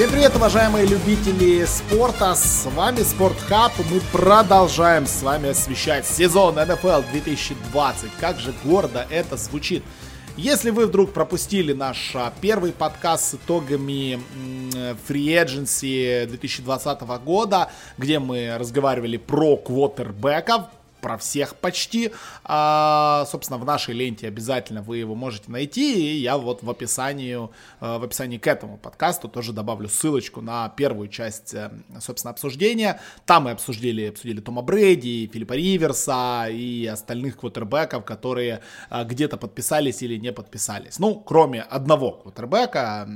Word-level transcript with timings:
Всем 0.00 0.12
привет, 0.12 0.34
уважаемые 0.34 0.86
любители 0.86 1.62
спорта! 1.66 2.34
С 2.34 2.64
вами 2.74 3.02
Спортхаб. 3.02 3.72
Мы 3.90 4.00
продолжаем 4.10 5.04
с 5.04 5.22
вами 5.22 5.50
освещать 5.50 6.06
сезон 6.06 6.54
НФЛ 6.54 7.02
2020. 7.12 8.10
Как 8.18 8.40
же 8.40 8.54
гордо 8.64 9.06
это 9.10 9.36
звучит! 9.36 9.84
Если 10.38 10.70
вы 10.70 10.86
вдруг 10.86 11.12
пропустили 11.12 11.74
наш 11.74 12.12
а, 12.14 12.32
первый 12.40 12.72
подкаст 12.72 13.24
с 13.24 13.34
итогами 13.34 14.18
Free 15.06 15.44
Agency 15.44 16.24
2020 16.24 17.00
года, 17.22 17.70
где 17.98 18.18
мы 18.18 18.56
разговаривали 18.56 19.18
про 19.18 19.58
квотербеков, 19.58 20.62
про 21.00 21.18
всех 21.18 21.56
почти. 21.56 22.12
А, 22.44 23.26
собственно, 23.30 23.58
в 23.58 23.64
нашей 23.64 23.94
ленте 23.94 24.28
обязательно 24.28 24.82
вы 24.82 24.98
его 24.98 25.14
можете 25.14 25.50
найти. 25.50 26.16
И 26.16 26.20
я 26.20 26.36
вот 26.36 26.62
в 26.62 26.70
описании, 26.70 27.36
э, 27.36 27.98
в 27.98 28.04
описании 28.04 28.38
к 28.38 28.46
этому 28.46 28.78
подкасту 28.78 29.28
тоже 29.28 29.52
добавлю 29.52 29.88
ссылочку 29.88 30.40
на 30.40 30.68
первую 30.70 31.08
часть, 31.08 31.54
э, 31.54 31.70
собственно, 32.00 32.30
обсуждения. 32.30 33.00
Там 33.26 33.44
мы 33.44 33.52
обсудили, 33.52 34.08
обсудили 34.08 34.40
Тома 34.40 34.62
Брэди, 34.62 35.30
Филиппа 35.32 35.54
Риверса 35.54 36.46
и 36.50 36.86
остальных 36.86 37.38
квотербеков, 37.38 38.04
которые 38.04 38.60
э, 38.90 39.04
где-то 39.04 39.36
подписались 39.36 40.02
или 40.02 40.16
не 40.16 40.32
подписались. 40.32 40.98
Ну, 40.98 41.14
кроме 41.14 41.62
одного 41.62 42.12
квотербека, 42.12 43.08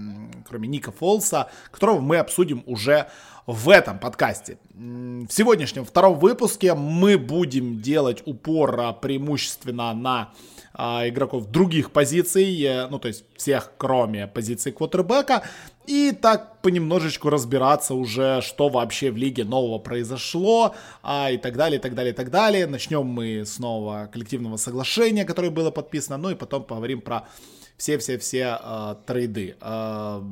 кроме 0.48 0.68
Ника 0.68 0.92
Фолса, 0.92 1.50
которого 1.70 2.00
мы 2.00 2.18
обсудим 2.18 2.62
уже 2.66 3.08
в 3.46 3.68
этом 3.68 3.98
подкасте. 3.98 4.58
В 4.76 5.28
сегодняшнем 5.30 5.84
втором 5.84 6.18
выпуске 6.18 6.74
мы 6.74 7.16
будем 7.16 7.80
делать 7.80 8.22
упор 8.24 8.80
а, 8.80 8.92
преимущественно 8.92 9.94
на 9.94 10.32
а, 10.72 11.08
игроков 11.08 11.48
других 11.48 11.92
позиций, 11.92 12.60
э, 12.60 12.88
ну 12.88 12.98
то 12.98 13.06
есть 13.06 13.24
всех, 13.36 13.70
кроме 13.78 14.26
позиции 14.26 14.72
квотербека, 14.72 15.44
и 15.86 16.10
так 16.10 16.60
понемножечку 16.60 17.30
разбираться 17.30 17.94
уже, 17.94 18.40
что 18.42 18.68
вообще 18.68 19.12
в 19.12 19.16
лиге 19.16 19.44
нового 19.44 19.78
произошло, 19.78 20.74
а, 21.04 21.30
и 21.30 21.36
так 21.36 21.56
далее, 21.56 21.78
и 21.78 21.80
так 21.80 21.94
далее, 21.94 22.12
и 22.12 22.16
так 22.16 22.32
далее. 22.32 22.66
Начнем 22.66 23.06
мы 23.06 23.42
с 23.44 23.60
нового 23.60 24.10
коллективного 24.12 24.56
соглашения, 24.56 25.24
которое 25.24 25.50
было 25.50 25.70
подписано, 25.70 26.16
ну 26.16 26.30
и 26.30 26.34
потом 26.34 26.64
поговорим 26.64 27.00
про 27.00 27.28
все-все-все 27.76 28.58
э, 28.60 28.94
трейды. 29.06 29.56
Э, 29.60 30.22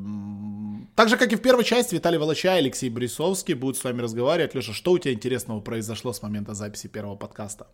так 0.95 1.09
же, 1.09 1.17
как 1.17 1.33
и 1.33 1.37
в 1.37 1.43
первой 1.43 1.65
части, 1.65 1.95
Виталий 1.95 2.19
Волоча 2.19 2.57
и 2.57 2.59
Алексей 2.59 2.91
Борисовский 2.91 3.55
будут 3.55 3.77
с 3.77 3.84
вами 3.84 4.01
разговаривать. 4.03 4.55
Леша, 4.55 4.73
что 4.73 4.93
у 4.93 4.99
тебя 4.99 5.15
интересного 5.15 5.61
произошло 5.61 6.12
с 6.12 6.23
момента 6.23 6.55
записи 6.55 6.89
первого 6.89 7.17
подкаста? 7.17 7.67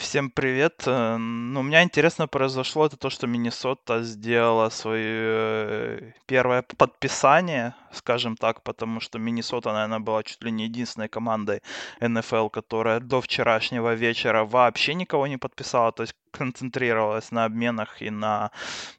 Всем 0.00 0.30
привет. 0.30 0.84
Э, 0.86 1.16
ну, 1.18 1.60
у 1.60 1.62
меня 1.62 1.82
интересно 1.82 2.26
произошло 2.26 2.86
это 2.86 2.96
то, 2.96 3.10
что 3.10 3.26
Миннесота 3.26 4.02
сделала 4.02 4.70
свое 4.70 5.02
э, 5.04 6.12
первое 6.26 6.62
подписание, 6.62 7.74
скажем 7.92 8.36
так, 8.36 8.62
потому 8.62 9.00
что 9.00 9.18
Миннесота, 9.18 9.72
наверное, 9.72 9.98
была 9.98 10.22
чуть 10.22 10.42
ли 10.42 10.50
не 10.50 10.64
единственной 10.64 11.08
командой 11.08 11.60
НФЛ, 12.00 12.48
которая 12.48 13.00
до 13.00 13.20
вчерашнего 13.20 13.94
вечера 13.94 14.44
вообще 14.44 14.94
никого 14.94 15.26
не 15.26 15.36
подписала, 15.36 15.92
то 15.92 16.02
есть 16.02 16.14
концентрировалась 16.30 17.30
на 17.30 17.44
обменах 17.44 18.00
и 18.00 18.10
на, 18.10 18.50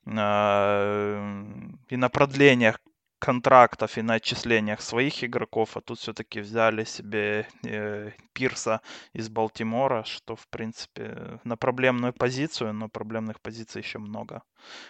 э, 0.05 1.43
и 1.89 1.97
на 1.97 2.09
продлениях 2.09 2.79
контрактов 3.21 3.97
и 3.97 4.01
на 4.01 4.15
отчислениях 4.15 4.81
своих 4.81 5.23
игроков, 5.23 5.77
а 5.77 5.81
тут 5.81 5.99
все-таки 5.99 6.41
взяли 6.41 6.85
себе 6.85 7.47
э, 7.63 8.11
Пирса 8.33 8.81
из 9.13 9.29
Балтимора, 9.29 10.03
что, 10.03 10.35
в 10.35 10.47
принципе, 10.47 11.39
на 11.43 11.55
проблемную 11.55 12.13
позицию, 12.13 12.73
но 12.73 12.89
проблемных 12.89 13.39
позиций 13.39 13.81
еще 13.81 13.99
много. 13.99 14.41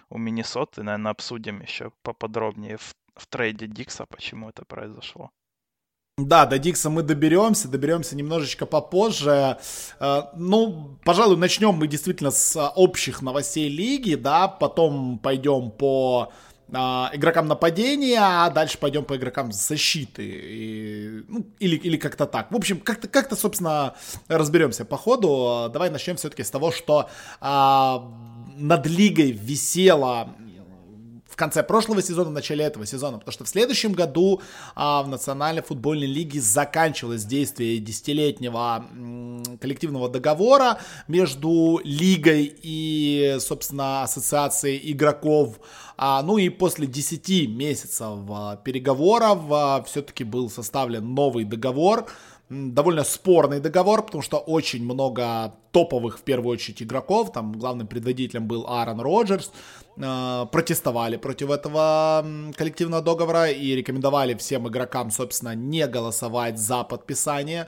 У 0.09 0.17
Миннесоты, 0.17 0.81
наверное, 0.81 1.11
обсудим 1.11 1.61
еще 1.61 1.91
поподробнее 2.03 2.77
в, 2.77 2.95
в 3.15 3.27
трейде 3.27 3.67
Дикса, 3.67 4.05
почему 4.05 4.49
это 4.49 4.63
произошло. 4.65 5.29
Да, 6.17 6.45
до 6.45 6.57
Дикса 6.57 6.89
мы 6.89 7.03
доберемся, 7.03 7.67
доберемся 7.67 8.15
немножечко 8.15 8.65
попозже. 8.65 9.57
Э, 9.99 10.21
ну, 10.35 10.97
пожалуй, 11.03 11.35
начнем 11.37 11.73
мы 11.73 11.87
действительно 11.87 12.31
с 12.31 12.71
общих 12.75 13.21
новостей 13.21 13.67
лиги, 13.67 14.15
да, 14.15 14.47
потом 14.47 15.19
пойдем 15.19 15.71
по 15.71 16.31
а, 16.73 17.11
игрокам 17.13 17.47
нападения, 17.47 18.19
а 18.21 18.49
дальше 18.49 18.77
пойдем 18.77 19.03
по 19.03 19.15
игрокам 19.15 19.51
защиты. 19.51 20.23
И, 20.23 21.23
ну, 21.27 21.45
или, 21.59 21.75
или 21.75 21.97
как-то 21.97 22.25
так. 22.25 22.51
В 22.51 22.55
общем, 22.55 22.79
как-то, 22.79 23.07
как-то, 23.07 23.35
собственно, 23.35 23.95
разберемся 24.27 24.85
по 24.85 24.97
ходу. 24.97 25.69
Давай 25.71 25.89
начнем 25.89 26.15
все-таки 26.15 26.43
с 26.43 26.49
того, 26.49 26.71
что 26.71 27.09
а, 27.39 28.09
над 28.55 28.87
лигой 28.87 29.31
висела 29.31 30.35
в 31.31 31.37
конце 31.37 31.63
прошлого 31.63 32.01
сезона, 32.01 32.29
в 32.29 32.33
начале 32.33 32.65
этого 32.65 32.85
сезона, 32.85 33.17
потому 33.17 33.31
что 33.31 33.45
в 33.45 33.49
следующем 33.49 33.93
году 33.93 34.41
а, 34.75 35.01
в 35.01 35.07
Национальной 35.07 35.61
футбольной 35.61 36.07
лиге 36.07 36.41
заканчивалось 36.41 37.23
действие 37.23 37.79
десятилетнего 37.79 38.85
коллективного 39.61 40.09
договора 40.09 40.79
между 41.07 41.79
лигой 41.83 42.53
и, 42.61 43.37
собственно, 43.39 44.03
ассоциацией 44.03 44.91
игроков. 44.91 45.59
А, 45.97 46.21
ну 46.21 46.37
и 46.37 46.49
после 46.49 46.85
10 46.85 47.47
месяцев 47.49 48.19
а, 48.29 48.57
переговоров 48.57 49.39
а, 49.49 49.83
все-таки 49.83 50.25
был 50.25 50.49
составлен 50.49 51.13
новый 51.13 51.45
договор, 51.45 52.07
довольно 52.51 53.05
спорный 53.05 53.61
договор, 53.61 54.05
потому 54.05 54.21
что 54.21 54.37
очень 54.37 54.83
много 54.83 55.53
топовых, 55.71 56.19
в 56.19 56.23
первую 56.23 56.53
очередь, 56.53 56.83
игроков, 56.83 57.31
там 57.31 57.53
главным 57.53 57.87
предводителем 57.87 58.45
был 58.45 58.65
Аарон 58.67 58.99
Роджерс, 58.99 59.51
э, 59.97 60.45
протестовали 60.51 61.17
против 61.17 61.49
этого 61.49 62.23
коллективного 62.55 63.01
договора 63.01 63.49
и 63.49 63.75
рекомендовали 63.75 64.35
всем 64.35 64.67
игрокам, 64.67 65.09
собственно, 65.11 65.55
не 65.55 65.87
голосовать 65.87 66.59
за 66.59 66.83
подписание. 66.83 67.67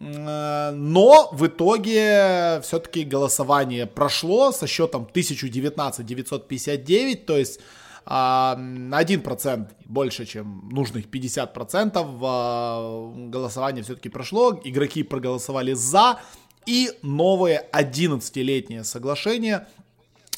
Э, 0.00 0.72
но 0.72 1.30
в 1.32 1.46
итоге 1.46 2.60
все-таки 2.62 3.04
голосование 3.04 3.86
прошло 3.86 4.52
со 4.52 4.66
счетом 4.66 5.08
1019-959, 5.12 7.24
то 7.24 7.36
есть 7.36 7.60
на 8.06 9.02
1% 9.02 9.68
больше, 9.84 10.26
чем 10.26 10.68
нужных 10.72 11.06
50% 11.06 12.18
а, 12.22 13.12
голосование 13.28 13.84
все-таки 13.84 14.08
прошло. 14.08 14.58
Игроки 14.64 15.02
проголосовали 15.02 15.74
за. 15.74 16.18
И 16.66 16.90
новое 17.02 17.66
11-летнее 17.72 18.84
соглашение 18.84 19.66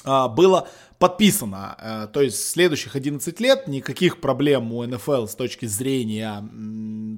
а, 0.05 0.29
было 0.29 0.69
подписано. 1.03 1.77
Э, 1.81 2.07
то 2.13 2.23
есть 2.23 2.49
следующих 2.49 2.95
11 2.95 3.41
лет 3.41 3.67
никаких 3.67 4.21
проблем 4.21 4.73
у 4.73 4.87
НФЛ 4.87 5.27
с 5.27 5.35
точки 5.35 5.67
зрения 5.67 6.49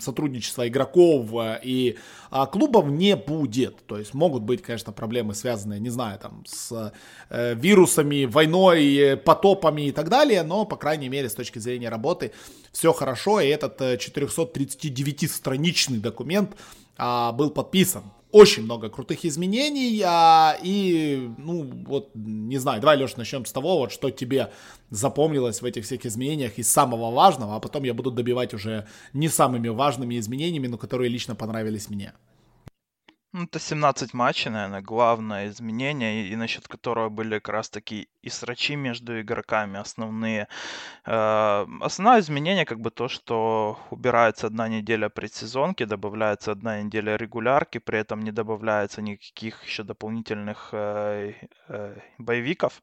сотрудничества 0.00 0.66
игроков 0.66 1.30
э, 1.34 1.60
и 1.62 1.98
а, 2.30 2.46
клубов 2.46 2.86
не 2.86 3.14
будет. 3.14 3.84
То 3.86 3.98
есть 3.98 4.14
могут 4.14 4.42
быть, 4.42 4.62
конечно, 4.62 4.90
проблемы, 4.92 5.34
связанные, 5.34 5.80
не 5.80 5.90
знаю, 5.90 6.18
там, 6.18 6.44
с 6.46 6.94
э, 7.28 7.54
вирусами, 7.56 8.24
войной, 8.24 9.20
потопами 9.22 9.88
и 9.88 9.92
так 9.92 10.08
далее, 10.08 10.44
но, 10.44 10.64
по 10.64 10.76
крайней 10.76 11.10
мере, 11.10 11.28
с 11.28 11.34
точки 11.34 11.58
зрения 11.58 11.90
работы 11.90 12.32
все 12.72 12.94
хорошо, 12.94 13.40
и 13.40 13.48
этот 13.48 13.82
439-страничный 13.82 15.98
документ 15.98 16.56
а, 16.96 17.32
был 17.32 17.50
подписан 17.50 18.04
очень 18.34 18.64
много 18.64 18.88
крутых 18.88 19.24
изменений, 19.24 20.02
а, 20.04 20.58
и, 20.60 21.30
ну, 21.38 21.62
вот, 21.86 22.10
не 22.14 22.58
знаю, 22.58 22.80
давай, 22.80 22.96
Леша, 22.96 23.14
начнем 23.16 23.44
с 23.44 23.52
того, 23.52 23.78
вот, 23.78 23.92
что 23.92 24.10
тебе 24.10 24.50
запомнилось 24.90 25.62
в 25.62 25.64
этих 25.64 25.84
всех 25.84 26.04
изменениях 26.04 26.58
из 26.58 26.68
самого 26.68 27.12
важного, 27.12 27.54
а 27.54 27.60
потом 27.60 27.84
я 27.84 27.94
буду 27.94 28.10
добивать 28.10 28.52
уже 28.52 28.88
не 29.12 29.28
самыми 29.28 29.68
важными 29.68 30.18
изменениями, 30.18 30.66
но 30.66 30.78
которые 30.78 31.10
лично 31.10 31.36
понравились 31.36 31.88
мне. 31.88 32.12
Ну, 33.34 33.44
это 33.44 33.58
17 33.58 34.14
матчей, 34.14 34.50
наверное, 34.52 34.80
главное 34.80 35.48
изменение, 35.48 36.22
и, 36.22 36.32
и 36.32 36.36
насчет 36.36 36.68
которого 36.68 37.08
были 37.08 37.40
как 37.40 37.48
раз 37.48 37.68
таки 37.68 38.08
и 38.22 38.28
срачи 38.30 38.76
между 38.76 39.20
игроками 39.20 39.80
основные. 39.80 40.46
Э, 41.04 41.66
основное 41.80 42.20
изменение 42.20 42.64
как 42.64 42.78
бы 42.78 42.92
то, 42.92 43.08
что 43.08 43.76
убирается 43.90 44.46
одна 44.46 44.68
неделя 44.68 45.08
предсезонки, 45.08 45.84
добавляется 45.84 46.52
одна 46.52 46.80
неделя 46.82 47.16
регулярки, 47.16 47.78
при 47.78 47.98
этом 47.98 48.22
не 48.22 48.30
добавляется 48.30 49.02
никаких 49.02 49.64
еще 49.64 49.82
дополнительных 49.82 50.68
э, 50.72 51.32
э, 51.68 51.96
боевиков. 52.18 52.82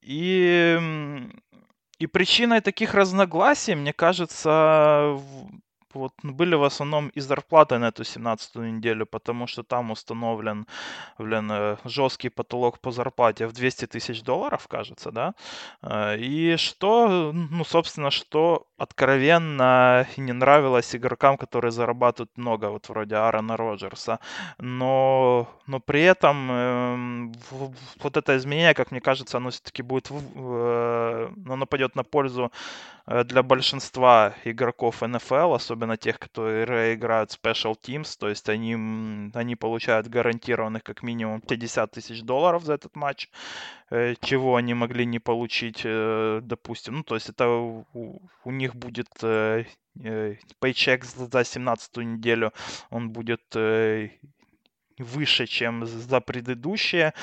И 0.00 0.80
и 1.98 2.06
причиной 2.06 2.60
таких 2.60 2.94
разногласий, 2.94 3.74
мне 3.74 3.92
кажется, 3.92 5.20
вот 5.94 6.12
ну, 6.22 6.32
были 6.32 6.54
в 6.56 6.64
основном 6.64 7.08
и 7.08 7.20
зарплаты 7.20 7.78
на 7.78 7.88
эту 7.88 8.04
17 8.04 8.56
неделю, 8.56 9.06
потому 9.06 9.46
что 9.46 9.62
там 9.62 9.90
установлен, 9.90 10.66
блин, 11.18 11.50
э, 11.52 11.76
жесткий 11.84 12.30
потолок 12.30 12.78
по 12.80 12.90
зарплате 12.90 13.46
в 13.46 13.52
200 13.52 13.86
тысяч 13.86 14.22
долларов, 14.22 14.66
кажется, 14.68 15.10
да. 15.10 15.34
Э, 15.82 16.16
и 16.18 16.56
что, 16.56 17.32
ну, 17.32 17.64
собственно, 17.64 18.10
что 18.10 18.66
откровенно 18.76 20.06
не 20.16 20.32
нравилось 20.32 20.94
игрокам, 20.96 21.36
которые 21.36 21.70
зарабатывают 21.70 22.30
много, 22.36 22.70
вот 22.70 22.88
вроде 22.88 23.16
Аарона 23.16 23.56
Роджерса. 23.56 24.18
Но, 24.58 25.48
но 25.66 25.80
при 25.80 26.02
этом 26.02 26.48
э, 26.50 27.32
вот 28.00 28.16
это 28.16 28.36
изменение, 28.36 28.74
как 28.74 28.90
мне 28.90 29.00
кажется, 29.00 29.36
оно 29.36 29.50
все-таки 29.50 29.82
будет, 29.82 30.10
э, 30.10 31.28
оно 31.48 31.66
пойдет 31.66 31.96
на 31.96 32.04
пользу 32.04 32.50
э, 33.06 33.24
для 33.24 33.42
большинства 33.42 34.34
игроков 34.44 35.02
НФЛ, 35.02 35.54
особенно 35.54 35.83
тех, 35.96 36.18
которые 36.18 36.94
играют 36.94 37.30
Special 37.30 37.74
Teams, 37.80 38.16
то 38.18 38.28
есть 38.28 38.48
они, 38.48 38.74
они 39.34 39.56
получают 39.56 40.08
гарантированных 40.08 40.82
как 40.82 41.02
минимум 41.02 41.40
50 41.40 41.90
тысяч 41.92 42.22
долларов 42.22 42.64
за 42.64 42.74
этот 42.74 42.96
матч, 42.96 43.30
э, 43.90 44.14
чего 44.20 44.56
они 44.56 44.74
могли 44.74 45.06
не 45.06 45.18
получить, 45.18 45.82
допустим. 45.84 46.96
Ну, 46.96 47.02
то 47.02 47.14
есть 47.14 47.28
это 47.28 47.48
у, 47.48 47.86
у 48.44 48.50
них 48.50 48.74
будет 48.74 49.08
пейчек 50.60 51.04
за 51.04 51.44
17 51.44 51.96
неделю, 51.98 52.52
он 52.90 53.10
будет 53.10 53.42
выше, 54.98 55.46
чем 55.46 55.86
за 55.86 56.20
предыдущие. 56.20 57.14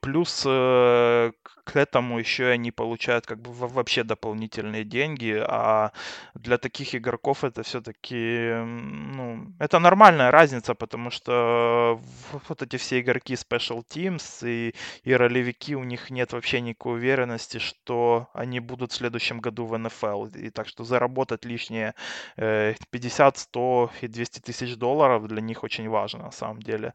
Плюс 0.00 0.44
э, 0.46 1.32
к 1.64 1.76
этому 1.76 2.18
еще 2.18 2.46
они 2.46 2.70
получают 2.70 3.26
как 3.26 3.40
бы 3.40 3.52
вообще 3.52 4.02
дополнительные 4.02 4.84
деньги, 4.84 5.42
а 5.46 5.92
для 6.34 6.56
таких 6.56 6.94
игроков 6.94 7.44
это 7.44 7.62
все-таки, 7.62 8.54
ну, 8.64 9.52
это 9.58 9.78
нормальная 9.78 10.30
разница, 10.30 10.74
потому 10.74 11.10
что 11.10 12.00
вот 12.48 12.62
эти 12.62 12.76
все 12.76 13.00
игроки 13.00 13.34
Special 13.34 13.82
Teams 13.86 14.48
и, 14.48 14.74
и 15.04 15.12
ролевики, 15.12 15.76
у 15.76 15.84
них 15.84 16.10
нет 16.10 16.32
вообще 16.32 16.60
никакой 16.60 16.94
уверенности, 16.94 17.58
что 17.58 18.28
они 18.32 18.60
будут 18.60 18.92
в 18.92 18.96
следующем 18.96 19.40
году 19.40 19.66
в 19.66 19.76
НФЛ. 19.76 20.26
И 20.26 20.50
так 20.50 20.68
что 20.68 20.84
заработать 20.84 21.44
лишние 21.44 21.94
50, 22.36 23.36
э, 23.36 23.38
100 23.38 23.90
и 24.00 24.08
200 24.08 24.40
тысяч 24.40 24.76
долларов 24.76 25.26
для 25.28 25.42
них 25.42 25.64
очень 25.64 25.88
важно 25.88 26.24
на 26.24 26.32
самом 26.32 26.62
деле. 26.62 26.94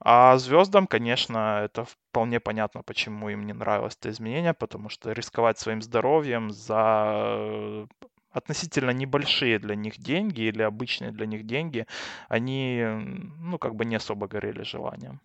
А 0.00 0.38
звездам, 0.38 0.86
конечно, 0.86 1.62
это 1.64 1.84
вполне 1.84 2.40
понятно, 2.40 2.82
почему 2.82 3.30
им 3.30 3.46
не 3.46 3.52
нравилось 3.52 3.96
это 3.98 4.10
изменение, 4.10 4.54
потому 4.54 4.88
что 4.88 5.12
рисковать 5.12 5.58
своим 5.58 5.82
здоровьем 5.82 6.50
за 6.50 7.26
э, 7.28 7.86
относительно 8.30 8.90
небольшие 8.90 9.58
для 9.58 9.74
них 9.74 9.98
деньги 9.98 10.42
или 10.42 10.62
обычные 10.62 11.10
для 11.10 11.26
них 11.26 11.46
деньги, 11.46 11.86
они, 12.28 12.84
ну, 13.38 13.58
как 13.58 13.74
бы 13.74 13.84
не 13.84 13.96
особо 13.96 14.28
горели 14.28 14.62
желанием. 14.62 15.20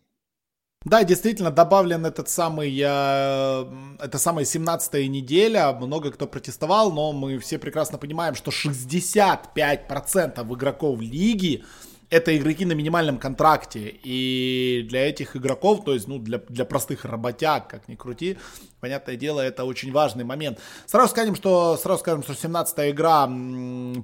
Да, 0.86 1.04
действительно, 1.04 1.50
добавлен 1.50 2.06
этот 2.06 2.28
самый, 2.28 2.78
э, 2.78 3.66
это 4.00 4.18
самая 4.18 4.44
17 4.44 5.08
неделя, 5.08 5.72
много 5.72 6.12
кто 6.12 6.28
протестовал, 6.28 6.92
но 6.92 7.14
мы 7.14 7.40
все 7.40 7.58
прекрасно 7.58 7.98
понимаем, 7.98 8.36
что 8.36 8.52
65% 8.52 10.54
игроков 10.54 11.00
лиги 11.00 11.64
это 12.10 12.36
игроки 12.38 12.66
на 12.66 12.74
минимальном 12.74 13.18
контракте. 13.18 14.00
И 14.04 14.86
для 14.90 15.08
этих 15.10 15.36
игроков, 15.36 15.84
то 15.84 15.94
есть, 15.94 16.08
ну, 16.08 16.20
для, 16.20 16.40
для 16.50 16.66
простых 16.66 17.06
работяг, 17.06 17.68
как 17.68 17.88
ни 17.88 17.96
крути, 17.96 18.38
понятное 18.80 19.16
дело, 19.16 19.40
это 19.40 19.64
очень 19.64 19.92
важный 19.92 20.24
момент. 20.24 20.60
Сразу 20.86 21.12
скажем, 21.12 21.36
что, 21.36 21.78
сразу 21.78 22.00
скажем, 22.00 22.24
что 22.24 22.34
17-я 22.34 22.92
игра 22.92 23.26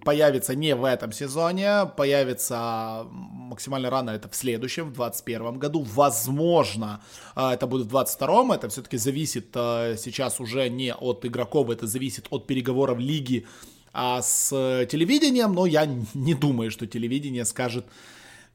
появится 0.03 0.55
не 0.55 0.75
в 0.75 0.85
этом 0.85 1.11
сезоне, 1.11 1.85
появится 1.97 3.05
максимально 3.11 3.89
рано, 3.89 4.11
это 4.11 4.29
в 4.29 4.35
следующем, 4.35 4.89
в 4.89 4.93
21 4.93 5.59
году. 5.59 5.83
Возможно, 5.83 7.01
а, 7.35 7.53
это 7.53 7.67
будет 7.67 7.87
в 7.87 7.95
22-м, 7.95 8.51
это 8.51 8.69
все-таки 8.69 8.97
зависит 8.97 9.47
а, 9.55 9.95
сейчас 9.97 10.39
уже 10.39 10.69
не 10.69 10.93
от 10.93 11.25
игроков, 11.25 11.69
это 11.69 11.85
зависит 11.87 12.27
от 12.29 12.47
переговоров 12.47 12.99
лиги 12.99 13.45
а 13.93 14.21
с 14.21 14.49
э, 14.51 14.85
телевидением, 14.85 15.53
но 15.53 15.65
я 15.65 15.85
не 16.13 16.33
думаю, 16.33 16.71
что 16.71 16.87
телевидение 16.87 17.45
скажет 17.45 17.85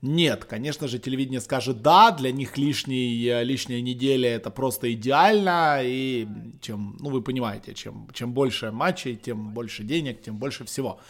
нет. 0.02 0.44
Конечно 0.44 0.86
же, 0.86 0.98
телевидение 0.98 1.40
скажет 1.40 1.80
да, 1.82 2.10
для 2.10 2.30
них 2.30 2.58
лишний, 2.58 3.26
э, 3.26 3.44
лишняя 3.44 3.80
неделя 3.80 4.28
это 4.28 4.50
просто 4.50 4.92
идеально, 4.92 5.80
и 5.82 6.28
чем, 6.60 6.96
ну 7.00 7.10
вы 7.10 7.22
понимаете, 7.22 7.74
чем, 7.74 8.08
чем 8.12 8.32
больше 8.32 8.70
матчей, 8.70 9.16
тем 9.16 9.54
больше 9.54 9.82
денег, 9.82 10.22
тем 10.22 10.36
больше 10.36 10.64
всего. 10.64 11.00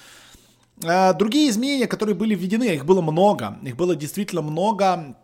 Э, 0.82 1.12
другие 1.14 1.50
изменения, 1.50 1.86
которые 1.86 2.14
были 2.14 2.34
введены, 2.34 2.74
их 2.74 2.84
было 2.84 3.00
много, 3.00 3.58
их 3.62 3.76
было 3.76 3.96
действительно 3.96 4.42
много, 4.42 5.16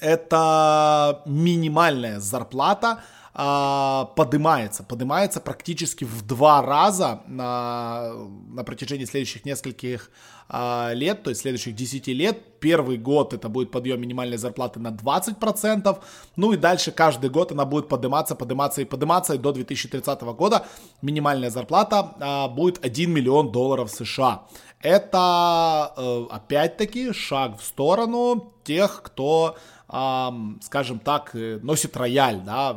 это 0.00 1.22
минимальная 1.26 2.20
зарплата, 2.20 3.02
а, 3.36 4.12
поднимается, 4.16 4.84
поднимается 4.84 5.40
практически 5.40 6.04
в 6.04 6.22
два 6.24 6.62
раза 6.62 7.22
на, 7.26 8.12
на 8.48 8.62
протяжении 8.62 9.06
следующих 9.06 9.44
нескольких 9.44 10.08
а, 10.48 10.92
лет, 10.92 11.24
то 11.24 11.30
есть 11.30 11.42
следующих 11.42 11.74
10 11.74 12.06
лет. 12.08 12.60
Первый 12.60 12.96
год 12.96 13.34
это 13.34 13.48
будет 13.48 13.72
подъем 13.72 14.00
минимальной 14.00 14.36
зарплаты 14.36 14.78
на 14.78 14.92
20%, 14.92 15.98
ну 16.36 16.52
и 16.52 16.56
дальше 16.56 16.92
каждый 16.92 17.28
год 17.28 17.50
она 17.50 17.64
будет 17.64 17.88
подниматься, 17.88 18.36
подниматься 18.36 18.82
и 18.82 18.84
подниматься, 18.84 19.34
и 19.34 19.38
до 19.38 19.50
2030 19.50 20.22
года 20.22 20.64
минимальная 21.02 21.50
зарплата 21.50 22.14
а, 22.20 22.46
будет 22.46 22.84
1 22.84 23.10
миллион 23.10 23.50
долларов 23.50 23.90
США. 23.90 24.44
Это, 24.80 25.92
э, 25.96 26.26
опять-таки, 26.30 27.12
шаг 27.14 27.58
в 27.58 27.64
сторону 27.64 28.52
тех, 28.64 29.00
кто, 29.02 29.56
скажем 29.88 30.98
так, 30.98 31.30
э, 31.34 31.58
носит 31.62 31.96
рояль, 31.96 32.42
да, 32.44 32.76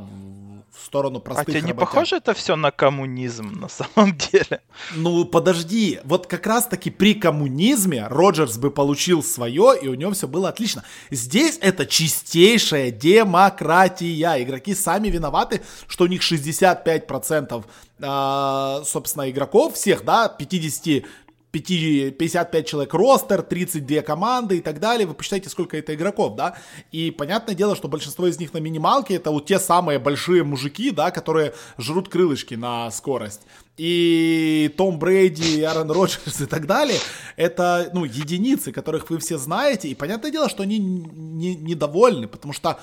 в 0.72 0.86
сторону 0.86 1.20
простых 1.20 1.48
А 1.48 1.52
тебе 1.52 1.62
не 1.62 1.74
похоже 1.74 2.18
это 2.18 2.34
все 2.34 2.56
на 2.56 2.72
коммунизм 2.72 3.60
на 3.60 3.68
самом 3.68 4.18
деле? 4.18 4.62
Ну, 4.96 5.26
подожди, 5.26 6.00
вот 6.04 6.28
как 6.28 6.46
раз-таки 6.46 6.90
при 6.90 7.14
коммунизме 7.14 8.08
Роджерс 8.08 8.58
бы 8.58 8.72
получил 8.72 9.24
свое, 9.24 9.78
и 9.82 9.88
у 9.88 9.94
него 9.96 10.12
все 10.12 10.28
было 10.28 10.50
отлично. 10.50 10.84
Здесь 11.10 11.58
это 11.62 11.86
чистейшая 11.86 12.92
демократия. 12.92 14.42
Игроки 14.44 14.76
сами 14.76 15.10
виноваты, 15.10 15.62
что 15.88 16.06
у 16.06 16.08
них 16.08 16.22
65% 16.22 17.64
а, 18.00 18.84
собственно, 18.86 19.30
игроков 19.30 19.74
всех, 19.74 20.06
да, 20.06 20.30
50 20.30 21.04
55 21.52 22.68
человек 22.68 22.94
ростер, 22.94 23.42
32 23.42 24.02
команды 24.02 24.58
и 24.58 24.62
так 24.62 24.80
далее. 24.80 25.08
Вы 25.08 25.14
посчитайте, 25.14 25.50
сколько 25.50 25.78
это 25.78 25.96
игроков, 25.96 26.36
да? 26.36 26.58
И 26.92 27.12
понятное 27.12 27.56
дело, 27.56 27.76
что 27.76 27.88
большинство 27.88 28.28
из 28.28 28.40
них 28.40 28.54
на 28.54 28.60
минималке 28.60 29.16
это 29.16 29.32
вот 29.32 29.46
те 29.46 29.60
самые 29.60 30.00
большие 30.00 30.44
мужики, 30.44 30.92
да, 30.92 31.12
которые 31.12 31.54
жрут 31.78 32.10
крылышки 32.10 32.56
на 32.56 32.92
скорость 32.92 33.42
и 33.78 34.74
Том 34.76 34.98
Брейди, 34.98 35.60
и 35.60 35.64
Аарон 35.64 35.92
Роджерс 35.92 36.42
и 36.42 36.46
так 36.48 36.66
далее, 36.66 37.00
это, 37.36 37.90
ну, 37.94 38.06
единицы, 38.06 38.72
которых 38.72 39.10
вы 39.10 39.20
все 39.20 39.38
знаете, 39.38 39.88
и 39.88 39.96
понятное 39.96 40.32
дело, 40.32 40.50
что 40.50 40.64
они 40.64 40.80
не, 40.80 41.56
недовольны, 41.56 42.28
потому 42.28 42.54
что 42.54 42.80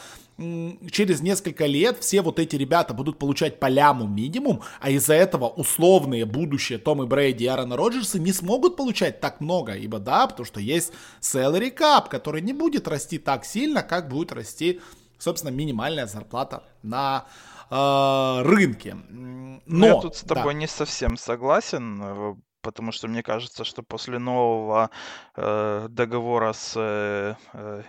через 0.90 1.20
несколько 1.20 1.66
лет 1.66 1.98
все 2.00 2.22
вот 2.22 2.38
эти 2.38 2.56
ребята 2.56 2.92
будут 2.92 3.18
получать 3.18 3.60
по 3.60 3.66
ляму 3.66 4.06
минимум, 4.06 4.62
а 4.80 4.90
из-за 4.90 5.14
этого 5.14 5.46
условные 5.48 6.24
будущие 6.24 6.78
Том 6.78 7.02
и 7.02 7.06
Брейди 7.06 7.44
и 7.44 7.46
Аарона 7.48 7.76
Роджерса 7.76 8.18
не 8.18 8.32
смогут 8.32 8.76
получать 8.76 9.20
так 9.20 9.40
много, 9.40 9.74
ибо 9.74 9.98
да, 9.98 10.26
потому 10.26 10.44
что 10.44 10.60
есть 10.60 10.92
salary 11.20 11.74
cap, 11.74 12.08
который 12.08 12.40
не 12.40 12.52
будет 12.52 12.88
расти 12.88 13.18
так 13.18 13.44
сильно, 13.44 13.82
как 13.82 14.08
будет 14.08 14.32
расти, 14.32 14.80
собственно, 15.18 15.50
минимальная 15.50 16.06
зарплата 16.06 16.64
на 16.82 17.26
э, 17.74 18.42
рынке. 18.42 18.94
Но, 18.94 19.60
Но 19.66 19.86
я 19.86 20.00
тут 20.00 20.16
с 20.16 20.22
тобой 20.22 20.54
да. 20.54 20.60
не 20.60 20.66
совсем 20.66 21.16
согласен, 21.16 22.00
э, 22.02 22.34
потому 22.60 22.92
что 22.92 23.08
мне 23.08 23.22
кажется, 23.22 23.64
что 23.64 23.82
после 23.82 24.18
нового 24.18 24.90
э, 25.36 25.86
договора 25.90 26.52
с 26.52 26.74
э, 26.76 27.34
э 27.52 27.82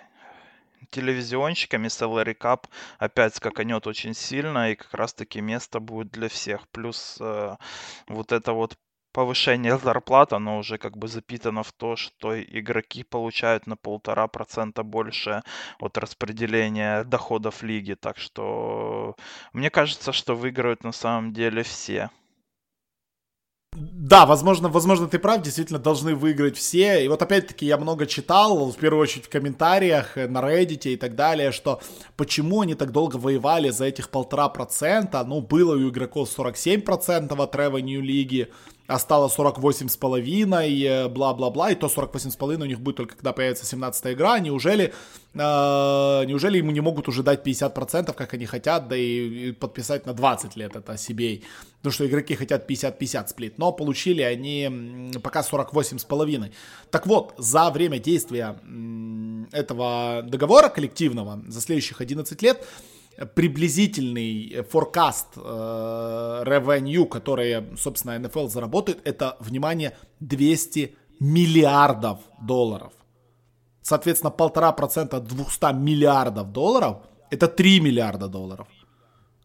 телевизионщиками 0.92 1.88
Salary 1.88 2.38
Cup 2.38 2.66
опять 3.00 3.36
скаканет 3.36 3.88
очень 3.88 4.14
сильно, 4.14 4.72
и 4.72 4.76
как 4.76 4.94
раз-таки 4.94 5.42
место 5.42 5.80
будет 5.80 6.12
для 6.12 6.30
всех. 6.30 6.68
Плюс 6.70 7.18
э, 7.20 7.56
вот 8.08 8.32
это 8.32 8.54
вот 8.54 8.78
повышение 9.16 9.78
зарплат, 9.78 10.34
оно 10.34 10.58
уже 10.58 10.78
как 10.78 10.98
бы 10.98 11.08
запитано 11.08 11.64
в 11.64 11.72
то, 11.72 11.96
что 11.96 12.38
игроки 12.42 13.04
получают 13.04 13.66
на 13.66 13.78
полтора 13.78 14.28
процента 14.28 14.84
больше 14.84 15.42
от 15.80 15.98
распределения 15.98 17.06
доходов 17.06 17.64
лиги. 17.64 17.94
Так 17.94 18.18
что 18.18 19.16
мне 19.54 19.70
кажется, 19.70 20.12
что 20.12 20.36
выиграют 20.36 20.84
на 20.84 20.92
самом 20.92 21.32
деле 21.32 21.64
все. 21.64 22.10
Да, 23.76 24.26
возможно, 24.26 24.70
возможно, 24.70 25.08
ты 25.08 25.18
прав, 25.20 25.42
действительно 25.42 25.80
должны 25.80 26.14
выиграть 26.16 26.58
все. 26.58 27.06
И 27.06 27.08
вот 27.08 27.22
опять-таки 27.22 27.66
я 27.66 27.78
много 27.78 28.06
читал, 28.06 28.72
в 28.72 28.78
первую 28.78 29.02
очередь 29.02 29.26
в 29.26 29.30
комментариях 29.30 30.16
на 30.16 30.42
Reddit 30.42 30.94
и 30.94 30.98
так 30.98 31.16
далее, 31.16 31.52
что 31.52 31.82
почему 32.18 32.62
они 32.62 32.76
так 32.76 32.92
долго 32.92 33.16
воевали 33.16 33.70
за 33.70 33.86
этих 33.86 34.10
полтора 34.10 34.50
процента. 34.50 35.24
Ну, 35.24 35.42
было 35.42 35.76
у 35.76 35.90
игроков 35.90 36.30
47% 36.38 37.42
от 37.42 37.56
revenue 37.56 38.02
лиги, 38.02 38.50
а 38.88 39.00
стало 39.00 39.28
48 39.28 39.90
с 39.90 39.98
половиной, 39.98 40.82
э, 40.82 41.08
бла-бла-бла, 41.08 41.72
и 41.72 41.76
то 41.76 41.90
48 41.90 42.32
с 42.32 42.36
половиной 42.36 42.66
у 42.66 42.70
них 42.70 42.80
будет 42.80 42.98
только 42.98 43.16
когда 43.16 43.34
появится 43.34 43.66
17 43.66 44.14
игра, 44.14 44.40
неужели, 44.40 44.94
э, 45.34 45.38
неужели 46.26 46.58
ему 46.58 46.72
не 46.72 46.82
могут 46.82 47.08
уже 47.08 47.24
дать 47.24 47.44
50%, 47.44 48.16
как 48.16 48.34
они 48.34 48.46
хотят, 48.46 48.88
да 48.88 48.96
и, 48.96 49.50
и 49.50 49.52
подписать 49.52 50.06
на 50.06 50.14
20 50.14 50.56
лет 50.56 50.76
это 50.76 50.98
себе, 50.98 51.42
потому 51.78 51.94
что 51.94 52.06
игроки 52.06 52.36
хотят 52.36 52.70
50-50 52.70 53.28
сплит, 53.28 53.58
но 53.58 53.72
получили 53.72 54.22
они 54.22 55.12
пока 55.24 55.44
48 55.44 55.98
с 55.98 56.04
половиной. 56.04 56.52
Так 56.92 57.08
вот, 57.08 57.34
за 57.38 57.70
время 57.72 58.00
действия 58.00 58.56
этого 59.52 60.22
договора 60.24 60.70
коллективного, 60.70 61.42
за 61.48 61.62
следующих 61.62 62.02
11 62.02 62.42
лет, 62.42 62.66
приблизительный 63.36 64.64
форкаст 64.70 65.28
э, 65.38 66.44
revenue, 66.46 67.08
который, 67.08 67.78
собственно, 67.78 68.18
NFL 68.20 68.50
заработает, 68.50 69.00
это, 69.06 69.38
внимание, 69.40 69.96
200 70.20 70.96
миллиардов 71.20 72.20
долларов. 72.42 72.92
Соответственно, 73.82 74.32
полтора 74.32 74.72
процента 74.72 75.18
от 75.18 75.28
200 75.28 75.74
миллиардов 75.74 76.52
долларов– 76.52 76.98
это 77.30 77.48
3 77.48 77.80
миллиарда 77.80 78.28
долларов. 78.28 78.68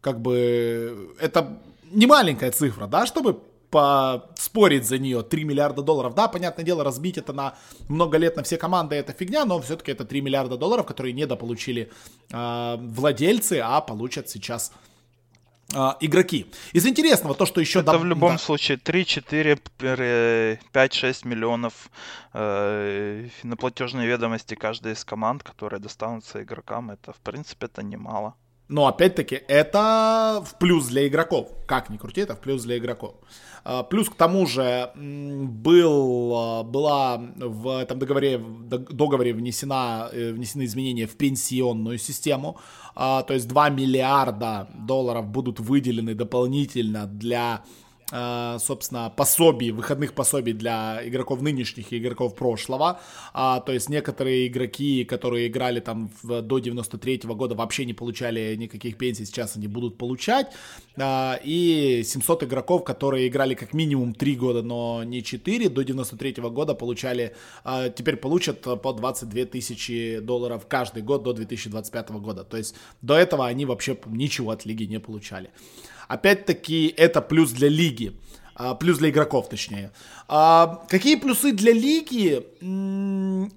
Как 0.01 0.19
бы 0.19 1.15
это 1.19 1.59
не 1.91 2.07
маленькая 2.07 2.51
цифра, 2.51 2.87
да, 2.87 3.05
чтобы 3.05 3.39
поспорить 3.71 4.85
за 4.85 4.99
нее 4.99 5.23
3 5.23 5.43
миллиарда 5.45 5.81
долларов. 5.81 6.13
Да, 6.13 6.27
понятное 6.27 6.65
дело, 6.65 6.83
разбить 6.83 7.17
это 7.17 7.33
на 7.33 7.55
много 7.87 8.17
лет 8.17 8.35
на 8.35 8.43
все 8.43 8.57
команды 8.57 8.95
это 8.95 9.13
фигня, 9.13 9.45
но 9.45 9.59
все-таки 9.61 9.93
это 9.93 10.05
3 10.05 10.21
миллиарда 10.21 10.57
долларов, 10.57 10.85
которые 10.85 11.13
недополучили 11.13 11.89
э, 12.31 12.77
владельцы, 12.79 13.61
а 13.63 13.79
получат 13.79 14.29
сейчас 14.29 14.73
э, 15.73 15.77
игроки. 16.01 16.47
Из 16.73 16.85
интересного 16.85 17.33
то, 17.33 17.45
что 17.45 17.61
еще... 17.61 17.79
Это 17.79 17.97
в 17.97 18.05
любом 18.05 18.33
да. 18.33 18.37
случае 18.37 18.77
3, 18.77 19.05
4, 19.05 19.59
5, 20.71 20.93
6 20.93 21.25
миллионов 21.25 21.89
э, 22.33 23.27
на 23.43 23.55
платежные 23.55 24.05
ведомости 24.05 24.55
каждой 24.55 24.91
из 24.91 25.05
команд, 25.05 25.43
которые 25.43 25.79
достанутся 25.79 26.43
игрокам. 26.43 26.91
Это, 26.91 27.13
в 27.13 27.19
принципе, 27.21 27.67
это 27.67 27.83
немало. 27.83 28.33
Но 28.71 28.87
опять-таки 28.87 29.41
это 29.49 30.41
в 30.45 30.57
плюс 30.57 30.87
для 30.87 31.05
игроков. 31.05 31.49
Как 31.65 31.89
ни 31.89 31.97
крути, 31.97 32.21
это 32.21 32.35
в 32.35 32.39
плюс 32.39 32.63
для 32.63 32.77
игроков. 32.77 33.15
А, 33.65 33.83
плюс 33.83 34.09
к 34.09 34.15
тому 34.15 34.47
же 34.47 34.91
был, 34.95 36.33
а, 36.33 36.63
была 36.63 37.17
в 37.17 37.81
этом 37.81 37.99
договоре, 37.99 38.37
договоре 38.37 39.33
внесена, 39.33 40.09
э, 40.13 40.31
внесены 40.31 40.63
изменения 40.63 41.05
в 41.05 41.17
пенсионную 41.17 41.97
систему. 41.97 42.57
А, 42.95 43.23
то 43.23 43.33
есть 43.33 43.49
2 43.49 43.69
миллиарда 43.69 44.69
долларов 44.73 45.27
будут 45.27 45.59
выделены 45.59 46.15
дополнительно 46.15 47.07
для 47.07 47.65
собственно, 48.11 49.09
пособий, 49.15 49.71
выходных 49.71 50.13
пособий 50.13 50.53
для 50.53 51.01
игроков 51.07 51.41
нынешних 51.41 51.93
и 51.93 51.97
игроков 51.97 52.35
прошлого. 52.35 52.99
А, 53.33 53.59
то 53.61 53.71
есть 53.71 53.89
некоторые 53.89 54.47
игроки, 54.47 55.05
которые 55.05 55.47
играли 55.47 55.79
там 55.79 56.11
в, 56.21 56.41
до 56.41 56.59
93 56.59 57.27
-го 57.27 57.35
года, 57.35 57.55
вообще 57.55 57.85
не 57.85 57.93
получали 57.93 58.55
никаких 58.57 58.97
пенсий, 58.97 59.25
сейчас 59.25 59.55
они 59.55 59.67
будут 59.67 59.97
получать. 59.97 60.47
А, 60.97 61.39
и 61.43 62.03
700 62.03 62.43
игроков, 62.43 62.83
которые 62.83 63.27
играли 63.27 63.55
как 63.55 63.73
минимум 63.73 64.13
3 64.13 64.35
года, 64.35 64.61
но 64.61 65.03
не 65.03 65.23
4, 65.23 65.69
до 65.69 65.83
93 65.83 66.41
-го 66.41 66.49
года 66.49 66.73
получали, 66.73 67.33
а, 67.63 67.89
теперь 67.89 68.17
получат 68.17 68.61
по 68.81 68.93
22 68.93 69.45
тысячи 69.45 70.19
долларов 70.19 70.65
каждый 70.67 71.03
год 71.03 71.23
до 71.23 71.33
2025 71.33 72.19
года. 72.19 72.43
То 72.43 72.57
есть 72.57 72.75
до 73.01 73.13
этого 73.13 73.47
они 73.47 73.65
вообще 73.65 73.97
ничего 74.05 74.51
от 74.51 74.65
лиги 74.65 74.83
не 74.83 74.99
получали. 74.99 75.49
Опять-таки, 76.07 76.93
это 76.97 77.21
плюс 77.21 77.51
для 77.51 77.69
лиги. 77.69 78.13
А, 78.55 78.75
плюс 78.75 78.97
для 78.99 79.09
игроков, 79.09 79.49
точнее. 79.49 79.91
А, 80.27 80.85
какие 80.87 81.15
плюсы 81.15 81.51
для 81.51 81.73
лиги? 81.73 82.45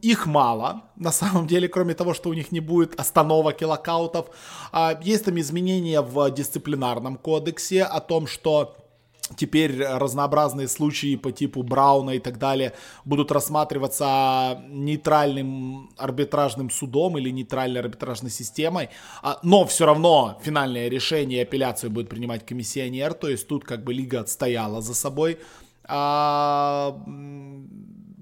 Их 0.02 0.26
мало, 0.26 0.84
на 0.96 1.12
самом 1.12 1.46
деле, 1.46 1.68
кроме 1.68 1.94
того, 1.94 2.14
что 2.14 2.30
у 2.30 2.34
них 2.34 2.52
не 2.52 2.60
будет 2.60 2.98
остановок 2.98 3.60
и 3.60 3.66
локаутов. 3.66 4.26
А, 4.72 4.98
есть 5.02 5.24
там 5.24 5.38
изменения 5.38 6.00
в 6.00 6.30
дисциплинарном 6.30 7.16
кодексе 7.16 7.82
о 7.82 8.00
том, 8.00 8.26
что 8.26 8.76
теперь 9.36 9.82
разнообразные 9.82 10.68
случаи 10.68 11.16
по 11.16 11.32
типу 11.32 11.62
Брауна 11.62 12.12
и 12.12 12.18
так 12.18 12.38
далее 12.38 12.74
будут 13.04 13.32
рассматриваться 13.32 14.62
нейтральным 14.68 15.90
арбитражным 15.96 16.70
судом 16.70 17.18
или 17.18 17.30
нейтральной 17.30 17.80
арбитражной 17.80 18.30
системой, 18.30 18.90
а, 19.22 19.38
но 19.42 19.64
все 19.64 19.86
равно 19.86 20.38
финальное 20.42 20.88
решение 20.88 21.42
апелляцию 21.42 21.90
будет 21.90 22.08
принимать 22.08 22.46
комиссионер, 22.46 23.14
то 23.14 23.28
есть 23.28 23.48
тут 23.48 23.64
как 23.64 23.84
бы 23.84 23.92
лига 23.92 24.20
отстояла 24.20 24.80
за 24.80 24.94
собой 24.94 25.38
а, 25.86 26.98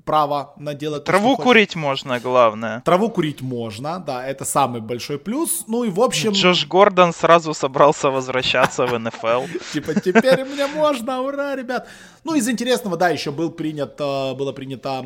право 0.04 0.54
на 0.56 0.74
делать 0.74 1.04
Траву 1.04 1.36
то, 1.36 1.42
курить 1.42 1.76
можно, 1.76 2.20
главное. 2.20 2.80
Траву 2.84 3.10
курить 3.10 3.40
можно, 3.42 3.98
да, 3.98 4.26
это 4.26 4.44
самый 4.44 4.80
большой 4.80 5.18
плюс. 5.18 5.64
Ну 5.66 5.84
и 5.84 5.90
в 5.90 6.00
общем... 6.00 6.32
Джош 6.32 6.66
Гордон 6.66 7.12
сразу 7.12 7.54
собрался 7.54 8.10
возвращаться 8.10 8.86
в 8.86 8.98
НФЛ. 8.98 9.44
Типа, 9.72 9.94
теперь 10.00 10.44
мне 10.44 10.66
можно, 10.66 11.20
ура, 11.20 11.56
ребят. 11.56 11.88
Ну, 12.24 12.34
из 12.34 12.48
интересного, 12.48 12.96
да, 12.96 13.08
еще 13.08 13.30
был 13.30 13.50
принят, 13.50 14.00
э, 14.00 14.34
было 14.34 14.52
принято 14.52 15.04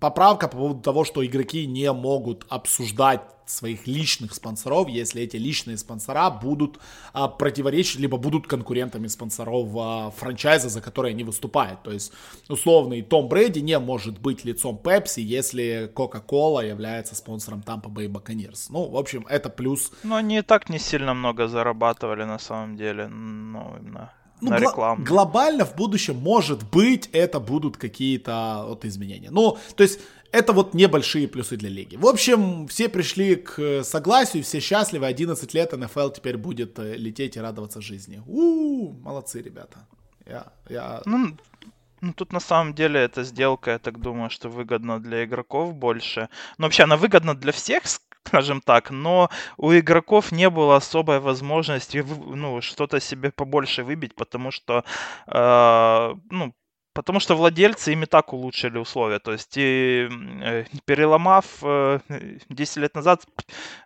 поправка 0.00 0.48
по 0.48 0.56
поводу 0.56 0.80
того, 0.80 1.04
что 1.04 1.24
игроки 1.24 1.66
не 1.66 1.92
могут 1.92 2.44
обсуждать 2.48 3.22
своих 3.50 3.86
личных 3.86 4.34
спонсоров, 4.34 4.88
если 4.88 5.22
эти 5.22 5.36
личные 5.36 5.78
спонсора 5.78 6.30
будут 6.30 6.78
а, 7.12 7.28
противоречить, 7.28 7.98
либо 7.98 8.18
будут 8.18 8.46
конкурентами 8.46 9.06
спонсоров 9.06 9.68
а, 9.76 10.10
франчайза, 10.10 10.68
за 10.68 10.80
который 10.80 11.12
они 11.12 11.24
выступают. 11.24 11.82
То 11.82 11.92
есть, 11.92 12.12
условный 12.48 13.02
Том 13.02 13.28
Брэди 13.28 13.60
не 13.60 13.78
может 13.78 14.18
быть 14.18 14.44
лицом 14.44 14.78
Пепси, 14.78 15.20
если 15.20 15.90
Coca-Cola 15.94 16.66
является 16.66 17.14
спонсором 17.14 17.62
Tampa 17.66 17.88
Bay 17.88 18.08
Buccaneers. 18.08 18.66
Ну, 18.70 18.88
в 18.88 18.96
общем, 18.96 19.26
это 19.28 19.48
плюс. 19.48 19.92
Но 20.02 20.16
они 20.16 20.38
и 20.38 20.42
так 20.42 20.68
не 20.68 20.78
сильно 20.78 21.14
много 21.14 21.48
зарабатывали 21.48 22.24
на 22.24 22.38
самом 22.38 22.76
деле. 22.76 23.08
Ну, 23.08 23.76
именно 23.80 24.12
ну, 24.40 24.50
на 24.50 24.58
рекламу. 24.58 25.04
Глобально 25.04 25.64
в 25.64 25.74
будущем, 25.74 26.16
может 26.16 26.68
быть, 26.70 27.08
это 27.12 27.40
будут 27.40 27.76
какие-то 27.76 28.64
вот 28.68 28.84
изменения. 28.84 29.30
Ну, 29.30 29.58
то 29.76 29.82
есть, 29.82 30.00
это 30.30 30.52
вот 30.52 30.74
небольшие 30.74 31.26
плюсы 31.26 31.56
для 31.56 31.70
лиги. 31.70 31.96
В 31.96 32.06
общем, 32.06 32.66
все 32.68 32.88
пришли 32.88 33.36
к 33.36 33.82
согласию, 33.82 34.42
все 34.42 34.60
счастливы. 34.60 35.06
11 35.06 35.54
лет 35.54 35.72
НФЛ 35.72 36.10
теперь 36.10 36.36
будет 36.36 36.78
э, 36.78 36.96
лететь 36.96 37.36
и 37.36 37.40
радоваться 37.40 37.80
жизни. 37.80 38.22
У-у-у, 38.26 38.92
молодцы, 38.92 39.40
ребята. 39.42 39.86
Я, 40.26 40.52
я... 40.68 41.02
Ну, 41.06 41.36
ну, 42.00 42.12
тут 42.12 42.32
на 42.32 42.40
самом 42.40 42.74
деле 42.74 43.00
эта 43.00 43.24
сделка, 43.24 43.70
я 43.70 43.78
так 43.78 44.00
думаю, 44.00 44.30
что 44.30 44.48
выгодна 44.48 45.00
для 45.00 45.24
игроков 45.24 45.74
больше. 45.74 46.28
Ну, 46.58 46.66
вообще, 46.66 46.84
она 46.84 46.96
выгодна 46.96 47.34
для 47.34 47.52
всех, 47.52 47.82
скажем 48.26 48.60
так, 48.60 48.90
но 48.90 49.30
у 49.56 49.72
игроков 49.72 50.32
не 50.32 50.50
было 50.50 50.76
особой 50.76 51.20
возможности 51.20 52.04
ну, 52.06 52.60
что-то 52.60 53.00
себе 53.00 53.30
побольше 53.30 53.84
выбить, 53.84 54.14
потому 54.14 54.50
что 54.50 54.84
э, 55.26 56.14
ну, 56.30 56.54
Потому 56.98 57.20
что 57.20 57.36
владельцы 57.36 57.92
ими 57.92 58.06
так 58.06 58.32
улучшили 58.32 58.76
условия. 58.76 59.20
То 59.20 59.30
есть, 59.30 59.52
и, 59.56 60.08
э, 60.42 60.64
переломав 60.84 61.44
э, 61.62 62.00
10 62.48 62.76
лет 62.78 62.96
назад 62.96 63.24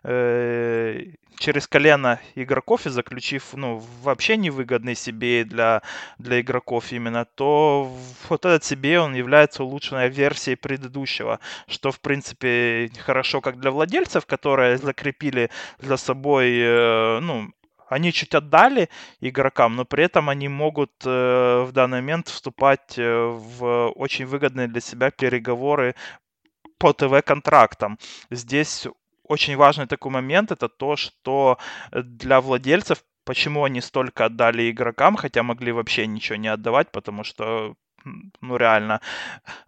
э, 0.03 1.11
через 1.37 1.67
колено 1.67 2.19
игроков 2.33 2.87
и 2.87 2.89
заключив 2.89 3.53
ну, 3.53 3.83
вообще 4.01 4.35
невыгодный 4.35 4.95
себе 4.95 5.43
для, 5.45 5.83
для 6.17 6.41
игроков 6.41 6.91
именно, 6.91 7.25
то 7.25 7.95
вот 8.29 8.45
этот 8.45 8.63
себе 8.63 8.99
он 8.99 9.13
является 9.13 9.63
улучшенной 9.63 10.09
версией 10.09 10.57
предыдущего, 10.57 11.39
что 11.67 11.91
в 11.91 11.99
принципе 11.99 12.89
хорошо 12.97 13.41
как 13.41 13.59
для 13.59 13.69
владельцев, 13.69 14.25
которые 14.25 14.77
закрепили 14.77 15.51
за 15.77 15.97
собой 15.97 16.51
э, 16.57 17.19
ну, 17.19 17.51
они 17.87 18.11
чуть 18.11 18.35
отдали 18.35 18.89
игрокам, 19.21 19.75
но 19.75 19.85
при 19.85 20.03
этом 20.03 20.29
они 20.29 20.47
могут 20.47 20.91
э, 21.05 21.63
в 21.67 21.71
данный 21.71 22.01
момент 22.01 22.27
вступать 22.27 22.97
э, 22.97 23.25
в 23.25 23.89
очень 23.89 24.25
выгодные 24.25 24.67
для 24.67 24.81
себя 24.81 25.11
переговоры 25.11 25.95
по 26.77 26.93
ТВ-контрактам. 26.93 27.97
Здесь 28.29 28.87
очень 29.23 29.55
важный 29.55 29.87
такой 29.87 30.11
момент, 30.11 30.51
это 30.51 30.67
то, 30.67 30.95
что 30.95 31.57
для 31.91 32.41
владельцев, 32.41 33.03
почему 33.25 33.63
они 33.63 33.81
столько 33.81 34.25
отдали 34.25 34.69
игрокам, 34.69 35.15
хотя 35.15 35.43
могли 35.43 35.71
вообще 35.71 36.07
ничего 36.07 36.35
не 36.35 36.49
отдавать, 36.49 36.91
потому 36.91 37.23
что, 37.23 37.75
ну 38.41 38.57
реально, 38.57 39.01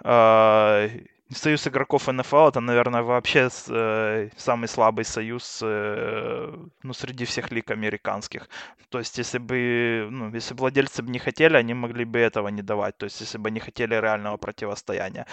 э, 0.04 0.90
Союз 1.36 1.68
игроков 1.68 2.08
НФЛ 2.08 2.48
это, 2.48 2.62
наверное, 2.62 3.02
вообще 3.04 3.50
э, 3.68 4.30
самый 4.38 4.68
слабый 4.68 5.04
союз 5.04 5.60
э, 5.62 6.56
ну, 6.84 6.94
среди 6.94 7.26
всех 7.26 7.52
лиг 7.52 7.72
американских. 7.72 8.48
То 8.90 9.00
есть, 9.00 9.18
если 9.18 9.40
бы, 9.40 10.08
ну, 10.12 10.34
если 10.34 10.54
владельцы 10.56 11.04
бы 11.04 11.12
не 11.12 11.20
хотели, 11.20 11.58
они 11.58 11.74
могли 11.74 12.06
бы 12.06 12.20
этого 12.20 12.48
не 12.48 12.62
давать. 12.62 12.98
То 12.98 13.04
есть, 13.06 13.20
если 13.22 13.38
бы 13.38 13.52
не 13.52 13.60
хотели 13.60 13.96
реального 13.96 14.38
противостояния. 14.38 15.26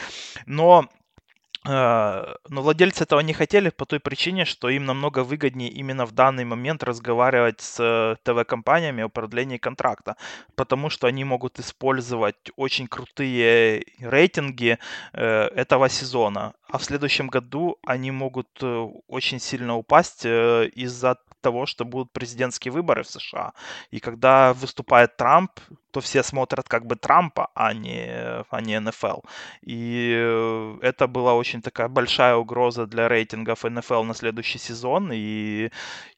Но 0.46 0.88
но 1.64 2.62
владельцы 2.62 3.04
этого 3.04 3.20
не 3.20 3.32
хотели 3.32 3.70
по 3.70 3.86
той 3.86 4.00
причине, 4.00 4.44
что 4.44 4.68
им 4.68 4.84
намного 4.84 5.22
выгоднее 5.22 5.70
именно 5.70 6.06
в 6.06 6.12
данный 6.12 6.44
момент 6.44 6.82
разговаривать 6.82 7.60
с 7.60 7.76
э, 7.78 8.16
ТВ-компаниями 8.24 9.04
о 9.04 9.08
продлении 9.08 9.58
контракта, 9.58 10.16
потому 10.56 10.90
что 10.90 11.06
они 11.06 11.24
могут 11.24 11.60
использовать 11.60 12.50
очень 12.56 12.88
крутые 12.88 13.84
рейтинги 14.00 14.78
э, 15.12 15.48
этого 15.54 15.88
сезона, 15.88 16.54
а 16.68 16.78
в 16.78 16.84
следующем 16.84 17.28
году 17.28 17.78
они 17.86 18.10
могут 18.10 18.48
очень 19.06 19.38
сильно 19.38 19.76
упасть 19.76 20.24
из-за 20.24 21.16
того, 21.42 21.66
что 21.66 21.84
будут 21.84 22.12
президентские 22.12 22.72
выборы 22.72 23.02
в 23.02 23.08
США. 23.08 23.52
И 23.90 24.00
когда 24.00 24.54
выступает 24.54 25.16
Трамп, 25.16 25.50
то 25.92 26.00
все 26.00 26.22
смотрят 26.22 26.68
как 26.68 26.86
бы 26.86 26.96
Трампа, 26.96 27.50
а 27.54 27.74
не, 27.74 28.08
а 28.50 28.60
не 28.60 28.80
НФЛ. 28.80 29.20
И 29.60 30.14
э, 30.16 30.78
это 30.80 31.06
была 31.06 31.34
очень 31.34 31.60
такая 31.60 31.88
большая 31.88 32.36
угроза 32.36 32.86
для 32.86 33.08
рейтингов 33.08 33.64
НФЛ 33.64 34.02
на 34.02 34.14
следующий 34.14 34.58
сезон, 34.58 35.12
и, 35.12 35.68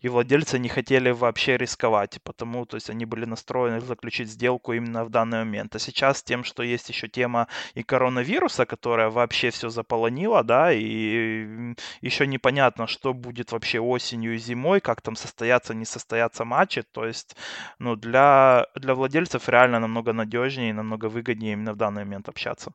и 0.00 0.08
владельцы 0.08 0.58
не 0.60 0.68
хотели 0.68 1.10
вообще 1.10 1.56
рисковать, 1.56 2.20
потому 2.22 2.66
то 2.66 2.76
есть 2.76 2.88
они 2.88 3.04
были 3.04 3.24
настроены 3.24 3.80
заключить 3.80 4.28
сделку 4.30 4.72
именно 4.72 5.04
в 5.04 5.10
данный 5.10 5.38
момент. 5.38 5.74
А 5.74 5.78
сейчас 5.80 6.22
тем, 6.22 6.44
что 6.44 6.62
есть 6.62 6.88
еще 6.88 7.08
тема 7.08 7.48
и 7.74 7.82
коронавируса, 7.82 8.66
которая 8.66 9.10
вообще 9.10 9.50
все 9.50 9.70
заполонила, 9.70 10.44
да, 10.44 10.72
и 10.72 11.74
еще 12.00 12.26
непонятно, 12.28 12.86
что 12.86 13.12
будет 13.12 13.50
вообще 13.50 13.80
осенью 13.80 14.34
и 14.34 14.38
зимой, 14.38 14.80
как 14.80 15.00
там 15.00 15.13
состоятся, 15.16 15.74
не 15.74 15.84
состоятся 15.84 16.44
матчи, 16.44 16.82
то 16.82 17.04
есть, 17.04 17.36
ну, 17.78 17.96
для, 17.96 18.66
для 18.74 18.94
владельцев 18.94 19.48
реально 19.48 19.80
намного 19.80 20.12
надежнее 20.12 20.70
и 20.70 20.74
намного 20.74 21.06
выгоднее 21.06 21.52
именно 21.52 21.72
в 21.72 21.76
данный 21.76 22.04
момент 22.04 22.28
общаться. 22.28 22.72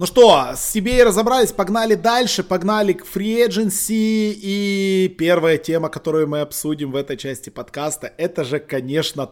Ну 0.00 0.06
что, 0.06 0.52
с 0.54 0.74
CBA 0.74 1.04
разобрались, 1.04 1.52
погнали 1.52 1.94
дальше, 1.94 2.42
погнали 2.42 2.94
к 2.94 3.04
free 3.04 3.46
agency. 3.46 4.32
И 4.34 5.14
первая 5.18 5.58
тема, 5.58 5.90
которую 5.90 6.26
мы 6.26 6.40
обсудим 6.40 6.90
в 6.90 6.96
этой 6.96 7.18
части 7.18 7.50
подкаста, 7.50 8.10
это 8.16 8.44
же, 8.44 8.60
конечно, 8.60 9.28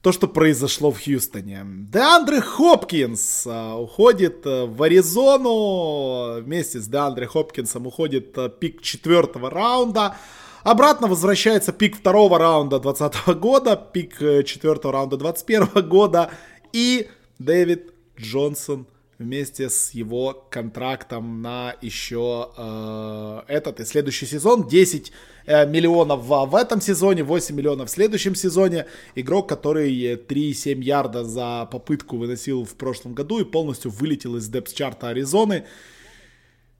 то, 0.00 0.12
что 0.12 0.26
произошло 0.26 0.90
в 0.90 1.04
Хьюстоне. 1.04 1.66
Деандре 1.92 2.40
Хопкинс 2.40 3.46
а, 3.46 3.76
уходит 3.76 4.46
а, 4.46 4.64
в 4.64 4.82
Аризону. 4.82 6.40
Вместе 6.40 6.80
с 6.80 6.86
Деандре 6.86 7.26
Хопкинсом 7.26 7.86
уходит 7.86 8.38
а, 8.38 8.48
пик 8.48 8.80
четвертого 8.80 9.50
раунда. 9.50 10.16
Обратно 10.62 11.06
возвращается 11.06 11.72
пик 11.72 11.96
второго 11.96 12.38
раунда 12.38 12.80
2020 12.80 13.40
года, 13.40 13.76
пик 13.76 14.20
э, 14.20 14.42
четвертого 14.42 14.92
раунда 14.92 15.16
2021 15.16 15.88
года 15.88 16.30
и 16.72 17.08
Дэвид 17.38 17.94
Джонсон 18.18 18.86
вместе 19.18 19.70
с 19.70 19.92
его 19.92 20.46
контрактом 20.50 21.40
на 21.40 21.74
еще 21.80 22.50
э, 22.56 23.40
этот 23.48 23.80
и 23.80 23.84
следующий 23.86 24.26
сезон. 24.26 24.68
10 24.68 25.12
э, 25.46 25.66
миллионов 25.66 26.20
в, 26.24 26.46
в 26.46 26.54
этом 26.54 26.82
сезоне, 26.82 27.22
8 27.22 27.54
миллионов 27.54 27.88
в 27.88 27.92
следующем 27.92 28.34
сезоне. 28.34 28.84
Игрок, 29.14 29.48
который 29.48 30.14
3,7 30.14 30.82
ярда 30.82 31.24
за 31.24 31.68
попытку 31.72 32.18
выносил 32.18 32.66
в 32.66 32.74
прошлом 32.74 33.14
году 33.14 33.40
и 33.40 33.44
полностью 33.44 33.90
вылетел 33.90 34.36
из 34.36 34.46
депс-чарта 34.48 35.08
Аризоны. 35.08 35.64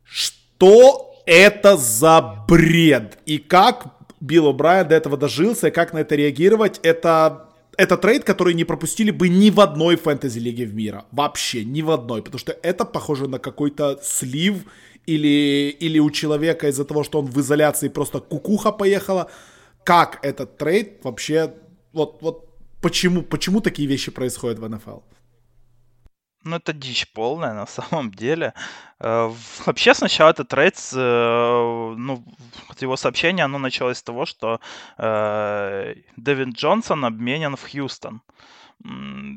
Что 0.04 1.09
это 1.26 1.76
за 1.76 2.44
бред? 2.48 3.18
И 3.26 3.38
как 3.38 3.86
Билл 4.20 4.52
О'Брайен 4.52 4.88
до 4.88 4.94
этого 4.94 5.16
дожился, 5.16 5.68
и 5.68 5.70
как 5.70 5.92
на 5.92 5.98
это 5.98 6.14
реагировать, 6.14 6.80
это 6.82 7.46
это 7.76 7.96
трейд, 7.96 8.24
который 8.24 8.52
не 8.52 8.64
пропустили 8.64 9.10
бы 9.10 9.30
ни 9.30 9.48
в 9.48 9.58
одной 9.58 9.96
фэнтези-лиге 9.96 10.66
в 10.66 10.74
мире. 10.74 11.06
Вообще, 11.12 11.64
ни 11.64 11.80
в 11.80 11.90
одной. 11.90 12.22
Потому 12.22 12.38
что 12.38 12.54
это 12.62 12.84
похоже 12.84 13.26
на 13.26 13.38
какой-то 13.38 13.98
слив 14.02 14.64
или, 15.06 15.74
или 15.80 15.98
у 15.98 16.10
человека 16.10 16.68
из-за 16.68 16.84
того, 16.84 17.04
что 17.04 17.20
он 17.20 17.26
в 17.26 17.40
изоляции 17.40 17.88
просто 17.88 18.20
кукуха 18.20 18.70
поехала. 18.70 19.30
Как 19.84 20.18
этот 20.22 20.58
трейд 20.58 21.02
вообще... 21.04 21.54
Вот, 21.92 22.18
вот 22.20 22.50
почему, 22.82 23.22
почему 23.22 23.60
такие 23.60 23.88
вещи 23.88 24.10
происходят 24.10 24.58
в 24.58 24.68
НФЛ? 24.68 24.98
Ну, 26.44 26.56
это 26.56 26.72
дичь 26.72 27.06
полная 27.12 27.54
на 27.54 27.66
самом 27.66 28.10
деле. 28.10 28.54
Э, 28.98 29.30
вообще, 29.66 29.94
сначала 29.94 30.30
этот 30.30 30.48
трейд, 30.48 30.76
э, 30.94 31.94
ну, 31.96 32.24
его 32.80 32.96
сообщение, 32.96 33.44
оно 33.44 33.58
началось 33.58 33.98
с 33.98 34.02
того, 34.02 34.26
что 34.26 34.60
э, 34.98 35.94
Дэвид 36.16 36.56
Джонсон 36.56 37.04
обменен 37.04 37.56
в 37.56 37.70
Хьюстон. 37.70 38.22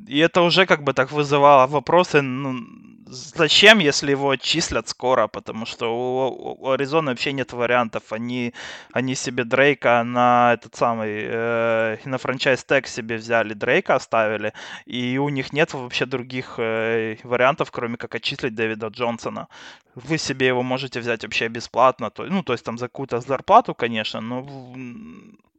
И 0.08 0.20
это 0.20 0.42
уже 0.42 0.66
как 0.66 0.84
бы 0.84 0.94
так 0.94 1.12
вызывало 1.12 1.68
вопросы, 1.68 2.22
ну, 2.22 2.66
зачем, 3.14 3.80
если 3.80 4.12
его 4.12 4.30
отчислят 4.30 4.88
скоро, 4.90 5.28
потому 5.28 5.66
что 5.66 5.88
у, 5.88 6.66
у 6.66 6.72
Аризоны 6.72 7.12
вообще 7.12 7.34
нет 7.34 7.54
вариантов. 7.54 8.04
Они, 8.12 8.54
они 8.92 9.16
себе 9.16 9.44
Дрейка 9.44 10.04
на 10.04 10.54
этот 10.54 10.76
самый, 10.76 11.10
э, 11.26 11.98
на 12.06 12.18
франчайз 12.18 12.64
тег 12.64 12.88
себе 12.88 13.18
взяли, 13.18 13.54
Дрейка 13.54 13.96
оставили, 13.96 14.54
и 14.86 15.18
у 15.18 15.30
них 15.30 15.54
нет 15.54 15.74
вообще 15.74 16.06
других 16.06 16.56
э, 16.58 17.18
вариантов, 17.24 17.72
кроме 17.72 17.98
как 17.98 18.16
отчислить 18.16 18.56
Дэвида 18.56 18.88
Джонсона. 18.88 19.48
Вы 19.96 20.18
себе 20.18 20.48
его 20.48 20.64
можете 20.64 21.00
взять 21.00 21.24
вообще 21.24 21.48
бесплатно, 21.48 22.10
то, 22.10 22.24
ну, 22.24 22.44
то 22.44 22.54
есть 22.54 22.66
там 22.66 22.78
за 22.78 22.88
какую-то 22.88 23.20
зарплату, 23.20 23.76
конечно, 23.76 24.22
но 24.22 24.46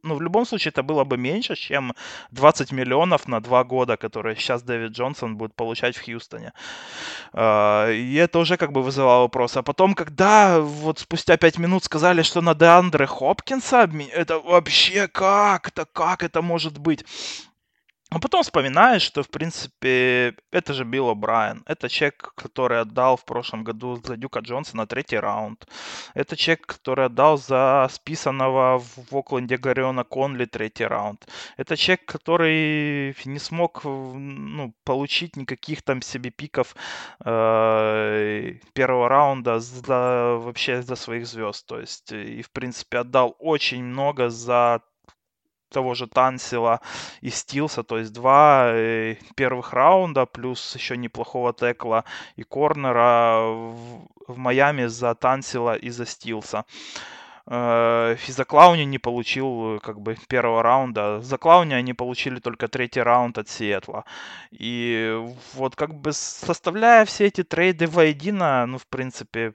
ну, 0.05 0.15
в 0.15 0.21
любом 0.21 0.45
случае 0.45 0.69
это 0.69 0.83
было 0.83 1.03
бы 1.03 1.17
меньше, 1.17 1.55
чем 1.55 1.93
20 2.31 2.71
миллионов 2.71 3.27
на 3.27 3.41
два 3.41 3.63
года, 3.63 3.97
которые 3.97 4.35
сейчас 4.35 4.63
Дэвид 4.63 4.91
Джонсон 4.91 5.35
будет 5.35 5.55
получать 5.55 5.97
в 5.97 6.05
Хьюстоне. 6.05 6.53
А, 7.33 7.89
и 7.91 8.13
это 8.15 8.39
уже 8.39 8.57
как 8.57 8.71
бы 8.71 8.83
вызывало 8.83 9.21
вопрос. 9.21 9.57
А 9.57 9.63
потом, 9.63 9.95
когда 9.95 10.59
вот 10.59 10.99
спустя 10.99 11.37
5 11.37 11.57
минут 11.57 11.83
сказали, 11.83 12.21
что 12.21 12.41
на 12.41 12.53
Деандре 12.53 13.07
Хопкинса, 13.07 13.89
это 14.13 14.39
вообще 14.39 15.07
как 15.07 15.67
это, 15.69 15.85
как 15.85 16.23
это 16.23 16.41
может 16.41 16.77
быть? 16.77 17.05
А 18.15 18.19
потом 18.19 18.43
вспоминаешь, 18.43 19.01
что, 19.01 19.23
в 19.23 19.29
принципе, 19.29 20.35
это 20.49 20.73
же 20.73 20.85
Билл 20.85 21.11
О'Брайен. 21.11 21.63
Это 21.65 21.89
человек, 21.89 22.31
который 22.35 22.79
отдал 22.79 23.17
в 23.17 23.25
прошлом 23.25 23.65
году 23.65 23.97
за 23.97 24.15
Дюка 24.15 24.39
Джонсона 24.39 24.87
третий 24.87 25.19
раунд. 25.19 25.67
Это 26.13 26.37
человек, 26.37 26.65
который 26.65 27.07
отдал 27.07 27.37
за 27.37 27.89
списанного 27.91 28.79
в 28.79 29.13
Окленде 29.13 29.57
Гариона 29.57 30.05
Конли 30.05 30.45
третий 30.45 30.85
раунд. 30.85 31.27
Это 31.57 31.75
человек, 31.75 32.05
который 32.05 33.13
не 33.25 33.39
смог 33.39 33.83
ну, 33.83 34.73
получить 34.85 35.35
никаких 35.35 35.81
там 35.81 36.01
себе 36.01 36.29
пиков 36.29 36.73
э, 37.25 38.53
первого 38.73 39.09
раунда 39.09 39.59
за, 39.59 40.37
вообще 40.39 40.81
за 40.81 40.95
своих 40.95 41.27
звезд. 41.27 41.65
То 41.67 41.81
есть, 41.81 42.13
и, 42.13 42.41
в 42.41 42.49
принципе, 42.51 42.99
отдал 42.99 43.35
очень 43.39 43.83
много 43.83 44.29
за 44.29 44.79
того 45.69 45.93
же 45.93 46.07
Тансила 46.07 46.79
и 47.21 47.29
Стилса, 47.29 47.83
то 47.83 47.97
есть 47.97 48.13
два 48.13 48.71
э, 48.71 49.15
первых 49.35 49.73
раунда, 49.73 50.25
плюс 50.25 50.75
еще 50.75 50.97
неплохого 50.97 51.53
текла 51.53 52.03
и 52.35 52.43
корнера 52.43 53.41
в, 53.41 54.07
в 54.27 54.37
Майами 54.37 54.85
за 54.85 55.15
Тансила 55.15 55.75
и 55.75 55.89
за 55.89 56.05
Стилса. 56.05 56.65
Э, 57.47 58.15
и 58.27 58.31
за 58.31 58.45
Клауни 58.45 58.85
не 58.85 58.99
получил 58.99 59.79
как 59.79 60.01
бы 60.01 60.17
первого 60.27 60.63
раунда. 60.63 61.21
За 61.21 61.37
Клауни 61.37 61.73
они 61.73 61.93
получили 61.93 62.39
только 62.39 62.67
третий 62.67 63.01
раунд 63.01 63.37
от 63.37 63.49
Сиэтла. 63.49 64.05
И 64.51 65.21
вот 65.53 65.75
как 65.75 65.93
бы 65.93 66.13
составляя 66.13 67.05
все 67.05 67.25
эти 67.25 67.43
трейды 67.43 67.87
воедино, 67.87 68.65
ну, 68.65 68.77
в 68.77 68.87
принципе, 68.87 69.53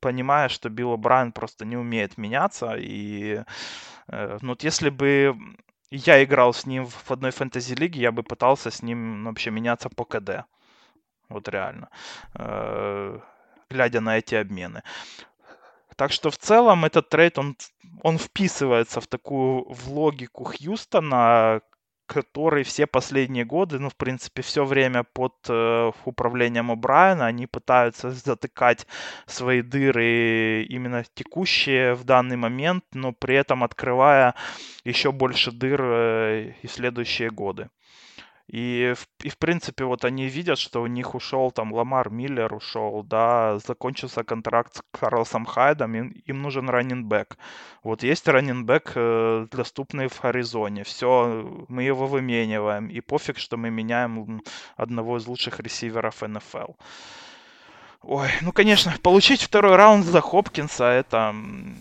понимая, 0.00 0.48
что 0.48 0.68
Билл 0.68 0.96
Брайан 0.96 1.32
просто 1.32 1.64
не 1.64 1.76
умеет 1.76 2.18
меняться, 2.18 2.74
и 2.78 3.42
Э, 4.08 4.38
ну 4.42 4.48
вот 4.50 4.64
если 4.64 4.90
бы 4.90 5.36
я 5.90 6.22
играл 6.22 6.52
с 6.52 6.66
ним 6.66 6.86
в 6.86 7.10
одной 7.10 7.30
фэнтези-лиге, 7.30 8.00
я 8.00 8.12
бы 8.12 8.22
пытался 8.22 8.70
с 8.70 8.82
ним 8.82 9.24
вообще 9.24 9.50
меняться 9.50 9.88
по 9.88 10.04
КД. 10.04 10.44
Вот 11.28 11.48
реально. 11.48 11.88
Э, 12.34 13.20
глядя 13.70 14.00
на 14.00 14.18
эти 14.18 14.34
обмены. 14.34 14.82
Так 15.96 16.12
что 16.12 16.30
в 16.30 16.36
целом 16.36 16.84
этот 16.84 17.08
трейд, 17.08 17.38
он, 17.38 17.56
он 18.02 18.18
вписывается 18.18 19.00
в 19.00 19.06
такую 19.06 19.64
в 19.72 19.88
логику 19.90 20.44
Хьюстона, 20.44 21.62
который 22.06 22.62
все 22.62 22.86
последние 22.86 23.44
годы, 23.44 23.78
ну, 23.78 23.88
в 23.88 23.96
принципе, 23.96 24.42
все 24.42 24.64
время 24.64 25.02
под 25.04 25.34
э, 25.48 25.92
управлением 26.04 26.70
О'Брайена, 26.70 27.26
они 27.26 27.46
пытаются 27.46 28.10
затыкать 28.10 28.86
свои 29.26 29.62
дыры 29.62 30.64
именно 30.68 31.04
текущие 31.14 31.94
в 31.94 32.04
данный 32.04 32.36
момент, 32.36 32.84
но 32.92 33.12
при 33.12 33.34
этом 33.34 33.64
открывая 33.64 34.34
еще 34.84 35.12
больше 35.12 35.50
дыр 35.52 35.80
э, 35.82 36.52
и 36.62 36.66
следующие 36.68 37.30
годы. 37.30 37.68
И, 38.48 38.94
и, 39.24 39.28
в 39.28 39.38
принципе, 39.38 39.84
вот 39.84 40.04
они 40.04 40.28
видят, 40.28 40.58
что 40.58 40.82
у 40.82 40.86
них 40.86 41.14
ушел 41.14 41.50
там 41.50 41.72
Ламар 41.72 42.10
Миллер 42.10 42.54
ушел, 42.54 43.02
да, 43.02 43.58
закончился 43.58 44.22
контракт 44.22 44.76
с 44.76 44.82
Карлсом 44.92 45.46
Хайдом, 45.46 45.94
им, 45.96 46.10
им 46.10 46.42
нужен 46.42 46.70
раннинбэк. 46.70 47.36
Вот 47.82 48.02
есть 48.04 48.28
раннинбэк, 48.28 48.92
э, 48.94 49.46
доступный 49.50 50.08
в 50.08 50.24
Аризоне. 50.24 50.84
Все, 50.84 51.66
мы 51.68 51.82
его 51.82 52.06
вымениваем. 52.06 52.86
И 52.88 53.00
пофиг, 53.00 53.38
что 53.38 53.56
мы 53.56 53.70
меняем 53.70 54.42
одного 54.76 55.16
из 55.18 55.26
лучших 55.26 55.58
ресиверов 55.60 56.22
НФЛ. 56.22 56.72
Ой, 58.08 58.28
ну, 58.40 58.52
конечно, 58.52 58.94
получить 59.02 59.42
второй 59.42 59.74
раунд 59.74 60.06
за 60.06 60.20
Хопкинса 60.20 60.84
это, 60.84 61.34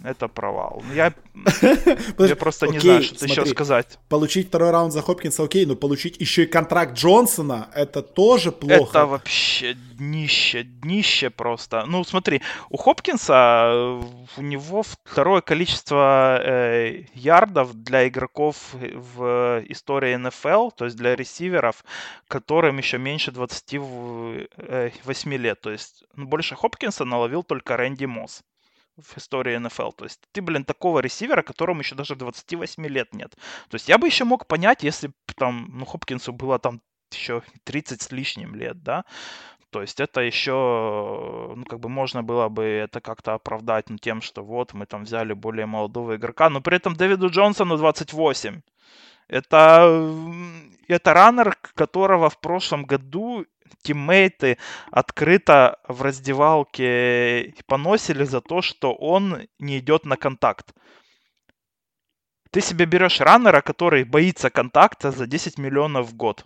это 0.03 0.27
провал. 0.27 0.81
Ну, 0.87 0.93
я, 0.95 1.13
я 2.17 2.35
просто 2.35 2.67
не 2.67 2.79
знаю, 2.79 3.03
что 3.03 3.25
еще 3.25 3.45
сказать. 3.45 3.99
Получить 4.09 4.47
второй 4.47 4.71
раунд 4.71 4.91
за 4.91 5.03
Хопкинса 5.03 5.43
окей, 5.43 5.67
но 5.67 5.75
получить 5.75 6.19
еще 6.19 6.43
и 6.43 6.45
контракт 6.47 6.97
Джонсона 6.97 7.69
это 7.75 8.01
тоже 8.01 8.51
плохо. 8.51 8.97
Это 8.97 9.05
вообще 9.05 9.77
днище, 9.95 10.63
днище 10.63 11.29
просто. 11.29 11.85
Ну, 11.85 12.03
смотри, 12.03 12.41
у 12.69 12.77
Хопкинса 12.77 13.69
э, 13.71 14.01
у 14.37 14.41
него 14.41 14.83
второе 14.83 15.41
количество 15.41 16.39
э, 16.41 17.05
ярдов 17.13 17.73
для 17.73 18.07
игроков 18.07 18.73
в 18.73 19.63
истории 19.67 20.15
НФЛ, 20.15 20.71
то 20.71 20.85
есть 20.85 20.97
для 20.97 21.15
ресиверов, 21.15 21.83
которым 22.27 22.77
еще 22.77 22.97
меньше 22.97 23.31
28 23.31 24.47
э, 24.57 25.37
лет. 25.37 25.61
То 25.61 25.71
есть 25.71 26.03
ну, 26.15 26.25
больше 26.25 26.55
Хопкинса 26.55 27.05
наловил 27.05 27.43
только 27.43 27.77
Рэнди 27.77 28.05
Мосс 28.05 28.43
в 28.97 29.17
истории 29.17 29.57
НФЛ. 29.57 29.91
То 29.91 30.05
есть 30.05 30.21
ты, 30.31 30.41
блин, 30.41 30.63
такого 30.63 30.99
ресивера, 30.99 31.41
которому 31.41 31.81
еще 31.81 31.95
даже 31.95 32.15
28 32.15 32.87
лет 32.87 33.13
нет. 33.13 33.35
То 33.69 33.75
есть 33.75 33.89
я 33.89 33.97
бы 33.97 34.07
еще 34.07 34.23
мог 34.23 34.47
понять, 34.47 34.83
если 34.83 35.11
там, 35.35 35.69
ну, 35.73 35.85
Хопкинсу 35.85 36.31
было 36.33 36.59
там 36.59 36.81
еще 37.11 37.43
30 37.63 38.01
с 38.01 38.11
лишним 38.11 38.55
лет, 38.55 38.83
да, 38.83 39.05
то 39.75 39.81
есть 39.81 39.99
это 39.99 40.21
еще, 40.21 40.53
ну, 41.53 41.65
как 41.65 41.81
бы 41.81 41.89
можно 41.89 42.23
было 42.23 42.47
бы 42.47 42.63
это 42.63 43.01
как-то 43.01 43.33
оправдать 43.33 43.89
ну, 43.89 43.97
тем, 43.97 44.21
что 44.21 44.41
вот 44.41 44.73
мы 44.73 44.85
там 44.85 45.03
взяли 45.03 45.33
более 45.33 45.65
молодого 45.65 46.15
игрока, 46.15 46.49
но 46.49 46.61
при 46.61 46.77
этом 46.77 46.95
Дэвиду 46.95 47.29
Джонсону 47.29 47.75
28. 47.75 48.61
Это, 49.27 50.15
это 50.87 51.13
раннер, 51.13 51.57
которого 51.75 52.29
в 52.29 52.39
прошлом 52.39 52.85
году 52.85 53.45
тиммейты 53.81 54.57
открыто 54.91 55.77
в 55.89 56.01
раздевалке 56.03 57.53
поносили 57.67 58.23
за 58.23 58.39
то, 58.39 58.61
что 58.61 58.93
он 58.93 59.41
не 59.59 59.79
идет 59.79 60.05
на 60.05 60.15
контакт. 60.15 60.73
Ты 62.49 62.61
себе 62.61 62.85
берешь 62.85 63.19
раннера, 63.19 63.59
который 63.59 64.05
боится 64.05 64.49
контакта 64.49 65.11
за 65.11 65.27
10 65.27 65.57
миллионов 65.57 66.07
в 66.07 66.15
год. 66.15 66.45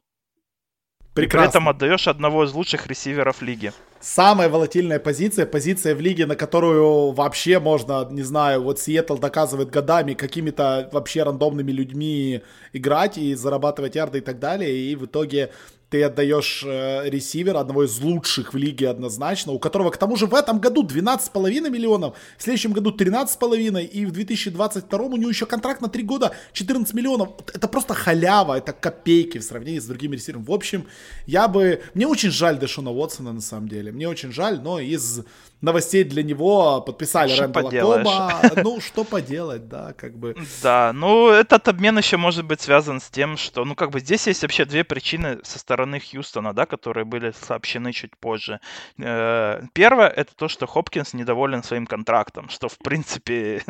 Прекрасно. 1.14 1.46
И 1.46 1.50
при 1.50 1.50
этом 1.50 1.70
отдаешь 1.70 2.08
одного 2.08 2.46
из 2.46 2.54
лучших 2.54 2.88
ресиверов 2.88 3.42
лиги. 3.42 3.72
Самая 4.00 4.48
волатильная 4.48 5.00
позиция, 5.00 5.46
позиция 5.46 5.94
в 5.94 6.00
лиге, 6.00 6.26
на 6.26 6.38
которую 6.38 7.12
вообще 7.12 7.60
можно, 7.60 8.08
не 8.10 8.22
знаю, 8.22 8.64
вот 8.64 8.80
Сиэтл 8.80 9.18
доказывает 9.18 9.70
годами 9.72 10.14
какими-то 10.14 10.88
вообще 10.94 11.24
рандомными 11.24 11.72
людьми 11.72 12.42
играть 12.72 13.18
и 13.18 13.36
зарабатывать 13.36 13.96
ярды 13.96 14.20
и 14.20 14.22
так 14.22 14.40
далее, 14.40 14.74
и 14.74 14.96
в 14.96 15.06
итоге 15.06 15.52
ты 15.90 16.04
отдаешь 16.04 16.64
э, 16.66 17.10
ресивера, 17.10 17.60
одного 17.60 17.86
из 17.86 18.00
лучших 18.00 18.54
в 18.54 18.58
лиге 18.58 18.90
однозначно, 18.90 19.54
у 19.54 19.60
которого 19.60 19.90
к 19.90 19.98
тому 19.98 20.16
же 20.16 20.28
в 20.28 20.36
этом 20.36 20.60
году 20.60 20.84
12,5 20.84 21.70
миллионов, 21.70 22.16
в 22.38 22.44
следующем 22.44 22.74
году 22.74 22.92
13,5 22.92 23.84
и 23.86 24.06
в 24.06 24.12
2022 24.12 25.00
у 25.00 25.18
него 25.18 25.30
еще 25.30 25.46
контракт 25.46 25.82
на 25.82 25.90
3 25.90 26.04
года 26.04 26.32
14 26.54 26.94
миллионов. 26.94 27.30
Это 27.54 27.68
просто 27.68 27.94
халява, 27.94 28.58
это 28.58 28.72
копейки 28.72 29.40
в 29.40 29.44
сравнении 29.44 29.80
с 29.80 29.86
другими 29.86 30.16
ресиверами. 30.16 30.46
В 30.46 30.52
общем, 30.52 30.86
я 31.26 31.48
бы... 31.48 31.82
Мне 31.96 32.08
очень 32.08 32.32
жаль 32.32 32.60
Дэшона 32.60 32.92
Уотсона 32.92 33.34
на 33.34 33.42
самом 33.42 33.68
деле. 33.68 33.92
Мне 33.92 34.08
очень 34.08 34.32
жаль, 34.32 34.62
но 34.62 34.80
из 34.80 35.22
новостей 35.62 36.04
для 36.04 36.24
него, 36.24 36.82
подписали 36.82 37.32
что 37.34 37.44
Рэндала 37.44 37.70
Коба. 37.70 38.42
Ну, 38.64 38.82
что 38.82 39.04
поделать, 39.04 39.68
да, 39.68 39.94
как 39.94 40.18
бы. 40.18 40.36
Да, 40.64 40.92
ну, 40.94 41.30
этот 41.30 41.68
обмен 41.68 41.98
еще 41.98 42.18
может 42.18 42.46
быть 42.46 42.62
связан 42.62 43.00
с 43.00 43.10
тем, 43.10 43.38
что, 43.38 43.66
ну, 43.66 43.76
как 43.76 43.92
бы 43.92 44.00
здесь 44.00 44.28
есть 44.28 44.42
вообще 44.42 44.66
две 44.66 44.84
причины 44.84 45.40
со 45.44 45.60
стороны 45.60 46.00
Хьюстона, 46.00 46.54
да, 46.54 46.66
которые 46.66 47.06
были 47.06 47.34
сообщены 47.42 47.94
чуть 47.94 48.16
позже. 48.18 48.60
Э, 48.98 49.62
первое, 49.74 50.08
это 50.08 50.36
то, 50.36 50.48
что 50.48 50.68
Хопкинс 50.68 51.14
недоволен 51.14 51.64
своим 51.64 51.86
контрактом, 51.86 52.50
что, 52.50 52.68
в 52.68 52.78
принципе, 52.78 53.64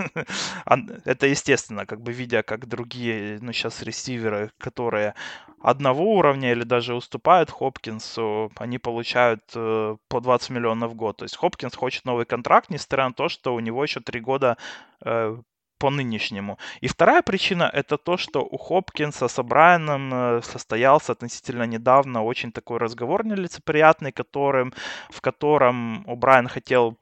это 1.05 1.27
естественно, 1.27 1.85
как 1.85 2.01
бы 2.01 2.11
видя, 2.11 2.43
как 2.43 2.67
другие, 2.67 3.39
ну, 3.41 3.51
сейчас 3.51 3.81
ресиверы, 3.81 4.51
которые 4.57 5.13
одного 5.61 6.15
уровня 6.15 6.51
или 6.51 6.63
даже 6.63 6.95
уступают 6.95 7.51
Хопкинсу, 7.51 8.51
они 8.55 8.77
получают 8.77 9.41
э, 9.55 9.97
по 10.07 10.21
20 10.21 10.49
миллионов 10.51 10.91
в 10.91 10.95
год. 10.95 11.17
То 11.17 11.25
есть 11.25 11.35
Хопкинс 11.35 11.75
хочет 11.79 12.05
новый 12.05 12.25
контракт, 12.25 12.69
несмотря 12.69 13.05
на 13.05 13.13
то, 13.13 13.29
что 13.29 13.55
у 13.55 13.59
него 13.59 13.83
еще 13.83 13.99
три 13.99 14.19
года 14.19 14.57
э, 15.05 15.37
по 15.79 15.89
нынешнему. 15.89 16.57
И 16.81 16.87
вторая 16.87 17.21
причина 17.21 17.69
это 17.73 17.97
то, 17.97 18.17
что 18.17 18.41
у 18.41 18.57
Хопкинса 18.57 19.27
с 19.27 19.43
Брайаном 19.43 20.13
э, 20.13 20.41
состоялся 20.41 21.13
относительно 21.13 21.63
недавно 21.63 22.23
очень 22.23 22.51
такой 22.51 22.77
разговор 22.79 23.25
нелицеприятный, 23.25 24.11
которым, 24.11 24.73
в 25.09 25.21
котором 25.21 26.03
Брайан 26.19 26.47
хотел 26.47 26.97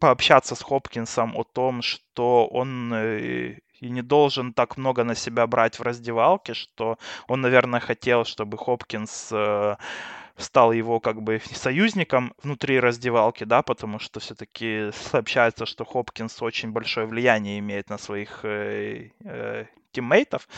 пообщаться 0.00 0.54
с 0.54 0.62
Хопкинсом 0.62 1.36
о 1.36 1.44
том, 1.44 1.82
что 1.82 2.46
он 2.46 2.92
э, 2.94 3.58
и 3.80 3.90
не 3.90 4.02
должен 4.02 4.52
так 4.52 4.76
много 4.76 5.04
на 5.04 5.14
себя 5.14 5.46
брать 5.46 5.78
в 5.78 5.82
раздевалке, 5.82 6.54
что 6.54 6.98
он, 7.28 7.40
наверное, 7.40 7.80
хотел, 7.80 8.24
чтобы 8.24 8.58
Хопкинс 8.58 9.32
э, 9.32 9.76
стал 10.40 10.72
его 10.72 11.00
как 11.00 11.22
бы 11.22 11.40
союзником 11.52 12.34
внутри 12.42 12.80
раздевалки, 12.80 13.44
да, 13.44 13.62
потому 13.62 13.98
что 13.98 14.20
все-таки 14.20 14.90
сообщается, 14.92 15.66
что 15.66 15.84
Хопкинс 15.84 16.42
очень 16.42 16.72
большое 16.72 17.06
влияние 17.06 17.58
имеет 17.58 17.88
на 17.90 17.98
своих 17.98 18.40
э, 18.44 19.10
э, 19.24 19.66
тиммейтов. 19.92 20.48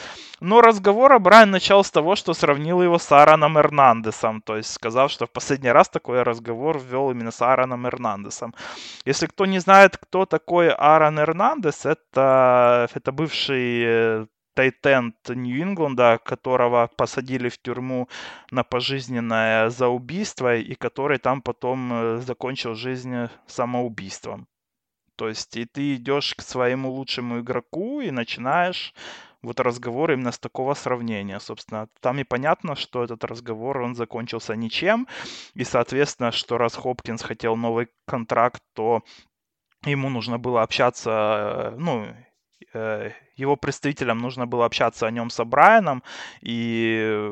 Но 0.40 0.61
разговор 0.61 1.18
Брайан 1.18 1.51
начал 1.51 1.85
с 1.85 1.90
того, 1.90 2.16
что 2.16 2.35
сравнил 2.35 2.83
его 2.83 2.99
с 2.99 3.11
Аароном 3.12 3.59
Эрнандесом, 3.59 4.42
то 4.42 4.57
есть 4.57 4.73
сказал, 4.73 5.09
что 5.09 5.27
в 5.27 5.31
последний 5.31 5.71
раз 5.71 5.88
такой 5.88 6.23
разговор 6.23 6.79
ввел 6.79 7.11
именно 7.11 7.31
с 7.31 7.40
Аароном 7.42 7.87
Эрнандесом. 7.87 8.55
Если 9.05 9.27
кто 9.27 9.47
не 9.47 9.59
знает, 9.59 9.97
кто 9.97 10.27
такой 10.27 10.71
Аарон 10.71 11.18
Эрнандес, 11.18 11.87
это, 11.87 12.88
это 12.95 13.12
бывший 13.12 13.83
э, 13.85 14.27
тайтенд 14.55 15.17
Нью-Ингланда, 15.29 16.19
которого 16.25 16.91
посадили 16.97 17.49
в 17.49 17.59
тюрьму 17.61 18.09
на 18.51 18.65
пожизненное 18.65 19.71
за 19.71 19.88
убийство, 19.88 20.57
и 20.57 20.75
который 20.75 21.19
там 21.19 21.43
потом 21.43 21.93
э, 21.93 22.17
закончил 22.19 22.75
жизнь 22.75 23.29
самоубийством. 23.47 24.47
То 25.17 25.29
есть 25.29 25.57
и 25.57 25.65
ты 25.67 25.95
идешь 25.95 26.35
к 26.35 26.43
своему 26.43 26.91
лучшему 26.91 27.41
игроку 27.41 28.01
и 28.01 28.11
начинаешь 28.11 28.95
вот 29.43 29.61
разговор 29.61 30.12
именно 30.12 30.33
с 30.33 30.38
такого 30.38 30.75
сравнения. 30.75 31.41
Собственно, 31.41 31.88
там 32.01 32.19
и 32.19 32.25
понятно, 32.25 32.77
что 32.77 33.05
этот 33.05 33.25
разговор, 33.25 33.79
он 33.79 33.95
закончился 33.95 34.57
ничем. 34.57 35.09
И, 35.55 35.65
соответственно, 35.65 36.33
что 36.33 36.59
раз 36.59 36.77
Хопкинс 36.77 37.23
хотел 37.23 37.57
новый 37.57 37.88
контракт, 38.07 38.62
то 38.75 39.03
ему 39.85 40.11
нужно 40.11 40.38
было 40.38 40.62
общаться, 40.62 41.11
э, 41.73 41.77
ну, 41.77 42.07
э, 42.73 43.11
его 43.37 43.57
представителям 43.57 44.18
нужно 44.18 44.47
было 44.47 44.66
общаться 44.66 45.07
о 45.07 45.11
нем 45.11 45.31
с 45.31 45.45
Брайаном, 45.45 46.03
и, 46.40 47.31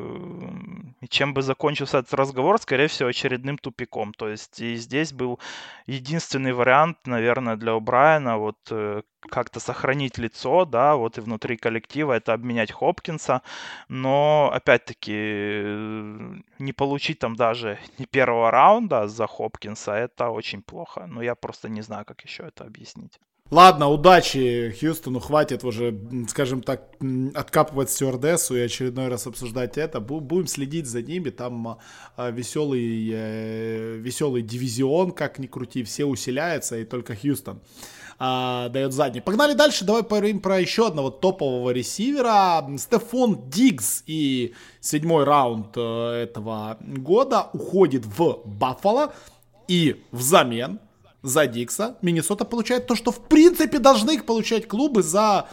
и 1.01 1.07
чем 1.07 1.33
бы 1.33 1.41
закончился 1.41 1.99
этот 1.99 2.13
разговор, 2.13 2.59
скорее 2.59 2.87
всего, 2.87 3.09
очередным 3.09 3.57
тупиком. 3.57 4.13
То 4.13 4.29
есть 4.29 4.59
и 4.59 4.75
здесь 4.75 5.13
был 5.13 5.39
единственный 5.85 6.53
вариант, 6.53 6.97
наверное, 7.05 7.55
для 7.55 7.79
Брайана 7.79 8.37
вот 8.37 8.57
э, 8.71 9.01
как-то 9.29 9.59
сохранить 9.59 10.17
лицо, 10.17 10.65
да, 10.65 10.95
вот 10.95 11.17
и 11.17 11.21
внутри 11.21 11.57
коллектива 11.57 12.13
это 12.13 12.33
обменять 12.33 12.71
Хопкинса, 12.71 13.41
но 13.87 14.51
опять-таки 14.53 15.63
не 16.59 16.73
получить 16.73 17.19
там 17.19 17.35
даже 17.35 17.79
не 17.97 18.05
первого 18.05 18.51
раунда 18.51 19.07
за 19.07 19.27
Хопкинса, 19.27 19.93
это 19.93 20.29
очень 20.29 20.61
плохо. 20.63 21.07
Но 21.07 21.21
я 21.21 21.35
просто 21.35 21.69
не 21.69 21.81
знаю, 21.81 22.05
как 22.05 22.21
еще 22.21 22.43
это 22.43 22.63
объяснить. 22.65 23.19
Ладно, 23.51 23.89
удачи 23.89 24.73
Хьюстону, 24.79 25.19
хватит 25.19 25.65
уже, 25.65 25.99
скажем 26.29 26.63
так, 26.63 26.83
откапывать 27.35 27.89
стюардессу 27.89 28.55
и 28.55 28.61
очередной 28.61 29.09
раз 29.09 29.27
обсуждать 29.27 29.77
это. 29.77 29.99
Будем 29.99 30.47
следить 30.47 30.87
за 30.87 31.01
ними, 31.01 31.31
там 31.31 31.77
а, 32.15 32.29
веселый, 32.31 33.09
э, 33.11 33.97
веселый 33.97 34.41
дивизион, 34.41 35.11
как 35.11 35.37
ни 35.37 35.47
крути, 35.47 35.83
все 35.83 36.05
усиляются, 36.05 36.77
и 36.77 36.85
только 36.85 37.13
Хьюстон 37.13 37.59
а, 38.19 38.69
дает 38.69 38.93
задний. 38.93 39.19
Погнали 39.19 39.53
дальше, 39.53 39.83
давай 39.83 40.03
поговорим 40.03 40.39
про 40.39 40.57
еще 40.57 40.87
одного 40.87 41.09
топового 41.09 41.71
ресивера. 41.71 42.65
Стефон 42.77 43.49
Диггс 43.49 44.03
и 44.07 44.53
седьмой 44.79 45.25
раунд 45.25 45.75
э, 45.75 46.23
этого 46.23 46.77
года 46.79 47.49
уходит 47.51 48.05
в 48.05 48.43
Баффало, 48.45 49.13
и 49.67 50.01
взамен 50.11 50.79
за 51.21 51.47
Дикса. 51.47 51.97
Миннесота 52.01 52.45
получает 52.45 52.87
то, 52.87 52.95
что 52.95 53.11
в 53.11 53.19
принципе 53.27 53.79
должны 53.79 54.15
их 54.15 54.25
получать 54.25 54.67
клубы 54.67 55.03
за 55.03 55.47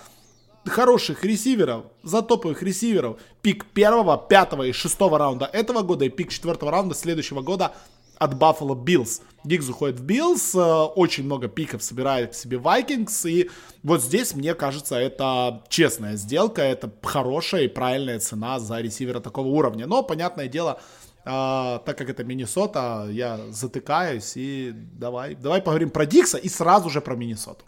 хороших 0.67 1.25
ресиверов, 1.25 1.85
за 2.03 2.23
топовых 2.23 2.63
ресиверов. 2.63 3.19
Пик 3.43 3.65
первого, 3.67 4.19
пятого 4.19 4.65
и 4.65 4.73
шестого 4.73 5.19
раунда 5.19 5.47
этого 5.47 5.83
года 5.83 6.05
и 6.05 6.09
пик 6.09 6.31
четвертого 6.31 6.71
раунда 6.71 6.95
следующего 6.95 7.43
года 7.43 7.73
от 8.19 8.35
Buffalo 8.35 8.75
Bills. 8.75 9.23
Дикс 9.45 9.69
уходит 9.69 10.01
в 10.01 10.05
Bills, 10.05 10.59
э, 10.59 10.85
очень 10.97 11.25
много 11.25 11.49
пиков 11.49 11.83
собирает 11.83 12.33
к 12.33 12.35
себе 12.35 12.59
Vikings, 12.59 13.31
и 13.31 13.51
вот 13.83 14.03
здесь, 14.03 14.35
мне 14.35 14.55
кажется, 14.55 14.97
это 14.97 15.63
честная 15.69 16.17
сделка, 16.17 16.63
это 16.63 16.91
хорошая 17.03 17.63
и 17.63 17.69
правильная 17.69 18.19
цена 18.19 18.59
за 18.59 18.81
ресивера 18.81 19.21
такого 19.21 19.49
уровня. 19.49 19.87
Но, 19.87 20.03
понятное 20.03 20.49
дело, 20.49 20.81
а, 21.29 21.79
так 21.81 21.99
как 21.99 22.09
это 22.09 22.25
Миннесота, 22.25 23.07
я 23.11 23.38
затыкаюсь 23.51 24.33
и 24.37 24.73
давай, 24.75 25.35
давай 25.35 25.61
поговорим 25.61 25.91
про 25.91 26.07
Дикса 26.07 26.38
и 26.38 26.49
сразу 26.49 26.88
же 26.91 27.01
про 27.01 27.17
Миннесоту. 27.17 27.64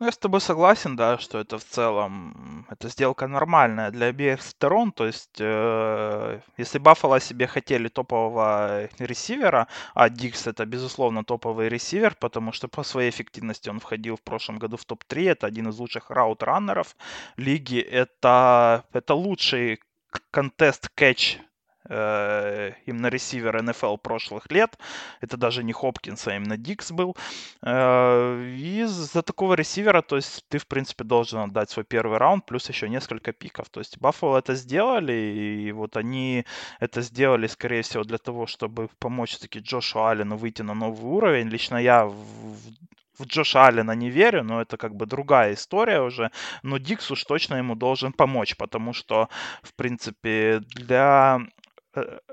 Ну, 0.00 0.06
я 0.06 0.12
с 0.12 0.18
тобой 0.18 0.40
согласен, 0.40 0.96
да, 0.96 1.18
что 1.18 1.38
это 1.38 1.58
в 1.58 1.64
целом, 1.64 2.66
эта 2.70 2.88
сделка 2.88 3.26
нормальная 3.26 3.90
для 3.90 4.06
обеих 4.06 4.40
сторон. 4.40 4.92
То 4.92 5.06
есть, 5.06 5.36
э, 5.38 6.40
если 6.56 6.78
Баффало 6.78 7.20
себе 7.20 7.46
хотели 7.46 7.88
топового 7.88 8.88
ресивера, 8.98 9.68
а 9.94 10.08
Дикс 10.08 10.46
это, 10.46 10.64
безусловно, 10.64 11.22
топовый 11.22 11.68
ресивер, 11.68 12.14
потому 12.18 12.52
что 12.52 12.66
по 12.68 12.82
своей 12.82 13.10
эффективности 13.10 13.68
он 13.68 13.78
входил 13.78 14.16
в 14.16 14.22
прошлом 14.22 14.58
году 14.58 14.78
в 14.78 14.86
топ-3, 14.86 15.32
это 15.32 15.46
один 15.46 15.68
из 15.68 15.78
лучших 15.78 16.10
раут-раннеров 16.10 16.96
лиги, 17.36 17.78
это, 17.78 18.84
это 18.94 19.14
лучший 19.14 19.80
контест-кэтч 20.30 21.40
э, 21.88 22.72
именно 22.86 23.06
ресивер 23.08 23.62
НФЛ 23.62 23.96
прошлых 23.96 24.50
лет. 24.50 24.78
Это 25.20 25.36
даже 25.36 25.64
не 25.64 25.72
Хопкинс, 25.72 26.26
а 26.28 26.36
именно 26.36 26.56
Дикс 26.56 26.92
был. 26.92 27.16
Э, 27.62 28.54
и 28.56 28.84
за 28.84 29.22
такого 29.22 29.54
ресивера, 29.54 30.02
то 30.02 30.16
есть 30.16 30.44
ты, 30.48 30.58
в 30.58 30.66
принципе, 30.66 31.04
должен 31.04 31.40
отдать 31.40 31.70
свой 31.70 31.84
первый 31.84 32.18
раунд, 32.18 32.46
плюс 32.46 32.68
еще 32.68 32.88
несколько 32.88 33.32
пиков. 33.32 33.68
То 33.68 33.80
есть 33.80 33.98
Баффало 33.98 34.38
это 34.38 34.54
сделали, 34.54 35.12
и 35.12 35.72
вот 35.72 35.96
они 35.96 36.44
это 36.80 37.02
сделали, 37.02 37.46
скорее 37.46 37.82
всего, 37.82 38.04
для 38.04 38.18
того, 38.18 38.46
чтобы 38.46 38.88
помочь 38.98 39.36
таки 39.38 39.60
Джошу 39.60 40.04
Аллену 40.04 40.36
выйти 40.36 40.62
на 40.62 40.74
новый 40.74 41.10
уровень. 41.10 41.48
Лично 41.48 41.76
я 41.76 42.06
в, 42.06 42.14
в 43.20 43.26
Джоша 43.26 43.66
Аллена 43.66 43.94
не 43.94 44.10
верю, 44.10 44.42
но 44.42 44.60
это 44.60 44.76
как 44.76 44.94
бы 44.94 45.06
другая 45.06 45.54
история 45.54 46.00
уже. 46.00 46.30
Но 46.62 46.78
Дикс 46.78 47.10
уж 47.10 47.24
точно 47.24 47.56
ему 47.56 47.74
должен 47.74 48.12
помочь, 48.12 48.56
потому 48.56 48.92
что, 48.92 49.28
в 49.62 49.74
принципе, 49.74 50.60
для 50.74 51.40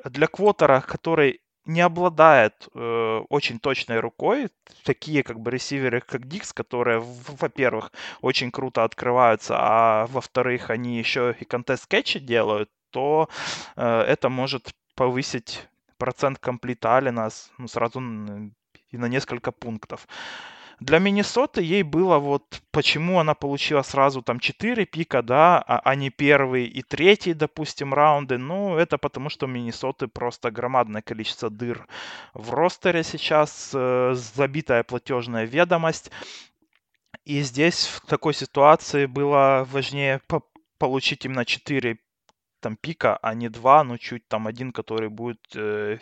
для 0.06 0.28
квотера, 0.28 0.82
который 0.82 1.42
не 1.68 1.82
обладает 1.82 2.70
э, 2.74 3.22
очень 3.30 3.60
точной 3.60 4.00
рукой, 4.00 4.50
такие 4.84 5.22
как 5.24 5.40
бы 5.40 5.52
ресиверы, 5.52 6.02
как 6.02 6.28
Дикс, 6.28 6.54
которые, 6.54 7.00
во-первых, 7.00 7.92
очень 8.22 8.52
круто 8.52 8.84
открываются, 8.84 9.56
а 9.58 10.08
во-вторых, 10.08 10.70
они 10.70 10.98
еще 10.98 11.36
и 11.38 11.46
контест 11.46 11.88
кетчи 11.88 12.20
делают, 12.20 12.70
то 12.92 13.30
э, 13.76 13.86
это 13.86 14.30
может 14.30 14.74
повысить 14.96 15.68
процент 15.98 16.40
комплита 16.40 16.98
Алина 16.98 17.30
ну, 17.58 17.68
сразу 17.68 18.00
и 18.00 18.98
на 18.98 19.08
несколько 19.08 19.52
пунктов. 19.52 20.08
Для 20.80 21.00
Миннесоты 21.00 21.64
ей 21.64 21.82
было 21.82 22.20
вот, 22.20 22.62
почему 22.72 23.20
она 23.20 23.34
получила 23.34 23.82
сразу 23.82 24.22
там 24.22 24.40
4 24.40 24.86
пика, 24.86 25.24
да, 25.24 25.58
а, 25.58 25.82
а 25.84 25.96
не 25.96 26.12
первый 26.12 26.66
и 26.66 26.84
третий, 26.84 27.34
допустим, 27.34 27.96
раунды. 27.96 28.38
Ну, 28.38 28.78
это 28.78 29.00
потому, 29.00 29.30
что 29.30 29.48
у 29.48 29.50
Миннесоты 29.50 30.08
просто 30.08 30.52
громадное 30.52 31.02
количество 31.02 31.50
дыр 31.50 31.88
в 32.36 32.52
ростере 32.54 33.04
сейчас, 33.04 33.72
э, 33.74 34.12
забитая 34.14 34.84
платежная 34.84 35.46
ведомость. 35.46 36.12
И 37.26 37.42
здесь 37.42 37.88
в 37.88 38.06
такой 38.06 38.36
ситуации 38.36 39.08
было 39.08 39.68
важнее 39.72 40.22
получить 40.78 41.26
именно 41.26 41.44
4 41.44 41.98
там 42.68 42.76
пика, 42.76 43.18
а 43.22 43.34
не 43.34 43.50
два, 43.50 43.84
но 43.84 43.98
чуть 43.98 44.28
там 44.28 44.46
один, 44.46 44.72
который 44.72 45.08
будет 45.10 45.56
э, 45.56 46.00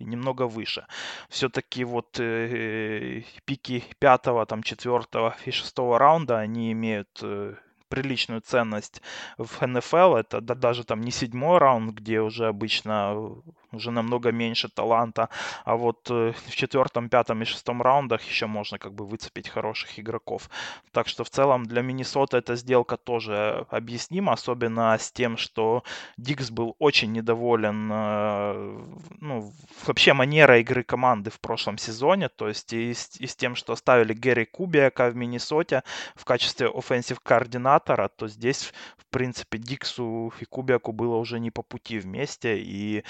немного 0.00 0.48
выше. 0.48 0.84
Все-таки 1.28 1.84
вот 1.84 2.18
э, 2.18 3.22
пики 3.44 3.84
пятого, 4.00 4.44
там 4.44 4.62
четвертого 4.62 5.36
и 5.46 5.52
шестого 5.52 5.98
раунда, 5.98 6.40
они 6.40 6.72
имеют 6.72 7.20
э, 7.22 7.54
приличную 7.88 8.40
ценность 8.40 9.00
в 9.38 9.66
НФЛ. 9.66 10.16
Это 10.16 10.40
да, 10.40 10.54
даже 10.54 10.82
там 10.84 11.00
не 11.02 11.12
седьмой 11.12 11.58
раунд, 11.58 11.94
где 11.94 12.20
уже 12.20 12.46
обычно 12.48 13.32
уже 13.72 13.90
намного 13.90 14.32
меньше 14.32 14.68
таланта, 14.68 15.28
а 15.64 15.76
вот 15.76 16.10
э, 16.10 16.32
в 16.46 16.56
четвертом, 16.56 17.08
пятом 17.08 17.42
и 17.42 17.44
шестом 17.44 17.82
раундах 17.82 18.22
еще 18.22 18.46
можно 18.46 18.78
как 18.78 18.92
бы 18.92 19.06
выцепить 19.06 19.48
хороших 19.48 19.98
игроков. 19.98 20.50
Так 20.92 21.08
что 21.08 21.24
в 21.24 21.30
целом 21.30 21.66
для 21.66 21.82
Миннесоты 21.82 22.38
эта 22.38 22.56
сделка 22.56 22.96
тоже 22.96 23.66
объяснима, 23.70 24.32
особенно 24.32 24.96
с 24.98 25.12
тем, 25.12 25.36
что 25.36 25.82
Дикс 26.16 26.50
был 26.50 26.76
очень 26.78 27.12
недоволен 27.12 27.90
э, 27.92 28.78
ну, 29.20 29.52
вообще 29.86 30.12
манера 30.12 30.58
игры 30.60 30.82
команды 30.82 31.30
в 31.30 31.40
прошлом 31.40 31.78
сезоне, 31.78 32.28
то 32.28 32.48
есть 32.48 32.72
и 32.72 32.94
с, 32.94 33.16
и 33.20 33.26
с 33.26 33.36
тем, 33.36 33.54
что 33.54 33.72
оставили 33.72 34.12
Гэри 34.12 34.46
Кубиака 34.46 35.10
в 35.10 35.16
Миннесоте 35.16 35.82
в 36.14 36.24
качестве 36.24 36.68
offensive 36.68 37.20
координатора, 37.20 38.08
то 38.08 38.28
здесь, 38.28 38.72
в 38.96 39.06
принципе, 39.10 39.58
Диксу 39.58 40.32
и 40.40 40.44
Кубиаку 40.44 40.92
было 40.92 41.16
уже 41.16 41.40
не 41.40 41.50
по 41.50 41.62
пути 41.62 41.98
вместе, 41.98 42.58
и 42.58 43.04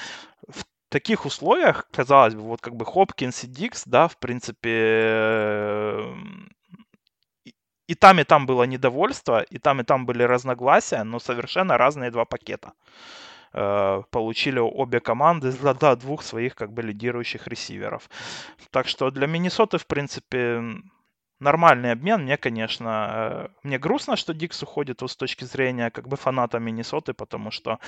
в 0.46 0.64
таких 0.88 1.26
условиях, 1.26 1.88
казалось 1.90 2.34
бы, 2.34 2.42
вот 2.42 2.60
как 2.60 2.76
бы 2.76 2.84
Хопкинс 2.84 3.44
и 3.44 3.46
Дикс, 3.46 3.84
да, 3.86 4.08
в 4.08 4.18
принципе, 4.18 4.70
эм, 4.70 6.50
и 7.88 7.94
там, 7.94 8.20
и 8.20 8.24
там 8.24 8.46
было 8.46 8.64
недовольство, 8.64 9.40
и 9.40 9.58
там, 9.58 9.80
и 9.80 9.84
там 9.84 10.04
были 10.06 10.22
разногласия, 10.22 11.04
но 11.04 11.18
совершенно 11.18 11.78
разные 11.78 12.10
два 12.10 12.26
пакета 12.26 12.74
э, 13.54 14.02
получили 14.10 14.58
обе 14.58 15.00
команды 15.00 15.50
за 15.50 15.96
двух 15.96 16.22
своих 16.22 16.54
как 16.54 16.72
бы 16.72 16.82
лидирующих 16.82 17.48
ресиверов. 17.48 18.10
Так 18.70 18.88
что 18.88 19.10
для 19.10 19.26
Миннесоты, 19.26 19.78
в 19.78 19.86
принципе, 19.86 20.62
нормальный 21.40 21.92
обмен. 21.92 22.22
Мне, 22.22 22.36
конечно, 22.36 23.08
э, 23.10 23.48
мне 23.62 23.78
грустно, 23.78 24.16
что 24.16 24.34
Дикс 24.34 24.62
уходит 24.62 25.02
с 25.02 25.16
точки 25.16 25.44
зрения 25.44 25.90
как 25.90 26.08
бы 26.08 26.16
фаната 26.16 26.58
Миннесоты, 26.58 27.12
потому 27.12 27.50
что 27.50 27.78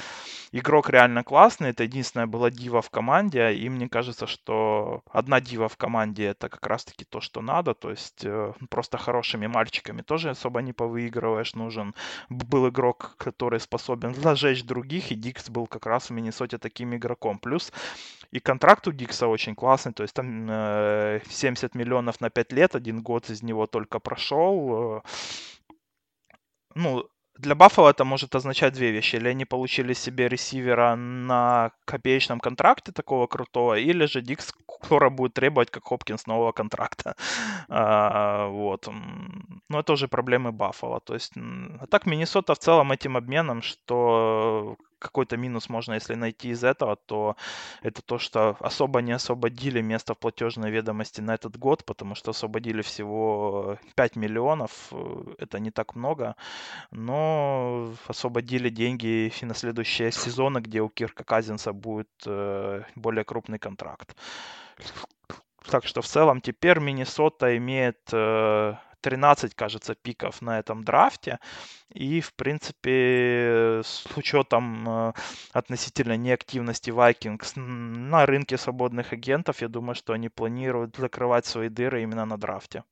игрок 0.53 0.91
реально 0.91 1.25
классный. 1.25 1.71
Это 1.71 1.83
единственная 1.83 2.27
была 2.27 2.51
дива 2.51 2.81
в 2.83 2.91
команде, 2.91 3.53
и 3.53 3.69
мне 3.69 3.89
кажется, 3.89 4.27
что 4.27 5.03
одна 5.11 5.41
дива 5.41 5.69
в 5.69 5.77
команде 5.77 6.27
это 6.27 6.49
как 6.49 6.67
раз-таки 6.67 7.05
то, 7.05 7.21
что 7.21 7.43
надо. 7.43 7.75
То 7.75 7.91
есть 7.91 8.25
э, 8.25 8.53
просто 8.69 8.99
хорошими 8.99 9.47
мальчиками 9.47 10.03
тоже 10.03 10.31
особо 10.31 10.63
не 10.63 10.73
повыигрываешь. 10.73 11.55
Нужен 11.55 11.95
был 12.29 12.69
игрок, 12.69 13.15
который 13.17 13.61
способен 13.61 14.15
зажечь 14.15 14.65
других, 14.65 15.11
и 15.11 15.15
Дикс 15.15 15.51
был 15.51 15.67
как 15.67 15.87
раз 15.87 16.11
в 16.11 16.13
Миннесоте 16.13 16.59
таким 16.59 16.95
игроком. 16.95 17.39
Плюс 17.39 17.73
и 18.33 18.41
контракт 18.41 18.87
у 18.89 18.93
Дикса 18.93 19.27
очень 19.27 19.55
классный, 19.55 19.93
то 19.93 20.03
есть 20.03 20.15
там 20.15 20.47
70 20.47 21.75
э, 21.75 21.79
миллионов 21.79 22.21
на 22.21 22.31
5 22.31 22.53
лет, 22.53 22.75
один 22.75 23.03
год 23.03 23.31
из 23.31 23.43
него 23.43 23.67
только 23.67 23.99
прошел. 23.99 25.03
Ну, 26.75 27.09
для 27.41 27.55
Баффала 27.55 27.91
это 27.91 28.05
может 28.05 28.35
означать 28.35 28.75
две 28.75 28.91
вещи. 28.91 29.17
Или 29.17 29.29
они 29.29 29.45
получили 29.45 29.95
себе 29.95 30.29
ресивера 30.29 30.95
на 30.95 31.73
копеечном 31.85 32.41
контракте 32.41 32.93
такого 32.93 33.27
крутого, 33.27 33.79
или 33.79 34.07
же 34.07 34.21
Дикс 34.21 34.53
скоро 34.83 35.11
будет 35.11 35.35
требовать, 35.35 35.71
как 35.71 35.85
Хопкинс, 35.85 36.27
нового 36.27 36.53
контракта. 36.53 37.17
а, 37.69 38.49
вот. 38.49 38.89
Но 39.69 39.81
это 39.81 39.93
уже 39.93 40.09
проблемы 40.09 40.53
Баффала. 40.53 41.01
То 41.01 41.15
есть, 41.15 41.33
а 41.37 41.87
так 41.87 42.07
Миннесота 42.07 42.55
в 42.55 42.59
целом 42.59 42.93
этим 42.93 43.17
обменом, 43.17 43.63
что 43.63 44.77
какой-то 45.01 45.37
минус 45.37 45.69
можно, 45.69 45.95
если 45.95 46.15
найти 46.15 46.51
из 46.51 46.63
этого, 46.63 46.97
то 46.97 47.37
это 47.83 48.03
то, 48.03 48.19
что 48.19 48.57
особо 48.61 49.01
не 49.01 49.13
освободили 49.13 49.81
место 49.81 50.15
в 50.15 50.19
платежной 50.19 50.71
ведомости 50.71 51.21
на 51.21 51.35
этот 51.35 51.59
год, 51.59 51.85
потому 51.85 52.15
что 52.15 52.31
освободили 52.31 52.83
всего 52.83 53.79
5 53.97 54.17
миллионов, 54.17 54.71
э, 54.93 55.35
это 55.39 55.59
не 55.59 55.71
так 55.71 55.97
много, 55.97 56.37
но 56.91 57.93
освободили 58.07 58.69
деньги 58.69 59.33
и 59.41 59.45
на 59.45 59.55
следующие 59.55 60.13
сезоны, 60.13 60.59
где 60.59 60.83
у 60.83 60.89
Кирка 60.89 61.25
Казинса 61.25 61.73
будет 61.73 62.11
э, 62.27 62.83
более 62.95 63.25
крупный 63.25 63.59
контракт. 63.59 64.15
Так 65.71 65.87
что 65.87 66.03
в 66.03 66.07
целом 66.07 66.41
теперь 66.41 66.79
Миннесота 66.79 67.57
имеет 67.57 68.01
э, 68.13 68.75
13, 69.01 69.55
кажется, 69.55 69.95
пиков 69.95 70.43
на 70.43 70.59
этом 70.59 70.85
драфте. 70.85 71.39
И, 71.93 72.21
в 72.21 72.35
принципе, 72.35 73.81
с 73.85 74.07
учетом 74.17 74.89
э, 74.89 75.13
относительно 75.53 76.17
неактивности 76.17 76.91
Vikings 76.91 77.59
на 77.59 78.27
рынке 78.27 78.57
свободных 78.59 79.13
агентов, 79.13 79.61
я 79.63 79.69
думаю, 79.69 79.95
что 79.95 80.13
они 80.13 80.29
планируют 80.29 80.97
закрывать 80.97 81.47
свои 81.47 81.69
дыры 81.69 82.03
именно 82.03 82.25
на 82.27 82.37
драфте. 82.39 82.85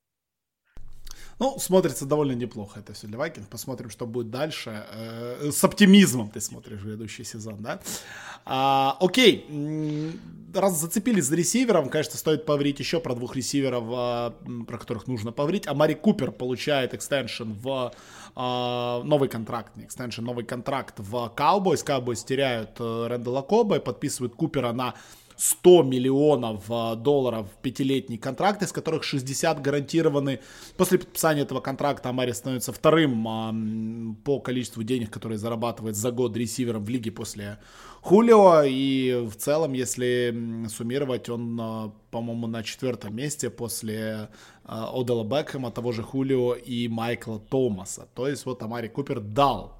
Ну, 1.38 1.56
смотрится 1.58 2.04
довольно 2.04 2.32
неплохо 2.32 2.80
это 2.80 2.92
все 2.92 3.06
для 3.06 3.16
Вайкинг. 3.16 3.48
Посмотрим, 3.48 3.90
что 3.90 4.06
будет 4.06 4.30
дальше. 4.30 4.84
Э, 4.92 5.50
с 5.52 5.62
оптимизмом 5.62 6.30
ты 6.30 6.40
смотришь 6.40 6.82
грядущий 6.82 7.24
сезон, 7.24 7.56
да? 7.60 7.80
А, 8.44 8.96
окей. 9.00 9.46
Раз 10.52 10.80
зацепились 10.80 11.26
за 11.26 11.36
ресивером, 11.36 11.90
конечно, 11.90 12.16
стоит 12.16 12.46
поговорить 12.46 12.80
еще 12.80 13.00
про 13.00 13.14
двух 13.14 13.36
ресиверов, 13.36 13.84
а, 13.88 14.34
про 14.66 14.78
которых 14.78 15.06
нужно 15.06 15.30
поговорить. 15.30 15.66
А 15.66 15.74
Мари 15.74 15.94
Купер 15.94 16.32
получает 16.32 16.94
экстеншн 16.94 17.52
в 17.52 17.92
а, 18.34 19.02
новый 19.04 19.28
контракт, 19.28 19.76
не 19.76 19.84
экстеншн, 19.84 20.24
новый 20.24 20.44
контракт 20.44 20.94
в 20.98 21.14
Cowboys. 21.36 21.84
Cowboys 21.84 22.24
теряют 22.26 22.70
э, 22.80 23.06
Рэндала 23.08 23.42
Коба 23.42 23.76
и 23.76 23.80
подписывают 23.80 24.34
Купера 24.34 24.72
на 24.72 24.94
100 25.38 25.84
миллионов 25.84 26.64
э, 26.68 26.96
долларов 26.96 27.46
пятилетний 27.62 28.18
контракт, 28.18 28.60
из 28.62 28.72
которых 28.72 29.04
60 29.04 29.62
гарантированы. 29.62 30.40
После 30.76 30.98
подписания 30.98 31.42
этого 31.42 31.60
контракта 31.60 32.08
Амари 32.08 32.32
становится 32.32 32.72
вторым 32.72 34.16
по 34.24 34.40
количеству 34.40 34.82
денег, 34.82 35.10
которые 35.10 35.38
зарабатывает 35.38 35.94
за 35.94 36.10
год 36.10 36.36
ресивером 36.36 36.84
в 36.84 36.88
лиге 36.88 37.12
после 37.12 37.58
Хулио. 38.02 38.64
И 38.64 39.26
в 39.30 39.36
целом, 39.36 39.74
если 39.74 40.66
суммировать, 40.68 41.28
он, 41.28 41.58
э, 41.60 41.90
по-моему, 42.10 42.48
на 42.48 42.64
четвертом 42.64 43.14
месте 43.14 43.48
после 43.48 44.30
Одела 44.64 45.22
Бекхэма, 45.22 45.70
того 45.70 45.92
же 45.92 46.02
Хулио 46.02 46.54
и 46.54 46.88
Майкла 46.88 47.38
Томаса. 47.38 48.08
То 48.14 48.26
есть 48.26 48.44
вот 48.44 48.60
Амари 48.62 48.88
Купер 48.88 49.20
дал 49.20 49.78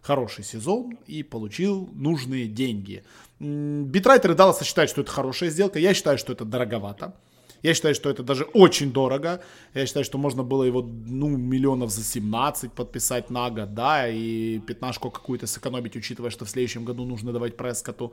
хороший 0.00 0.44
сезон 0.44 0.96
и 1.06 1.22
получил 1.22 1.90
нужные 1.92 2.46
деньги. 2.46 3.04
Битрайтеры 3.40 4.34
Далласа 4.34 4.64
считают, 4.64 4.90
что 4.90 5.02
это 5.02 5.10
хорошая 5.10 5.50
сделка. 5.50 5.78
Я 5.78 5.94
считаю, 5.94 6.18
что 6.18 6.32
это 6.32 6.44
дороговато. 6.44 7.14
Я 7.62 7.74
считаю, 7.74 7.94
что 7.94 8.10
это 8.10 8.22
даже 8.22 8.44
очень 8.44 8.92
дорого. 8.92 9.40
Я 9.74 9.86
считаю, 9.86 10.04
что 10.04 10.18
можно 10.18 10.42
было 10.42 10.64
его, 10.64 10.82
ну, 10.82 11.28
миллионов 11.28 11.90
за 11.90 12.02
17 12.02 12.72
подписать 12.72 13.30
на 13.30 13.50
год, 13.50 13.74
да, 13.74 14.08
и 14.08 14.60
пятнашку 14.60 15.10
какую-то 15.10 15.46
сэкономить, 15.46 15.96
учитывая, 15.96 16.30
что 16.30 16.44
в 16.44 16.50
следующем 16.50 16.84
году 16.84 17.04
нужно 17.04 17.32
давать 17.32 17.56
Прескоту. 17.56 18.12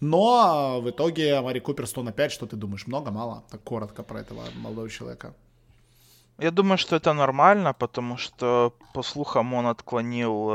Но 0.00 0.80
в 0.82 0.90
итоге 0.90 1.40
Мари 1.40 1.60
Купер 1.60 1.86
100 1.86 2.02
на 2.02 2.12
5, 2.12 2.32
что 2.32 2.46
ты 2.46 2.56
думаешь, 2.56 2.86
много, 2.86 3.10
мало? 3.10 3.44
Так 3.50 3.62
коротко 3.62 4.02
про 4.02 4.20
этого 4.20 4.42
молодого 4.56 4.90
человека. 4.90 5.32
Я 6.38 6.50
думаю, 6.50 6.76
что 6.78 6.96
это 6.96 7.12
нормально, 7.14 7.72
потому 7.72 8.16
что, 8.16 8.72
по 8.94 9.02
слухам, 9.02 9.54
он 9.54 9.66
отклонил 9.66 10.50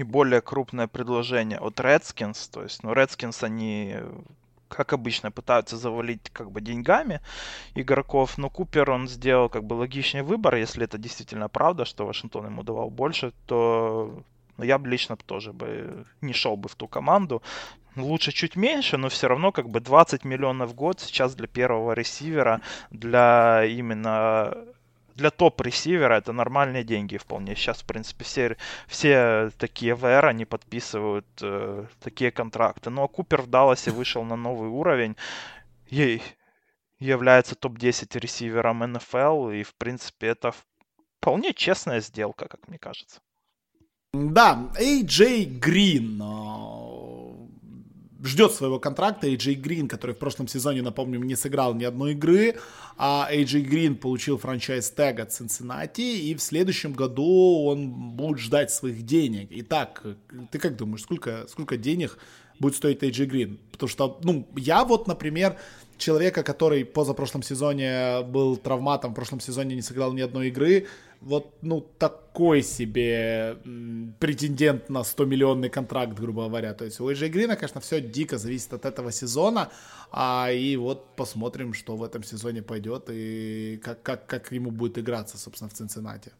не 0.00 0.04
более 0.04 0.40
крупное 0.40 0.86
предложение 0.86 1.58
от 1.58 1.78
Redskins. 1.78 2.50
То 2.50 2.62
есть, 2.62 2.82
ну, 2.82 2.92
Redskins, 2.94 3.44
они, 3.44 3.96
как 4.68 4.94
обычно, 4.94 5.30
пытаются 5.30 5.76
завалить 5.76 6.30
как 6.32 6.50
бы 6.50 6.62
деньгами 6.62 7.20
игроков, 7.74 8.38
но 8.38 8.48
Купер, 8.48 8.90
он 8.90 9.08
сделал 9.08 9.50
как 9.50 9.64
бы 9.64 9.74
логичный 9.74 10.22
выбор. 10.22 10.54
Если 10.56 10.84
это 10.84 10.96
действительно 10.96 11.48
правда, 11.50 11.84
что 11.84 12.06
Вашингтон 12.06 12.46
ему 12.46 12.62
давал 12.62 12.88
больше, 12.90 13.32
то 13.46 14.22
ну, 14.56 14.64
я 14.64 14.78
бы 14.78 14.88
лично 14.88 15.16
тоже 15.16 15.52
бы 15.52 16.06
не 16.22 16.32
шел 16.32 16.56
бы 16.56 16.68
в 16.70 16.74
ту 16.74 16.88
команду. 16.88 17.42
Лучше 17.96 18.32
чуть 18.32 18.56
меньше, 18.56 18.96
но 18.96 19.08
все 19.08 19.28
равно 19.28 19.52
как 19.52 19.68
бы 19.68 19.80
20 19.80 20.24
миллионов 20.24 20.70
в 20.70 20.74
год 20.74 21.00
сейчас 21.00 21.34
для 21.34 21.46
первого 21.46 21.92
ресивера, 21.92 22.60
для 22.90 23.64
именно 23.64 24.54
для 25.20 25.30
топ-ресивера 25.30 26.14
это 26.14 26.32
нормальные 26.32 26.82
деньги 26.82 27.18
вполне. 27.18 27.54
Сейчас, 27.54 27.82
в 27.82 27.84
принципе, 27.84 28.24
все, 28.24 28.56
все 28.88 29.50
такие 29.58 29.94
ВР, 29.94 30.26
они 30.26 30.46
подписывают 30.46 31.26
э, 31.42 31.86
такие 32.00 32.30
контракты. 32.30 32.90
Ну, 32.90 33.02
а 33.02 33.08
Купер 33.08 33.42
в 33.42 33.46
Далласе 33.46 33.90
вышел 33.90 34.24
на 34.24 34.36
новый 34.36 34.70
уровень. 34.70 35.16
Ей 35.88 36.22
является 36.98 37.54
топ-10 37.54 38.18
ресивером 38.18 38.78
НФЛ, 38.92 39.50
и, 39.50 39.62
в 39.62 39.74
принципе, 39.74 40.28
это 40.28 40.52
вполне 41.18 41.52
честная 41.52 42.00
сделка, 42.00 42.48
как 42.48 42.66
мне 42.68 42.78
кажется. 42.78 43.20
Да, 44.12 44.72
AJ 44.78 45.44
Грин 45.60 46.20
э, 46.20 46.99
ждет 48.22 48.52
своего 48.52 48.78
контракта. 48.78 49.26
AJ 49.26 49.54
Грин, 49.54 49.88
который 49.88 50.14
в 50.14 50.18
прошлом 50.18 50.48
сезоне, 50.48 50.82
напомню, 50.82 51.18
не 51.20 51.36
сыграл 51.36 51.74
ни 51.74 51.84
одной 51.84 52.12
игры, 52.12 52.56
а 52.96 53.28
AJ 53.30 53.60
Грин 53.62 53.96
получил 53.96 54.38
франчайз 54.38 54.90
тег 54.90 55.20
от 55.20 55.30
Cincinnati, 55.30 56.18
и 56.18 56.34
в 56.34 56.42
следующем 56.42 56.92
году 56.92 57.64
он 57.66 57.90
будет 57.90 58.38
ждать 58.38 58.70
своих 58.70 59.02
денег. 59.02 59.48
Итак, 59.50 60.04
ты 60.50 60.58
как 60.58 60.76
думаешь, 60.76 61.02
сколько, 61.02 61.46
сколько 61.48 61.76
денег 61.76 62.18
будет 62.58 62.76
стоить 62.76 63.02
AJ 63.02 63.26
Грин? 63.26 63.58
Потому 63.72 63.88
что, 63.88 64.20
ну, 64.22 64.48
я 64.56 64.84
вот, 64.84 65.06
например, 65.06 65.56
человека, 66.00 66.42
который 66.42 66.84
позапрошлом 66.84 67.42
сезоне 67.42 68.22
был 68.22 68.56
травматом, 68.56 69.12
в 69.12 69.14
прошлом 69.14 69.40
сезоне 69.40 69.76
не 69.76 69.82
сыграл 69.82 70.12
ни 70.12 70.20
одной 70.20 70.48
игры, 70.48 70.86
вот, 71.20 71.54
ну, 71.62 71.80
такой 71.98 72.62
себе 72.62 73.58
претендент 74.18 74.88
на 74.88 75.02
100-миллионный 75.02 75.68
контракт, 75.68 76.14
грубо 76.14 76.46
говоря. 76.46 76.74
То 76.74 76.84
есть 76.84 77.00
у 77.00 77.10
AJ 77.10 77.28
Грина, 77.28 77.56
конечно, 77.56 77.80
все 77.80 78.00
дико 78.00 78.38
зависит 78.38 78.72
от 78.72 78.84
этого 78.84 79.12
сезона, 79.12 79.70
а 80.10 80.50
и 80.50 80.76
вот 80.76 81.14
посмотрим, 81.16 81.74
что 81.74 81.96
в 81.96 82.02
этом 82.02 82.24
сезоне 82.24 82.62
пойдет 82.62 83.10
и 83.10 83.78
как, 83.84 84.02
как, 84.02 84.26
как 84.26 84.52
ему 84.52 84.70
будет 84.70 84.98
играться, 84.98 85.38
собственно, 85.38 85.68
в 85.68 85.74
Цинциннате. 85.74 86.32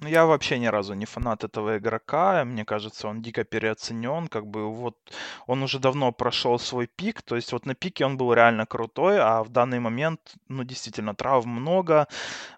Ну, 0.00 0.08
я 0.08 0.26
вообще 0.26 0.58
ни 0.58 0.66
разу 0.66 0.94
не 0.94 1.06
фанат 1.06 1.44
этого 1.44 1.78
игрока. 1.78 2.44
Мне 2.44 2.64
кажется, 2.64 3.08
он 3.08 3.20
дико 3.22 3.44
переоценен. 3.44 4.28
Как 4.28 4.46
бы 4.46 4.72
вот 4.72 4.96
он 5.46 5.62
уже 5.62 5.78
давно 5.80 6.12
прошел 6.12 6.58
свой 6.58 6.86
пик. 6.86 7.22
То 7.22 7.36
есть 7.36 7.52
вот 7.52 7.66
на 7.66 7.74
пике 7.74 8.04
он 8.06 8.16
был 8.16 8.32
реально 8.32 8.66
крутой, 8.66 9.18
а 9.20 9.42
в 9.42 9.48
данный 9.48 9.80
момент, 9.80 10.20
ну, 10.48 10.62
действительно, 10.64 11.14
травм 11.14 11.50
много. 11.50 12.06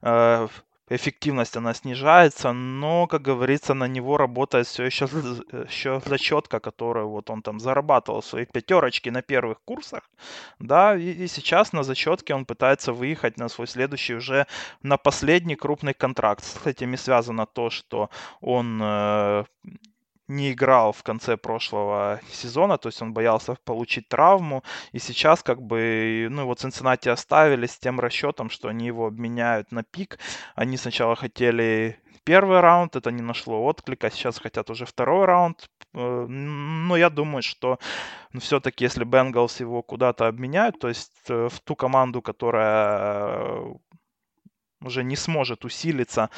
Э, 0.03 0.48
эффективность 0.90 1.57
она 1.57 1.72
снижается, 1.74 2.53
но, 2.53 3.07
как 3.07 3.22
говорится, 3.22 3.74
на 3.74 3.88
него 3.88 4.16
работает 4.16 4.66
все 4.66 4.85
еще, 4.85 5.05
еще 5.05 6.03
зачетка, 6.05 6.61
которую 6.61 7.09
вот 7.09 7.31
он 7.31 7.42
там 7.42 7.61
зарабатывал 7.61 8.22
свои 8.22 8.44
пятерочки 8.44 9.09
на 9.09 9.22
первых 9.22 9.62
курсах, 9.64 10.03
да, 10.59 10.96
и, 10.96 11.11
и 11.24 11.29
сейчас 11.29 11.72
на 11.72 11.83
зачетке 11.83 12.35
он 12.35 12.44
пытается 12.44 12.92
выехать 12.92 13.38
на 13.38 13.48
свой 13.48 13.68
следующий 13.68 14.14
уже 14.14 14.46
на 14.83 14.96
последний 14.96 15.57
крупный 15.57 15.94
контракт. 15.94 16.44
С 16.44 16.66
этими 16.66 16.96
связано 16.96 17.46
то, 17.46 17.70
что 17.70 18.11
он 18.40 18.81
э, 18.83 19.44
не 20.31 20.53
играл 20.53 20.93
в 20.93 21.03
конце 21.03 21.37
прошлого 21.37 22.21
сезона, 22.33 22.79
то 22.79 22.88
есть 22.88 23.03
он 23.03 23.12
боялся 23.12 23.57
получить 23.64 24.09
травму, 24.09 24.62
и 24.93 24.99
сейчас 24.99 25.43
как 25.43 25.61
бы, 25.61 26.29
ну 26.31 26.47
вот 26.47 26.61
Цинциннати 26.61 27.09
оставили 27.09 27.66
с 27.66 27.79
тем 27.79 28.01
расчетом, 28.01 28.49
что 28.49 28.69
они 28.69 28.87
его 28.87 29.07
обменяют 29.07 29.73
на 29.73 29.83
пик. 29.83 30.19
Они 30.55 30.77
сначала 30.77 31.16
хотели 31.16 31.99
первый 32.25 32.61
раунд, 32.61 32.97
это 32.97 33.11
не 33.11 33.23
нашло 33.23 33.64
отклика, 33.64 34.11
сейчас 34.11 34.38
хотят 34.38 34.71
уже 34.71 34.87
второй 34.87 35.25
раунд, 35.27 35.69
э, 35.95 36.27
но 36.29 36.97
я 36.97 37.11
думаю, 37.11 37.43
что 37.43 37.79
ну, 38.33 38.40
все-таки 38.40 38.85
если 38.85 39.05
Бенгалс 39.05 39.61
его 39.61 39.83
куда-то 39.83 40.29
обменяют, 40.29 40.79
то 40.79 40.88
есть 40.88 41.12
э, 41.29 41.49
в 41.49 41.61
ту 41.61 41.75
команду, 41.75 42.23
которая 42.23 43.64
уже 44.81 45.03
не 45.03 45.16
сможет 45.16 45.64
усилиться, 45.64 46.31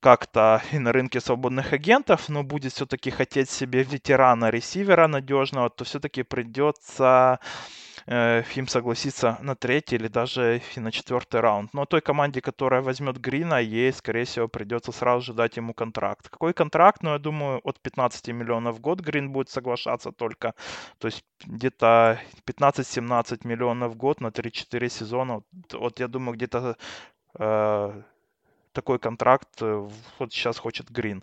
как-то 0.00 0.62
и 0.72 0.78
на 0.78 0.92
рынке 0.92 1.20
свободных 1.20 1.72
агентов, 1.72 2.28
но 2.28 2.42
будет 2.42 2.72
все-таки 2.72 3.10
хотеть 3.10 3.50
себе 3.50 3.82
ветерана-ресивера 3.82 5.06
надежного, 5.06 5.70
то 5.70 5.84
все-таки 5.84 6.22
придется 6.22 7.38
э, 8.06 8.42
им 8.56 8.66
согласиться 8.66 9.38
на 9.42 9.54
третий 9.54 9.96
или 9.96 10.08
даже 10.08 10.62
и 10.76 10.80
на 10.80 10.90
четвертый 10.90 11.40
раунд. 11.40 11.74
Но 11.74 11.84
той 11.84 12.00
команде, 12.00 12.40
которая 12.40 12.82
возьмет 12.82 13.18
Грина, 13.18 13.60
ей, 13.60 13.92
скорее 13.92 14.24
всего, 14.24 14.48
придется 14.48 14.92
сразу 14.92 15.26
же 15.26 15.34
дать 15.34 15.56
ему 15.58 15.74
контракт. 15.74 16.28
Какой 16.28 16.54
контракт? 16.54 17.02
Ну, 17.02 17.10
я 17.12 17.18
думаю, 17.18 17.60
от 17.64 17.80
15 17.80 18.28
миллионов 18.28 18.76
в 18.76 18.80
год 18.80 19.00
Грин 19.00 19.30
будет 19.32 19.50
соглашаться 19.50 20.12
только. 20.12 20.54
То 20.98 21.08
есть 21.08 21.24
где-то 21.44 22.18
15-17 22.46 23.46
миллионов 23.46 23.92
в 23.92 23.96
год 23.96 24.20
на 24.20 24.28
3-4 24.28 24.88
сезона. 24.88 25.42
Вот 25.72 26.00
я 26.00 26.08
думаю, 26.08 26.36
где-то 26.36 26.76
э, 27.38 28.02
такой 28.72 28.98
контракт 28.98 29.48
э, 29.60 29.88
вот 30.18 30.32
сейчас 30.32 30.58
хочет 30.58 30.90
Грин. 30.90 31.22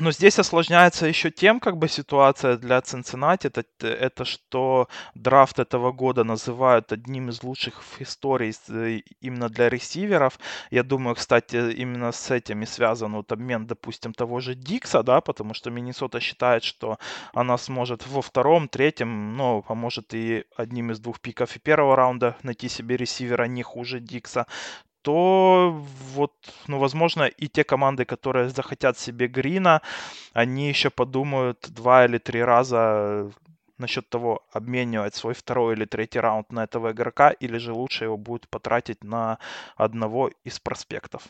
Но 0.00 0.12
здесь 0.12 0.38
осложняется 0.38 1.06
еще 1.06 1.30
тем, 1.30 1.58
как 1.58 1.76
бы 1.76 1.88
ситуация 1.88 2.56
для 2.56 2.80
Цинциннати, 2.80 3.48
это, 3.48 3.64
это 3.80 4.24
что 4.24 4.88
драфт 5.14 5.58
этого 5.58 5.90
года 5.90 6.22
называют 6.22 6.92
одним 6.92 7.30
из 7.30 7.42
лучших 7.42 7.82
в 7.82 8.00
истории 8.00 8.54
э, 8.68 9.00
именно 9.20 9.48
для 9.48 9.68
ресиверов. 9.68 10.38
Я 10.70 10.84
думаю, 10.84 11.16
кстати, 11.16 11.72
именно 11.72 12.12
с 12.12 12.30
этим 12.30 12.62
и 12.62 12.66
связан 12.66 13.14
вот 13.14 13.32
обмен, 13.32 13.66
допустим, 13.66 14.14
того 14.14 14.38
же 14.40 14.54
Дикса, 14.54 15.02
да, 15.02 15.20
потому 15.20 15.52
что 15.54 15.70
Миннесота 15.70 16.20
считает, 16.20 16.62
что 16.62 16.98
она 17.34 17.58
сможет 17.58 18.06
во 18.06 18.22
втором, 18.22 18.68
третьем, 18.68 19.36
ну, 19.36 19.62
поможет 19.62 20.14
и 20.14 20.44
одним 20.56 20.92
из 20.92 21.00
двух 21.00 21.20
пиков 21.20 21.56
и 21.56 21.58
первого 21.58 21.96
раунда 21.96 22.36
найти 22.42 22.68
себе 22.68 22.96
ресивера 22.96 23.44
не 23.44 23.64
хуже 23.64 23.98
Дикса 23.98 24.46
то 25.08 25.70
вот, 26.14 26.32
ну, 26.66 26.78
возможно, 26.78 27.22
и 27.22 27.48
те 27.48 27.64
команды, 27.64 28.04
которые 28.04 28.50
захотят 28.50 28.98
себе 28.98 29.26
Грина, 29.26 29.80
они 30.34 30.68
еще 30.68 30.90
подумают 30.90 31.66
два 31.70 32.04
или 32.04 32.18
три 32.18 32.42
раза 32.44 33.30
насчет 33.78 34.10
того, 34.10 34.42
обменивать 34.52 35.14
свой 35.14 35.32
второй 35.32 35.74
или 35.74 35.86
третий 35.86 36.20
раунд 36.20 36.52
на 36.52 36.64
этого 36.64 36.90
игрока, 36.90 37.30
или 37.30 37.56
же 37.58 37.72
лучше 37.72 38.04
его 38.04 38.18
будет 38.18 38.48
потратить 38.50 39.02
на 39.02 39.38
одного 39.76 40.30
из 40.44 40.60
проспектов. 40.60 41.22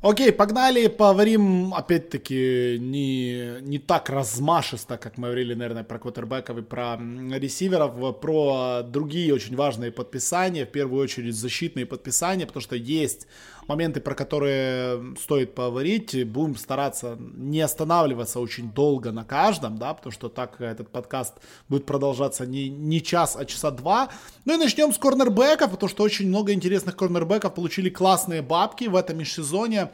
Окей, 0.00 0.30
погнали, 0.30 0.86
поговорим, 0.86 1.74
опять-таки, 1.74 2.78
не, 2.78 3.60
не 3.62 3.80
так 3.80 4.08
размашисто, 4.08 4.96
как 4.96 5.18
мы 5.18 5.26
говорили, 5.26 5.54
наверное, 5.54 5.82
про 5.82 5.98
квотербеков 5.98 6.56
и 6.58 6.62
про 6.62 6.96
ресиверов, 6.96 8.20
про 8.20 8.82
другие 8.84 9.34
очень 9.34 9.56
важные 9.56 9.90
подписания, 9.90 10.66
в 10.66 10.70
первую 10.70 11.02
очередь 11.02 11.34
защитные 11.34 11.84
подписания, 11.84 12.46
потому 12.46 12.62
что 12.62 12.76
есть 12.76 13.26
моменты, 13.68 14.00
про 14.00 14.14
которые 14.14 15.16
стоит 15.20 15.54
поговорить. 15.54 16.26
Будем 16.26 16.56
стараться 16.56 17.16
не 17.18 17.60
останавливаться 17.60 18.40
очень 18.40 18.72
долго 18.72 19.12
на 19.12 19.24
каждом, 19.24 19.78
да, 19.78 19.94
потому 19.94 20.12
что 20.12 20.28
так 20.28 20.60
этот 20.60 20.90
подкаст 20.90 21.34
будет 21.68 21.86
продолжаться 21.86 22.46
не, 22.46 22.68
не 22.68 23.02
час, 23.02 23.36
а 23.36 23.44
часа 23.44 23.70
два. 23.70 24.08
Ну 24.44 24.54
и 24.54 24.56
начнем 24.56 24.92
с 24.92 24.98
корнербеков, 24.98 25.70
потому 25.70 25.88
что 25.88 26.02
очень 26.02 26.28
много 26.28 26.52
интересных 26.52 26.96
корнербеков 26.96 27.54
получили 27.54 27.90
классные 27.90 28.42
бабки 28.42 28.84
в 28.84 28.96
этом 28.96 29.18
межсезоне. 29.18 29.90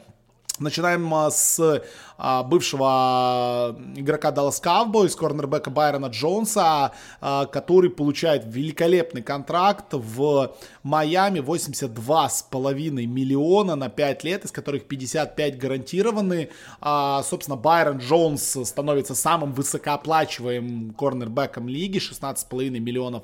Начинаем 0.59 1.13
а, 1.13 1.31
с 1.31 1.83
а, 2.17 2.43
бывшего 2.43 3.75
игрока 3.95 4.31
Dallas 4.31 4.61
Cowboys, 4.63 5.15
корнербека 5.17 5.69
Байрона 5.69 6.05
Джонса, 6.05 6.93
а, 7.19 7.45
который 7.45 7.89
получает 7.89 8.43
великолепный 8.45 9.21
контракт 9.21 9.87
в 9.91 10.55
Майами, 10.81 11.39
82,5 11.39 13.05
миллиона 13.05 13.75
на 13.75 13.89
5 13.89 14.23
лет, 14.23 14.45
из 14.45 14.51
которых 14.51 14.87
55 14.87 15.57
гарантированы. 15.57 16.49
Собственно, 16.81 17.57
Байрон 17.57 17.97
Джонс 17.97 18.57
становится 18.63 19.15
самым 19.15 19.51
высокооплачиваемым 19.53 20.93
корнербеком 20.93 21.67
лиги, 21.67 21.97
16,5 21.97 22.69
миллионов 22.79 23.23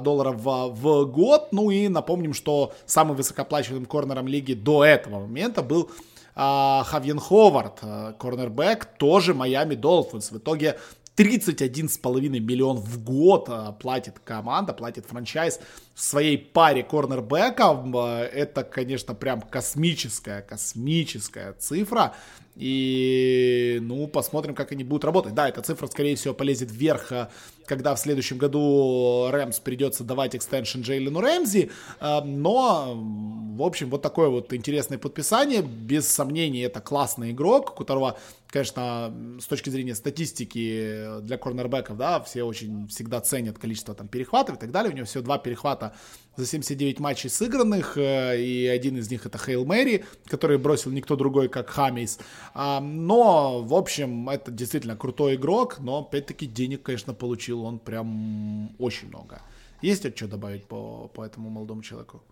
долларов 0.00 0.36
в, 0.36 0.68
в 0.68 1.04
год. 1.06 1.48
Ну 1.50 1.70
и 1.70 1.88
напомним, 1.88 2.34
что 2.34 2.72
самым 2.86 3.16
высокооплачиваемым 3.16 3.86
корнером 3.86 4.28
лиги 4.28 4.54
до 4.54 4.84
этого 4.84 5.20
момента 5.20 5.62
был 5.62 5.90
Хавьен 6.34 7.18
Ховард, 7.18 7.78
а, 7.82 8.12
корнербэк, 8.12 8.86
тоже 8.98 9.34
Майами 9.34 9.74
Долфинс. 9.74 10.30
В 10.30 10.38
итоге 10.38 10.78
31,5 11.16 12.40
миллион 12.40 12.78
в 12.78 13.04
год 13.04 13.46
а, 13.48 13.72
платит 13.72 14.18
команда, 14.18 14.72
платит 14.72 15.06
франчайз 15.06 15.60
своей 15.94 16.38
паре 16.38 16.82
корнербеков. 16.82 17.94
Это, 17.94 18.64
конечно, 18.64 19.14
прям 19.14 19.42
космическая, 19.42 20.40
космическая 20.40 21.52
цифра. 21.52 22.14
И, 22.54 23.78
ну, 23.80 24.06
посмотрим, 24.06 24.54
как 24.54 24.72
они 24.72 24.84
будут 24.84 25.04
работать. 25.04 25.34
Да, 25.34 25.48
эта 25.48 25.62
цифра, 25.62 25.86
скорее 25.86 26.16
всего, 26.16 26.34
полезет 26.34 26.70
вверх, 26.70 27.10
э, 27.10 27.28
когда 27.64 27.94
в 27.94 27.98
следующем 27.98 28.36
году 28.36 29.28
Рэмс 29.30 29.60
придется 29.60 30.04
давать 30.04 30.36
экстеншн 30.36 30.82
Джейлену 30.82 31.20
Рэмзи. 31.20 31.70
Э, 32.00 32.20
но, 32.22 32.92
в 32.94 33.62
общем, 33.62 33.88
вот 33.88 34.02
такое 34.02 34.28
вот 34.28 34.52
интересное 34.52 34.98
подписание. 34.98 35.62
Без 35.62 36.08
сомнений, 36.08 36.60
это 36.60 36.80
классный 36.80 37.30
игрок, 37.30 37.72
у 37.72 37.74
которого, 37.74 38.18
конечно, 38.52 39.14
с 39.40 39.46
точки 39.46 39.70
зрения 39.70 39.94
статистики 39.94 41.20
для 41.22 41.38
корнербеков, 41.38 41.96
да, 41.96 42.20
все 42.20 42.42
очень 42.42 42.86
всегда 42.88 43.20
ценят 43.20 43.58
количество 43.58 43.94
там 43.94 44.08
перехватов 44.08 44.56
и 44.56 44.58
так 44.58 44.70
далее. 44.70 44.92
У 44.92 44.94
него 44.94 45.06
всего 45.06 45.24
два 45.24 45.38
перехвата 45.38 45.94
за 46.36 46.46
79 46.46 47.00
матчей 47.00 47.30
сыгранных, 47.30 47.96
э, 47.96 48.40
и 48.40 48.66
один 48.66 48.98
из 48.98 49.10
них 49.10 49.24
это 49.24 49.38
Хейл 49.38 49.64
Мэри, 49.64 50.04
который 50.26 50.58
бросил 50.58 50.90
никто 50.90 51.16
другой, 51.16 51.48
как 51.48 51.70
Хамис. 51.70 52.18
А, 52.52 52.80
но, 52.80 53.62
в 53.62 53.74
общем, 53.74 54.28
это 54.28 54.50
действительно 54.50 54.96
крутой 54.96 55.36
игрок, 55.36 55.78
но, 55.80 56.00
опять-таки, 56.00 56.46
денег, 56.46 56.82
конечно, 56.82 57.14
получил 57.14 57.64
он 57.64 57.78
прям 57.78 58.76
очень 58.78 59.08
много. 59.08 59.40
Есть 59.80 60.16
что 60.16 60.28
добавить 60.28 60.66
по, 60.66 61.08
по 61.08 61.24
этому 61.24 61.48
молодому 61.48 61.82
человеку? 61.82 62.22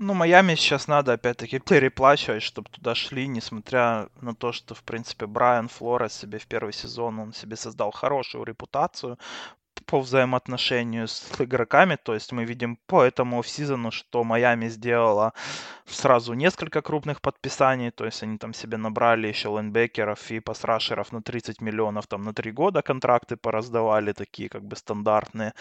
Ну, 0.00 0.14
Майами 0.14 0.54
сейчас 0.54 0.86
надо, 0.86 1.14
опять-таки, 1.14 1.58
переплачивать, 1.58 2.44
чтобы 2.44 2.70
туда 2.70 2.94
шли, 2.94 3.26
несмотря 3.26 4.08
на 4.20 4.32
то, 4.32 4.52
что, 4.52 4.76
в 4.76 4.84
принципе, 4.84 5.26
Брайан 5.26 5.66
Флорес 5.68 6.12
себе 6.12 6.38
в 6.38 6.46
первый 6.46 6.72
сезон, 6.72 7.18
он 7.18 7.32
себе 7.32 7.56
создал 7.56 7.90
хорошую 7.90 8.44
репутацию, 8.44 9.18
по 9.88 10.00
взаимоотношению 10.00 11.08
с 11.08 11.40
игроками. 11.40 11.96
То 11.96 12.14
есть 12.14 12.32
мы 12.32 12.44
видим 12.44 12.76
по 12.86 13.02
этому 13.02 13.42
сезону, 13.42 13.90
что 13.90 14.22
Майами 14.22 14.68
сделала 14.68 15.32
сразу 15.86 16.34
несколько 16.34 16.82
крупных 16.82 17.20
подписаний. 17.20 17.90
То 17.90 18.04
есть 18.04 18.22
они 18.22 18.36
там 18.36 18.52
себе 18.54 18.76
набрали 18.76 19.28
еще 19.28 19.48
лайнбекеров 19.48 20.30
и 20.30 20.40
пасрашеров 20.40 21.12
на 21.12 21.22
30 21.22 21.62
миллионов 21.62 22.06
там 22.06 22.22
на 22.22 22.34
3 22.34 22.52
года 22.52 22.82
контракты 22.82 23.36
пораздавали, 23.36 24.12
такие 24.12 24.48
как 24.50 24.62
бы 24.62 24.76
стандартные. 24.76 25.54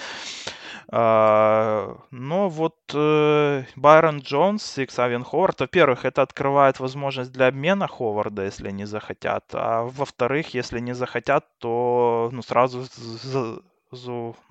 А, 0.90 1.98
но 2.12 2.50
вот 2.50 2.76
э, 2.94 3.64
Байрон 3.76 4.20
Джонс 4.20 4.78
и 4.78 4.86
Ксавин 4.86 5.24
Ховард, 5.24 5.62
во-первых, 5.62 6.06
это 6.06 6.22
открывает 6.22 6.80
возможность 6.80 7.32
для 7.32 7.48
обмена 7.48 7.88
Ховарда, 7.88 8.44
если 8.44 8.68
они 8.70 8.86
захотят. 8.86 9.46
А 9.54 9.84
во-вторых, 9.84 10.54
если 10.54 10.80
не 10.80 10.94
захотят, 10.94 11.46
то 11.60 12.30
ну, 12.34 12.42
сразу 12.42 12.86
ну, 13.34 13.62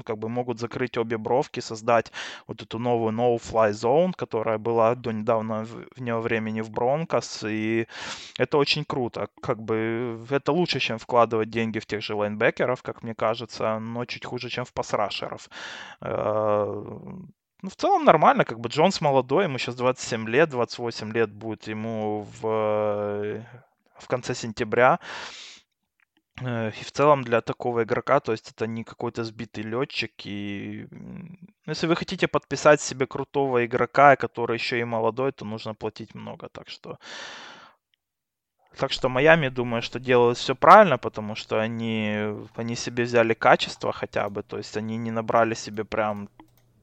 как 0.04 0.18
бы 0.18 0.28
могут 0.28 0.58
закрыть 0.58 0.96
обе 0.98 1.18
бровки, 1.18 1.60
создать 1.60 2.12
вот 2.46 2.62
эту 2.62 2.78
новую 2.78 3.12
no-fly 3.12 3.70
zone, 3.70 4.12
которая 4.16 4.58
была 4.58 4.94
до 4.94 5.12
недавно 5.12 5.66
вне 5.96 6.16
времени 6.16 6.60
в 6.60 6.70
Бронкос, 6.70 7.44
и 7.44 7.86
это 8.38 8.58
очень 8.58 8.84
круто. 8.84 9.28
Как 9.40 9.62
бы 9.62 10.24
это 10.30 10.52
лучше, 10.52 10.80
чем 10.80 10.98
вкладывать 10.98 11.50
деньги 11.50 11.78
в 11.78 11.86
тех 11.86 12.02
же 12.02 12.14
лайнбекеров, 12.14 12.82
как 12.82 13.02
мне 13.02 13.14
кажется, 13.14 13.78
но 13.78 14.04
чуть 14.04 14.24
хуже, 14.24 14.48
чем 14.48 14.64
в 14.64 14.72
пасрашеров. 14.72 15.48
Э, 16.00 16.64
ну, 17.62 17.70
в 17.70 17.76
целом 17.76 18.04
нормально, 18.04 18.44
как 18.44 18.60
бы 18.60 18.68
Джонс 18.68 19.00
молодой, 19.00 19.44
ему 19.44 19.58
сейчас 19.58 19.74
27 19.76 20.28
лет, 20.28 20.50
28 20.50 21.12
лет 21.12 21.32
будет 21.32 21.66
ему 21.66 22.26
в, 22.40 23.42
в 23.98 24.08
конце 24.08 24.34
сентября. 24.34 24.98
Э, 26.42 26.70
и 26.80 26.84
в 26.84 26.92
целом 26.92 27.22
для 27.24 27.40
такого 27.40 27.82
игрока, 27.82 28.20
то 28.20 28.32
есть 28.32 28.50
это 28.50 28.66
не 28.66 28.84
какой-то 28.84 29.24
сбитый 29.24 29.64
летчик. 29.64 30.12
И 30.24 30.86
если 31.66 31.86
вы 31.86 31.96
хотите 31.96 32.28
подписать 32.28 32.80
себе 32.80 33.06
крутого 33.06 33.64
игрока, 33.64 34.16
который 34.16 34.54
еще 34.56 34.80
и 34.80 34.84
молодой, 34.84 35.32
то 35.32 35.44
нужно 35.44 35.74
платить 35.74 36.14
много. 36.14 36.48
Так 36.48 36.68
что 36.68 36.98
так 38.78 38.92
что 38.92 39.08
Майами, 39.08 39.48
думаю, 39.48 39.80
что 39.82 39.98
делают 39.98 40.36
все 40.38 40.54
правильно, 40.54 40.98
потому 40.98 41.34
что 41.34 41.58
они, 41.60 42.34
они 42.56 42.76
себе 42.76 43.04
взяли 43.04 43.32
качество 43.34 43.90
хотя 43.92 44.28
бы, 44.28 44.42
то 44.42 44.58
есть 44.58 44.76
они 44.76 44.98
не 44.98 45.10
набрали 45.10 45.54
себе 45.54 45.84
прям 45.84 46.28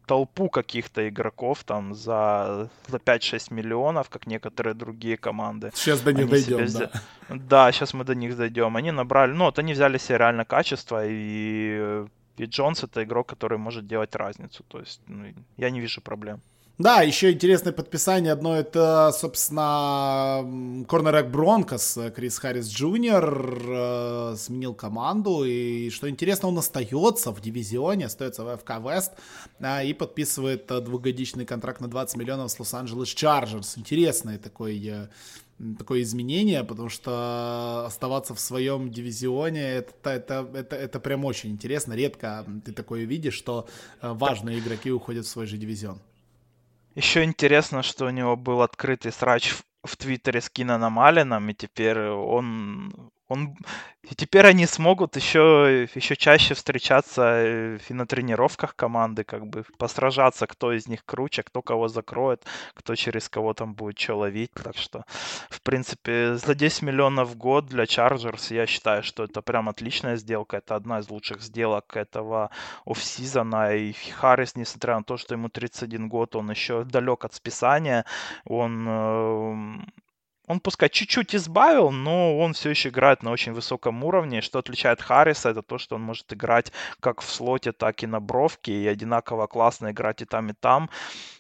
толпу 0.06 0.50
каких-то 0.50 1.08
игроков 1.08 1.64
там 1.64 1.94
за, 1.94 2.70
за 2.88 2.98
5-6 2.98 3.54
миллионов, 3.54 4.10
как 4.10 4.28
некоторые 4.28 4.74
другие 4.74 5.18
команды. 5.18 5.72
Сейчас 5.74 6.02
до 6.02 6.14
них 6.14 6.30
дойдем, 6.30 6.58
да. 6.58 6.64
Взя... 6.64 6.92
Да, 7.30 7.72
сейчас 7.72 7.94
мы 7.94 8.04
до 8.04 8.16
них 8.16 8.36
дойдем. 8.36 8.76
Они 8.76 8.92
набрали, 8.92 9.32
ну 9.32 9.46
вот 9.46 9.60
они 9.60 9.74
взяли 9.74 9.98
себе 9.98 10.18
реально 10.18 10.46
качество, 10.46 11.06
и, 11.06 12.06
и 12.38 12.46
Джонс 12.46 12.84
это 12.84 13.04
игрок, 13.04 13.28
который 13.28 13.58
может 13.58 13.88
делать 13.88 14.16
разницу. 14.16 14.64
То 14.68 14.80
есть 14.80 15.02
ну, 15.08 15.34
я 15.58 15.70
не 15.70 15.80
вижу 15.80 16.02
проблем. 16.02 16.42
Да, 16.80 17.04
еще 17.04 17.32
интересное 17.32 17.72
подписание 17.72 18.34
одно 18.34 18.58
это, 18.58 19.12
собственно, 19.16 20.86
корнербек 20.90 21.28
Бронкос 21.28 22.00
Крис 22.16 22.40
Харрис 22.40 22.68
Джуниор 22.68 23.64
э, 23.68 24.36
сменил 24.38 24.74
команду, 24.74 25.44
и 25.46 25.92
что 25.92 26.10
интересно, 26.10 26.48
он 26.48 26.58
остается 26.58 27.30
в 27.30 27.40
дивизионе, 27.42 28.08
остается 28.08 28.44
в 28.44 28.58
AFC 28.58 28.80
West 28.84 29.12
э, 29.60 29.86
и 29.86 29.94
подписывает 29.94 30.72
э, 30.72 30.82
двухгодичный 30.82 31.46
контракт 31.46 31.80
на 31.80 31.88
20 31.88 32.18
миллионов 32.18 32.50
с 32.50 32.60
Лос-Анджелес 32.60 33.10
Чарджерс. 33.10 33.78
Интересное 33.78 34.40
такое 34.40 34.74
э, 34.74 35.08
такое 35.78 36.02
изменение, 36.02 36.64
потому 36.64 36.90
что 36.90 37.86
оставаться 37.86 38.34
в 38.34 38.40
своем 38.40 38.90
дивизионе 38.90 39.62
это, 39.62 40.10
это, 40.10 40.50
это, 40.56 40.76
это 40.76 41.00
прям 41.00 41.24
очень 41.24 41.52
интересно. 41.52 41.94
Редко 41.94 42.48
ты 42.66 42.72
такое 42.72 43.04
видишь, 43.04 43.36
что 43.36 43.68
э, 44.02 44.12
важные 44.12 44.58
игроки 44.58 44.92
уходят 44.92 45.28
в 45.28 45.30
свой 45.30 45.46
же 45.46 45.58
дивизион. 45.58 46.02
Еще 46.96 47.24
интересно, 47.24 47.82
что 47.82 48.06
у 48.06 48.10
него 48.10 48.36
был 48.36 48.62
открытый 48.62 49.12
срач 49.12 49.52
в, 49.52 49.64
в 49.84 49.98
Твиттере 49.98 50.42
с 50.42 50.50
Кинаном 50.50 51.00
Алленом, 51.00 51.50
и 51.50 51.54
теперь 51.54 52.00
он 52.00 53.12
он... 53.34 53.58
И 54.12 54.16
теперь 54.16 54.46
они 54.48 54.66
смогут 54.66 55.16
еще, 55.16 55.88
еще 55.96 56.16
чаще 56.18 56.56
встречаться 56.56 57.22
э, 57.38 57.80
и 57.90 57.94
на 57.94 58.06
тренировках 58.06 58.76
команды, 58.76 59.24
как 59.24 59.48
бы 59.48 59.64
посражаться, 59.78 60.46
кто 60.46 60.74
из 60.74 60.88
них 60.88 61.06
круче, 61.06 61.42
кто 61.42 61.62
кого 61.62 61.88
закроет, 61.88 62.46
кто 62.74 62.96
через 62.96 63.30
кого 63.30 63.54
там 63.54 63.74
будет 63.74 63.98
что 63.98 64.16
ловить. 64.16 64.52
Так 64.54 64.76
что, 64.76 65.06
в 65.50 65.62
принципе, 65.62 66.36
за 66.36 66.54
10 66.54 66.82
миллионов 66.82 67.30
в 67.30 67.38
год 67.38 67.68
для 67.68 67.86
Chargers 67.86 68.54
я 68.54 68.66
считаю, 68.68 69.04
что 69.04 69.24
это 69.24 69.42
прям 69.42 69.70
отличная 69.70 70.18
сделка. 70.18 70.58
Это 70.58 70.76
одна 70.76 71.00
из 71.00 71.10
лучших 71.10 71.42
сделок 71.42 71.96
этого 71.96 72.50
офсизона. 72.86 73.74
И 73.76 73.94
Харрис, 73.94 74.56
несмотря 74.56 74.98
на 74.98 75.04
то, 75.04 75.18
что 75.18 75.36
ему 75.36 75.48
31 75.50 76.10
год, 76.10 76.36
он 76.36 76.52
еще 76.52 76.84
далек 76.84 77.24
от 77.24 77.34
списания. 77.34 78.06
Он 78.46 78.88
эм, 78.88 79.94
он 80.48 80.60
пускай 80.60 80.90
чуть-чуть 80.90 81.36
избавил, 81.36 81.92
но 81.92 82.38
он 82.38 82.54
все 82.54 82.70
еще 82.70 82.90
играет 82.90 83.24
на 83.24 83.32
очень 83.32 83.54
высоком 83.54 84.04
уровне. 84.04 84.42
Что 84.42 84.60
отличает 84.60 85.02
Харриса, 85.02 85.50
это 85.50 85.62
то, 85.62 85.78
что 85.78 85.96
он 85.96 86.02
может 86.02 86.32
играть 86.34 86.72
как 87.00 87.22
в 87.22 87.30
слоте, 87.30 87.72
так 87.72 88.04
и 88.04 88.08
на 88.08 88.20
бровке, 88.20 88.74
и 88.74 88.88
одинаково 88.88 89.48
классно 89.48 89.92
играть 89.92 90.22
и 90.22 90.26
там, 90.26 90.50
и 90.50 90.54
там. 90.54 90.90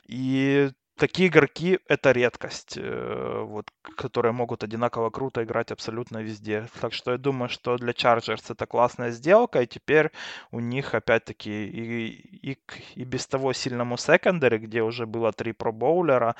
И 0.07 0.71
такие 0.97 1.27
игроки— 1.27 1.79
это 1.87 2.11
редкость, 2.11 2.77
э, 2.77 3.41
вот, 3.45 3.71
которые 3.97 4.31
могут 4.31 4.63
одинаково 4.63 5.09
круто 5.09 5.43
играть 5.43 5.71
абсолютно 5.71 6.19
везде. 6.19 6.69
Так 6.79 6.93
что 6.93 7.11
я 7.11 7.17
думаю, 7.17 7.49
что 7.49 7.77
для 7.77 7.91
Chargers 7.91 8.45
это 8.49 8.65
классная 8.65 9.11
сделка, 9.11 9.61
и 9.61 9.67
теперь 9.67 10.11
у 10.51 10.61
них 10.61 10.93
опять-таки 10.95 11.65
и, 11.67 12.51
и, 12.51 12.57
и 12.95 13.03
без 13.03 13.27
того 13.27 13.51
сильному 13.53 13.97
секондаре, 13.97 14.59
где 14.59 14.81
уже 14.81 15.05
было 15.05 15.33
три 15.33 15.51
пробоулера, 15.51 16.35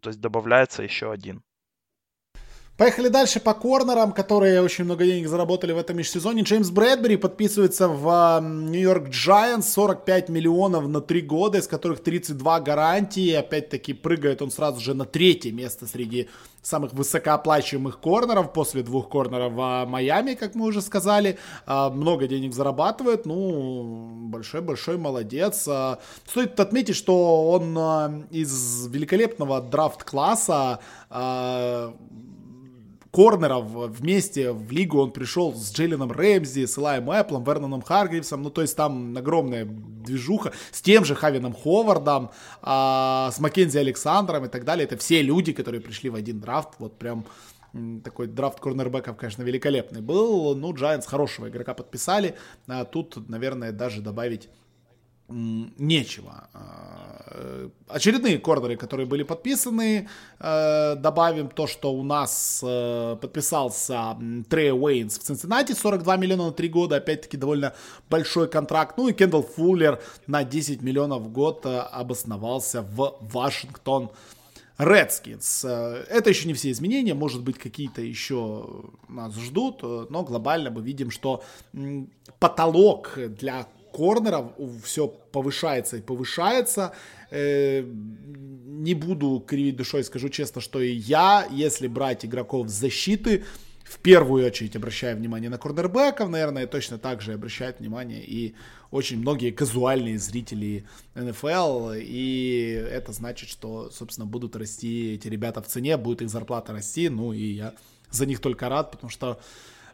то 0.00 0.08
есть 0.08 0.20
добавляется 0.20 0.82
еще 0.82 1.12
один. 1.12 1.42
Поехали 2.76 3.08
дальше 3.08 3.40
по 3.40 3.54
корнерам, 3.54 4.12
которые 4.12 4.60
очень 4.60 4.84
много 4.84 5.06
денег 5.06 5.28
заработали 5.28 5.72
в 5.72 5.78
этом 5.78 5.96
межсезоне. 5.96 6.42
Джеймс 6.42 6.68
Брэдбери 6.68 7.16
подписывается 7.16 7.88
в 7.88 8.40
Нью-Йорк 8.42 9.08
Giants 9.08 9.62
45 9.62 10.28
миллионов 10.28 10.86
на 10.86 11.00
3 11.00 11.22
года, 11.22 11.56
из 11.56 11.68
которых 11.68 12.02
32 12.02 12.60
гарантии. 12.60 13.32
Опять-таки 13.32 13.94
прыгает 13.94 14.42
он 14.42 14.50
сразу 14.50 14.80
же 14.80 14.92
на 14.92 15.06
третье 15.06 15.52
место 15.52 15.86
среди 15.86 16.28
самых 16.60 16.92
высокооплачиваемых 16.92 17.98
корнеров 17.98 18.52
после 18.52 18.82
двух 18.82 19.08
корнеров 19.08 19.54
в 19.54 19.86
Майами, 19.86 20.34
как 20.34 20.54
мы 20.54 20.66
уже 20.66 20.82
сказали. 20.82 21.38
А, 21.64 21.88
много 21.88 22.26
денег 22.26 22.52
зарабатывает, 22.52 23.24
ну, 23.24 24.26
большой-большой 24.28 24.98
молодец. 24.98 25.66
А, 25.66 25.98
стоит 26.26 26.60
отметить, 26.60 26.96
что 26.96 27.48
он 27.48 27.74
а, 27.78 28.22
из 28.30 28.86
великолепного 28.88 29.62
драфт-класса 29.62 30.80
корнеров 33.16 33.64
вместе 33.98 34.52
в 34.52 34.70
лигу 34.70 35.00
он 35.00 35.10
пришел 35.10 35.54
с 35.54 35.72
Джейленом 35.72 36.12
Рэмзи, 36.12 36.66
с 36.66 36.76
Илаем 36.76 37.10
Эпплом, 37.10 37.44
Верноном 37.44 37.80
Харгривсом, 37.80 38.42
ну 38.42 38.50
то 38.50 38.60
есть 38.60 38.76
там 38.76 39.16
огромная 39.16 39.64
движуха, 39.64 40.52
с 40.70 40.82
тем 40.82 41.06
же 41.06 41.14
Хавином 41.14 41.54
Ховардом, 41.54 42.30
а, 42.60 43.30
с 43.32 43.40
Маккензи 43.40 43.78
Александром 43.78 44.44
и 44.44 44.48
так 44.48 44.66
далее. 44.66 44.84
Это 44.84 44.98
все 44.98 45.22
люди, 45.22 45.54
которые 45.54 45.80
пришли 45.80 46.10
в 46.10 46.14
один 46.14 46.40
драфт, 46.40 46.74
вот 46.78 46.98
прям 46.98 47.24
такой 48.04 48.26
драфт 48.26 48.60
корнербеков, 48.60 49.16
конечно, 49.16 49.42
великолепный 49.42 50.02
был. 50.02 50.54
Ну, 50.54 50.74
Giants 50.74 51.06
хорошего 51.06 51.48
игрока 51.48 51.72
подписали. 51.72 52.34
А 52.66 52.84
тут, 52.84 53.30
наверное, 53.30 53.72
даже 53.72 54.02
добавить 54.02 54.50
нечего. 55.28 56.48
А, 56.54 57.68
очередные 57.88 58.38
корнеры, 58.38 58.76
которые 58.76 59.06
были 59.06 59.24
подписаны, 59.24 60.08
э, 60.38 60.94
добавим 60.96 61.48
то, 61.48 61.66
что 61.66 61.92
у 61.92 62.02
нас 62.02 62.60
э, 62.64 63.16
подписался 63.20 64.16
Трей 64.48 64.72
Уэйнс 64.72 65.18
в 65.18 65.22
Цинциннати, 65.22 65.72
42 65.72 66.16
миллиона 66.16 66.46
на 66.46 66.52
3 66.52 66.68
года, 66.68 66.96
опять-таки 66.96 67.36
довольно 67.36 67.74
большой 68.08 68.48
контракт. 68.48 68.96
Ну 68.96 69.08
и 69.08 69.12
Кендалл 69.12 69.42
Фуллер 69.42 70.00
на 70.26 70.44
10 70.44 70.82
миллионов 70.82 71.22
в 71.22 71.28
год 71.32 71.66
э, 71.66 71.78
обосновался 71.78 72.82
в 72.82 73.16
Вашингтон. 73.20 74.10
Redskins. 74.78 75.66
Это 75.66 76.28
еще 76.28 76.46
не 76.46 76.52
все 76.52 76.70
изменения, 76.70 77.14
может 77.14 77.42
быть, 77.42 77.58
какие-то 77.58 78.02
еще 78.02 78.84
нас 79.08 79.34
ждут, 79.34 79.80
но 79.82 80.22
глобально 80.22 80.70
мы 80.70 80.82
видим, 80.82 81.10
что 81.10 81.42
потолок 82.38 83.14
для 83.16 83.66
корнеров 83.96 84.52
все 84.84 85.08
повышается 85.08 85.96
и 85.96 86.00
повышается. 86.00 86.92
Э, 87.30 87.82
не 87.82 88.94
буду 88.94 89.42
кривить 89.46 89.76
душой, 89.76 90.04
скажу 90.04 90.28
честно, 90.28 90.60
что 90.60 90.80
и 90.80 90.92
я, 90.92 91.46
если 91.50 91.86
брать 91.88 92.24
игроков 92.24 92.68
защиты, 92.68 93.44
в 93.84 93.98
первую 94.00 94.46
очередь 94.46 94.76
обращаю 94.76 95.16
внимание 95.16 95.48
на 95.48 95.58
корнербеков, 95.58 96.28
наверное, 96.28 96.66
точно 96.66 96.98
так 96.98 97.22
же 97.22 97.32
обращают 97.34 97.78
внимание 97.78 98.22
и 98.22 98.54
очень 98.90 99.18
многие 99.18 99.50
казуальные 99.50 100.18
зрители 100.18 100.84
НФЛ, 101.14 101.92
и 101.94 102.86
это 102.90 103.12
значит, 103.12 103.48
что, 103.48 103.90
собственно, 103.90 104.26
будут 104.26 104.56
расти 104.56 105.14
эти 105.14 105.28
ребята 105.28 105.62
в 105.62 105.68
цене, 105.68 105.96
будет 105.96 106.22
их 106.22 106.28
зарплата 106.28 106.72
расти, 106.72 107.08
ну 107.08 107.32
и 107.32 107.44
я 107.44 107.74
за 108.10 108.26
них 108.26 108.40
только 108.40 108.68
рад, 108.68 108.90
потому 108.90 109.10
что 109.10 109.38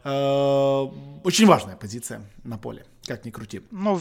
Э, 0.03 0.87
очень 1.23 1.47
важная 1.47 1.75
позиция 1.75 2.21
на 2.43 2.57
поле, 2.57 2.85
как 3.07 3.25
ни 3.25 3.31
крути. 3.31 3.61
Ну, 3.71 3.99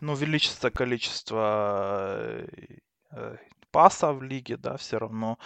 ну 0.00 0.12
увеличится 0.12 0.70
количество 0.70 2.16
э, 2.40 2.46
э, 3.12 3.36
паса 3.70 4.12
в 4.12 4.22
лиге, 4.22 4.56
да, 4.56 4.76
все 4.76 4.98
равно 4.98 5.38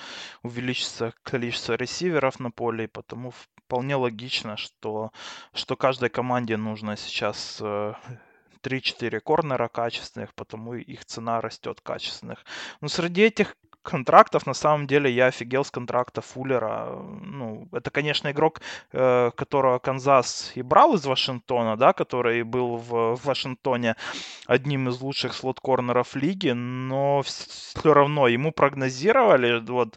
увеличится 0.42 1.12
количество 1.22 1.74
ресиверов 1.74 2.40
на 2.40 2.50
поле, 2.50 2.84
и 2.84 2.88
потому 2.88 3.30
вполне 3.30 3.96
логично, 3.96 4.56
что, 4.56 5.10
что 5.52 5.76
каждой 5.76 6.10
команде 6.10 6.56
нужно 6.56 6.96
сейчас 6.96 7.60
3-4 7.60 9.20
корнера 9.20 9.68
качественных, 9.68 10.34
потому 10.34 10.74
их 10.74 11.04
цена 11.04 11.40
растет 11.40 11.80
качественных. 11.80 12.44
Но 12.80 12.88
среди 12.88 13.22
этих 13.22 13.56
контрактов, 13.84 14.46
на 14.46 14.54
самом 14.54 14.86
деле, 14.86 15.10
я 15.10 15.26
офигел 15.26 15.64
с 15.64 15.70
контракта 15.70 16.20
Фуллера. 16.20 16.88
Ну, 17.22 17.68
это, 17.72 17.90
конечно, 17.90 18.30
игрок, 18.30 18.60
э, 18.92 19.30
которого 19.36 19.78
Канзас 19.78 20.52
и 20.56 20.62
брал 20.62 20.94
из 20.94 21.06
Вашингтона, 21.06 21.76
да, 21.76 21.92
который 21.92 22.42
был 22.42 22.76
в, 22.76 23.16
Вашингтоне 23.24 23.96
одним 24.46 24.88
из 24.88 25.00
лучших 25.00 25.34
слот-корнеров 25.34 26.16
лиги, 26.16 26.50
но 26.50 27.22
все 27.22 27.92
равно 27.92 28.28
ему 28.28 28.52
прогнозировали, 28.52 29.60
вот, 29.60 29.96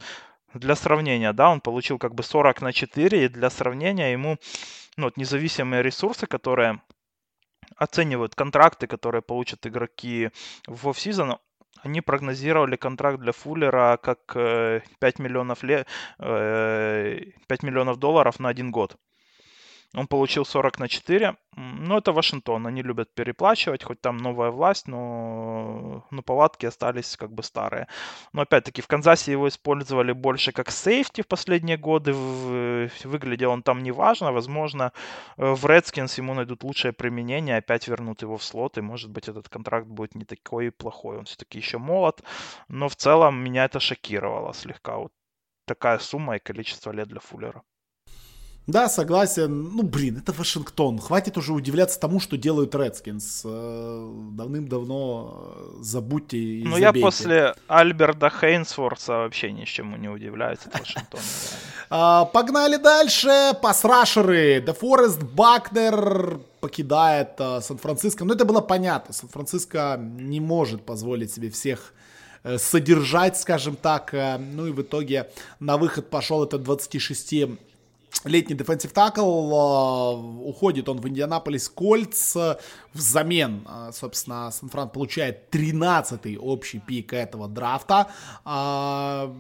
для 0.53 0.75
сравнения, 0.75 1.33
да, 1.33 1.49
он 1.49 1.61
получил 1.61 1.97
как 1.97 2.15
бы 2.15 2.23
40 2.23 2.61
на 2.61 2.73
4, 2.73 3.25
и 3.25 3.29
для 3.29 3.49
сравнения 3.49 4.11
ему, 4.11 4.37
ну, 4.97 5.05
вот, 5.05 5.17
независимые 5.17 5.83
ресурсы, 5.83 6.27
которые 6.27 6.81
оценивают 7.75 8.35
контракты, 8.35 8.87
которые 8.87 9.21
получат 9.21 9.65
игроки 9.67 10.29
в 10.67 10.89
офсезон, 10.89 11.37
они 11.83 12.01
прогнозировали 12.01 12.75
контракт 12.75 13.19
для 13.19 13.31
Фуллера 13.31 13.97
как 14.01 14.19
5 14.33 14.35
э, 14.35 14.81
миллионов, 15.19 15.63
ле... 15.63 15.85
5 16.17 16.27
э, 16.27 17.21
миллионов 17.63 17.97
долларов 17.97 18.39
на 18.39 18.49
один 18.49 18.71
год. 18.71 18.97
Он 19.95 20.07
получил 20.07 20.45
40 20.45 20.79
на 20.79 20.87
4. 20.89 21.37
Ну, 21.55 21.97
это 21.97 22.11
Вашингтон. 22.11 22.67
Они 22.67 22.81
любят 22.81 23.13
переплачивать, 23.15 23.83
хоть 23.83 24.01
там 24.01 24.17
новая 24.17 24.51
власть, 24.51 24.87
но, 24.87 26.05
но 26.11 26.21
повадки 26.21 26.65
остались 26.65 27.15
как 27.15 27.31
бы 27.31 27.41
старые. 27.41 27.87
Но 28.33 28.41
опять-таки 28.41 28.81
в 28.81 28.87
Канзасе 28.87 29.31
его 29.31 29.47
использовали 29.47 30.11
больше 30.11 30.51
как 30.51 30.71
сейфти 30.71 31.21
в 31.21 31.27
последние 31.27 31.77
годы. 31.77 32.11
Выглядел 33.05 33.51
он 33.51 33.63
там 33.63 33.81
неважно. 33.81 34.31
Возможно, 34.33 34.91
э, 35.37 35.53
в 35.53 35.65
Redskins 35.65 36.17
ему 36.17 36.33
найдут 36.33 36.63
лучшее 36.63 36.91
применение, 36.91 37.57
опять 37.57 37.87
вернут 37.87 38.21
его 38.21 38.37
в 38.37 38.43
слот, 38.43 38.77
и 38.77 38.81
может 38.81 39.09
быть 39.09 39.29
этот 39.29 39.47
контракт 39.49 39.87
будет 39.87 40.15
не 40.15 40.25
такой 40.25 40.71
плохой. 40.71 41.17
Он 41.17 41.25
все-таки 41.25 41.59
еще 41.59 41.77
молод. 41.77 42.21
Но 42.67 42.89
в 42.89 42.95
целом 42.95 43.41
меня 43.43 43.65
это 43.65 43.79
шокировало 43.79 44.53
слегка. 44.53 44.97
Вот 44.97 45.13
такая 45.65 45.99
сумма 45.99 46.35
и 46.35 46.39
количество 46.39 46.91
лет 46.91 47.07
для 47.07 47.19
Фуллера. 47.19 47.63
Да, 48.67 48.89
согласен. 48.89 49.69
Ну, 49.73 49.83
блин, 49.83 50.17
это 50.17 50.33
Вашингтон. 50.33 50.99
Хватит 50.99 51.37
уже 51.37 51.53
удивляться 51.53 51.97
тому, 52.01 52.19
что 52.19 52.35
делают 52.35 52.75
Редскинс. 52.75 53.43
Э, 53.45 54.11
давным-давно 54.33 55.55
э, 55.55 55.83
забудьте 55.83 56.37
и 56.37 56.63
Ну, 56.65 56.75
я 56.75 56.91
после 56.91 57.55
Альберта 57.67 58.29
Хейнсворса 58.29 59.13
вообще 59.13 59.53
ни 59.53 59.63
чему 59.63 59.95
не 59.95 60.09
удивляюсь 60.09 60.59
от 60.65 60.77
Вашингтона. 60.77 61.23
А, 61.89 62.25
погнали 62.25 62.75
дальше. 62.75 63.53
Pass 63.61 63.94
rusher 63.94 64.43
ы. 64.43 64.59
Дефорест 64.59 65.23
Бакнер 65.23 66.41
покидает 66.59 67.39
э, 67.39 67.61
Сан-Франциско. 67.61 68.25
Ну, 68.25 68.33
это 68.33 68.43
было 68.43 68.59
понятно. 68.59 69.13
Сан-Франциско 69.13 69.97
не 69.97 70.41
может 70.41 70.85
позволить 70.85 71.33
себе 71.33 71.49
всех 71.49 71.93
содержать, 72.57 73.37
скажем 73.37 73.75
так. 73.75 74.13
Ну 74.13 74.67
и 74.67 74.71
в 74.71 74.81
итоге 74.81 75.29
на 75.59 75.75
выход 75.77 76.09
пошел 76.09 76.43
этот 76.45 76.63
26 76.63 77.33
летний 78.25 78.55
defensive 78.55 78.91
tackle, 78.91 79.21
а, 79.21 80.11
уходит 80.11 80.89
он 80.89 80.99
в 80.99 81.07
Indianapolis 81.07 81.69
Colts, 81.69 82.35
взамен, 82.93 83.63
а, 83.65 83.91
собственно, 83.91 84.51
Сан-Фран 84.51 84.89
получает 84.89 85.53
13-й 85.53 86.37
общий 86.37 86.79
пик 86.79 87.13
этого 87.13 87.47
драфта, 87.47 88.07
а, 88.43 89.33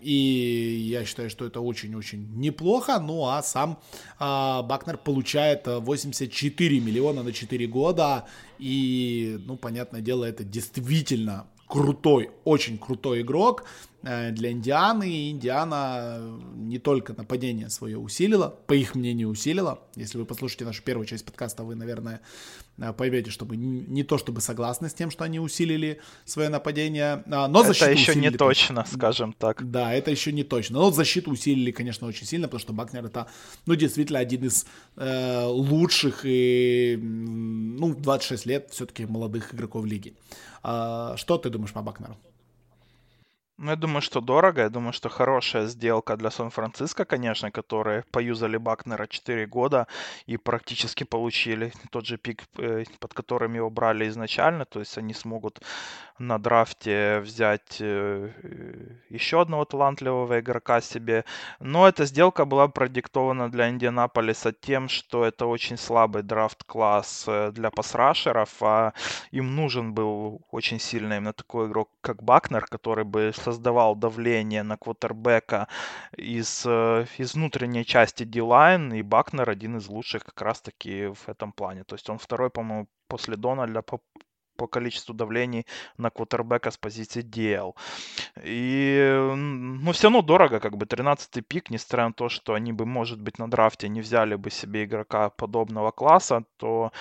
и 0.00 0.86
я 0.90 1.04
считаю, 1.04 1.30
что 1.30 1.44
это 1.44 1.60
очень-очень 1.60 2.38
неплохо, 2.38 2.98
ну 3.00 3.26
а 3.26 3.42
сам 3.42 3.78
Бакнер 4.18 4.96
получает 4.98 5.66
84 5.66 6.80
миллиона 6.80 7.22
на 7.22 7.32
4 7.32 7.66
года, 7.66 8.26
и, 8.58 9.38
ну, 9.46 9.56
понятное 9.56 10.00
дело, 10.00 10.24
это 10.24 10.44
действительно 10.44 11.46
крутой, 11.66 12.30
очень 12.44 12.78
крутой 12.78 13.22
игрок, 13.22 13.64
для 14.04 14.50
Индианы. 14.50 15.10
И 15.10 15.30
Индиана 15.30 16.20
не 16.54 16.78
только 16.78 17.14
нападение 17.14 17.70
свое 17.70 17.98
усилила, 17.98 18.54
по 18.66 18.74
их 18.74 18.94
мнению 18.94 19.28
усилила. 19.28 19.80
Если 19.96 20.18
вы 20.18 20.24
послушаете 20.24 20.64
нашу 20.64 20.82
первую 20.82 21.06
часть 21.06 21.24
подкаста, 21.24 21.64
вы, 21.64 21.74
наверное, 21.74 22.20
э, 22.78 22.92
поймете, 22.92 23.30
что 23.30 23.46
мы 23.46 23.56
не 23.56 24.02
то 24.02 24.18
чтобы 24.18 24.40
согласны 24.40 24.88
с 24.88 24.94
тем, 24.94 25.10
что 25.10 25.24
они 25.24 25.40
усилили 25.40 26.00
свое 26.24 26.48
нападение, 26.48 27.22
а, 27.30 27.48
но 27.48 27.62
защиту 27.62 27.90
Это 27.90 27.92
еще 27.92 28.14
не 28.14 28.30
точно, 28.30 28.84
скажем 28.92 29.32
так. 29.32 29.70
Да, 29.70 29.92
это 29.92 30.10
еще 30.10 30.32
не 30.32 30.44
точно. 30.44 30.80
Но 30.80 30.90
защиту 30.90 31.30
усилили, 31.30 31.70
конечно, 31.70 32.06
очень 32.06 32.26
сильно, 32.26 32.46
потому 32.46 32.60
что 32.60 32.72
Бакнер 32.72 33.06
это, 33.06 33.26
ну, 33.66 33.74
действительно 33.74 34.18
один 34.18 34.44
из 34.44 34.66
э, 34.96 35.44
лучших 35.46 36.20
и, 36.24 36.98
ну, 37.00 37.94
26 37.94 38.46
лет 38.46 38.68
все-таки 38.70 39.06
молодых 39.06 39.54
игроков 39.54 39.84
лиги. 39.86 40.14
А, 40.62 41.16
что 41.16 41.38
ты 41.38 41.50
думаешь 41.50 41.72
по 41.72 41.82
Бакнеру? 41.82 42.16
Ну, 43.58 43.70
я 43.70 43.76
думаю, 43.76 44.02
что 44.02 44.20
дорого. 44.20 44.62
Я 44.62 44.68
думаю, 44.68 44.92
что 44.92 45.08
хорошая 45.08 45.66
сделка 45.66 46.16
для 46.16 46.30
Сан-Франциско, 46.30 47.04
конечно, 47.04 47.52
которые 47.52 48.02
поюзали 48.10 48.56
Бакнера 48.56 49.06
4 49.06 49.46
года 49.46 49.86
и 50.26 50.36
практически 50.36 51.04
получили 51.04 51.72
тот 51.90 52.04
же 52.04 52.18
пик, 52.18 52.42
э, 52.58 52.84
под 52.98 53.14
которым 53.14 53.54
его 53.54 53.70
брали 53.70 54.08
изначально. 54.08 54.64
То 54.64 54.80
есть 54.80 54.98
они 54.98 55.14
смогут 55.14 55.60
на 56.18 56.38
драфте 56.38 57.20
взять 57.20 57.78
э, 57.80 58.30
еще 59.08 59.40
одного 59.40 59.64
талантливого 59.64 60.40
игрока 60.40 60.80
себе. 60.80 61.24
Но 61.60 61.88
эта 61.88 62.06
сделка 62.06 62.44
была 62.44 62.68
продиктована 62.68 63.50
для 63.50 63.68
Индианаполиса 63.68 64.52
тем, 64.52 64.88
что 64.88 65.24
это 65.24 65.46
очень 65.46 65.76
слабый 65.76 66.22
драфт-класс 66.22 67.24
э, 67.28 67.50
для 67.52 67.70
пасрашеров, 67.70 68.50
а 68.62 68.92
им 69.32 69.56
нужен 69.56 69.92
был 69.94 70.42
очень 70.50 70.78
сильный 70.80 71.16
именно 71.18 71.32
такой 71.32 71.66
игрок, 71.68 71.90
как 72.00 72.22
Бакнер, 72.22 72.66
который 72.66 73.04
бы 73.04 73.32
создавал 73.44 73.96
давление 73.96 74.62
на 74.62 74.76
квотербека 74.76 75.68
из, 76.16 76.64
э, 76.66 77.06
из 77.18 77.34
внутренней 77.34 77.84
части 77.84 78.24
D-line, 78.24 78.98
и 78.98 79.02
Бакнер 79.02 79.50
один 79.50 79.76
из 79.76 79.88
лучших 79.88 80.24
как 80.24 80.42
раз-таки 80.42 81.06
в 81.06 81.28
этом 81.28 81.52
плане. 81.52 81.84
То 81.84 81.94
есть 81.96 82.10
он 82.10 82.18
второй, 82.18 82.50
по-моему, 82.50 82.86
после 83.08 83.36
Дональда 83.36 83.82
по, 83.82 84.00
по 84.56 84.66
количеству 84.66 85.14
давлений 85.14 85.66
на 85.98 86.10
квотербека 86.10 86.70
с 86.70 86.76
позиции 86.76 87.22
DL. 87.22 87.74
И, 88.44 89.32
ну, 89.36 89.92
все 89.92 90.04
равно 90.04 90.22
дорого, 90.22 90.60
как 90.60 90.76
бы, 90.76 90.86
13-й 90.86 91.42
пик, 91.42 91.70
несмотря 91.70 92.06
на 92.06 92.12
то, 92.12 92.28
что 92.28 92.54
они 92.54 92.72
бы, 92.72 92.86
может 92.86 93.20
быть, 93.20 93.38
на 93.38 93.50
драфте 93.50 93.88
не 93.88 94.00
взяли 94.00 94.36
бы 94.36 94.50
себе 94.50 94.84
игрока 94.84 95.30
подобного 95.30 95.90
класса, 95.90 96.44
то 96.56 96.92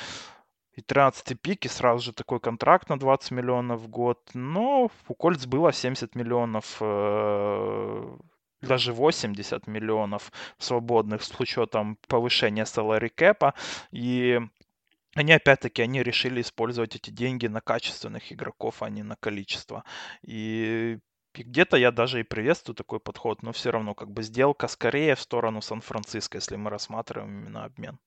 и 0.75 0.81
13 0.81 1.39
пик, 1.41 1.65
и 1.65 1.69
сразу 1.69 2.03
же 2.03 2.13
такой 2.13 2.39
контракт 2.39 2.89
на 2.89 2.97
20 2.99 3.31
миллионов 3.31 3.81
в 3.81 3.87
год. 3.87 4.19
Но 4.33 4.89
у 5.07 5.13
Кольц 5.13 5.45
было 5.45 5.71
70 5.71 6.15
миллионов, 6.15 6.77
э, 6.81 8.17
даже 8.61 8.93
80 8.93 9.67
миллионов 9.67 10.31
свободных 10.57 11.23
с 11.23 11.39
учетом 11.39 11.97
повышения 12.07 12.63
salary 12.63 13.11
cap. 13.15 13.53
И 13.91 14.39
они 15.15 15.33
опять-таки 15.33 15.81
они 15.81 16.01
решили 16.03 16.41
использовать 16.41 16.95
эти 16.95 17.11
деньги 17.11 17.47
на 17.47 17.61
качественных 17.61 18.31
игроков, 18.31 18.81
а 18.81 18.89
не 18.89 19.03
на 19.03 19.15
количество. 19.15 19.83
И 20.23 20.97
и 21.35 21.41
где-то 21.43 21.77
я 21.77 21.91
даже 21.91 22.19
и 22.19 22.23
приветствую 22.23 22.75
такой 22.75 22.99
подход, 22.99 23.41
но 23.41 23.51
все 23.53 23.71
равно 23.71 23.95
как 23.95 24.11
бы 24.11 24.21
сделка 24.21 24.67
скорее 24.67 25.15
в 25.15 25.21
сторону 25.21 25.61
Сан-Франциско, 25.61 26.37
если 26.37 26.55
мы 26.57 26.69
рассматриваем 26.69 27.31
именно 27.41 27.65
обмен. 27.65 27.99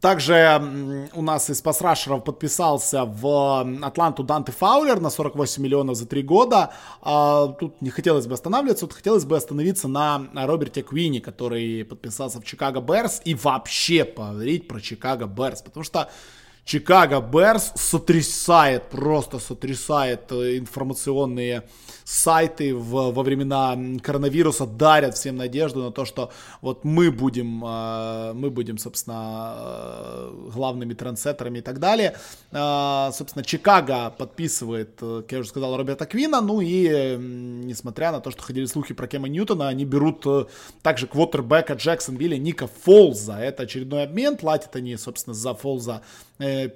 Также 0.00 1.08
у 1.12 1.20
нас 1.20 1.50
из 1.50 1.60
пасрашеров 1.60 2.24
подписался 2.24 3.04
в 3.04 3.66
Атланту 3.82 4.22
Данте 4.22 4.50
Фаулер 4.50 4.98
на 4.98 5.10
48 5.10 5.62
миллионов 5.62 5.96
за 5.96 6.06
три 6.06 6.22
года. 6.22 6.72
А, 7.02 7.48
тут 7.48 7.82
не 7.82 7.90
хотелось 7.90 8.26
бы 8.26 8.32
останавливаться, 8.32 8.86
тут 8.86 8.96
хотелось 8.96 9.26
бы 9.26 9.36
остановиться 9.36 9.88
на 9.88 10.26
Роберте 10.46 10.82
Квинни, 10.82 11.18
который 11.18 11.84
подписался 11.84 12.40
в 12.40 12.44
Чикаго 12.44 12.80
Берс 12.80 13.20
и 13.26 13.34
вообще 13.34 14.04
поговорить 14.04 14.68
про 14.68 14.80
Чикаго 14.80 15.26
Берс, 15.26 15.60
потому 15.60 15.84
что 15.84 16.08
Чикаго 16.70 17.20
Берс 17.20 17.72
сотрясает, 17.74 18.90
просто 18.90 19.40
сотрясает 19.40 20.30
э, 20.30 20.56
информационные 20.56 21.64
сайты 22.04 22.76
в, 22.76 23.10
во 23.10 23.22
времена 23.24 23.76
коронавируса 24.00 24.66
дарят 24.66 25.16
всем 25.16 25.36
надежду 25.36 25.82
на 25.82 25.90
то, 25.90 26.04
что 26.04 26.30
вот 26.60 26.84
мы 26.84 27.10
будем, 27.10 27.64
э, 27.64 28.34
мы 28.34 28.50
будем, 28.50 28.78
собственно, 28.78 29.54
э, 29.56 30.50
главными 30.54 30.94
трендсеттерами 30.94 31.58
и 31.58 31.60
так 31.60 31.80
далее. 31.80 32.16
Собственно, 32.52 33.44
Чикаго 33.44 34.10
подписывает, 34.16 34.94
как 35.00 35.32
я 35.32 35.38
уже 35.40 35.48
сказал, 35.48 35.76
Роберта 35.76 36.06
Квина, 36.06 36.40
ну 36.40 36.60
и 36.60 37.16
несмотря 37.18 38.12
на 38.12 38.20
то, 38.20 38.30
что 38.30 38.42
ходили 38.42 38.66
слухи 38.66 38.94
про 38.94 39.08
Кема 39.08 39.28
Ньютона, 39.28 39.68
они 39.68 39.84
берут 39.84 40.24
также 40.82 41.08
квотербека 41.08 41.74
Джексонвилля 41.74 42.38
Ника 42.38 42.68
Фолза. 42.84 43.38
Это 43.38 43.64
очередной 43.64 44.04
обмен, 44.04 44.36
платят 44.36 44.76
они, 44.76 44.96
собственно, 44.96 45.34
за 45.34 45.54
Фолза 45.54 46.02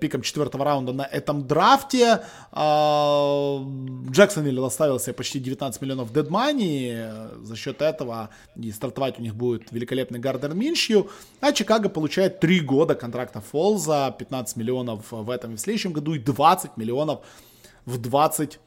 пиком 0.00 0.22
четвертого 0.22 0.64
раунда 0.64 0.92
на 0.92 1.02
этом 1.02 1.46
драфте. 1.46 2.22
Джексонвилл 2.52 4.64
оставил 4.64 5.00
себе 5.00 5.14
почти 5.14 5.40
19 5.40 5.80
миллионов 5.80 6.12
дедмани. 6.12 6.96
За 7.42 7.56
счет 7.56 7.80
этого 7.80 8.30
и 8.56 8.70
стартовать 8.72 9.18
у 9.18 9.22
них 9.22 9.34
будет 9.34 9.72
великолепный 9.72 10.18
Гардер 10.18 10.54
Миншью. 10.54 11.08
А 11.40 11.52
Чикаго 11.52 11.88
получает 11.88 12.40
3 12.40 12.60
года 12.60 12.94
контракта 12.94 13.40
Фолза, 13.40 14.14
15 14.18 14.56
миллионов 14.56 15.10
в 15.10 15.30
этом 15.30 15.54
и 15.54 15.56
в 15.56 15.60
следующем 15.60 15.92
году 15.92 16.14
и 16.14 16.18
20 16.18 16.76
миллионов 16.76 17.20
в 17.86 17.98
22 17.98 18.58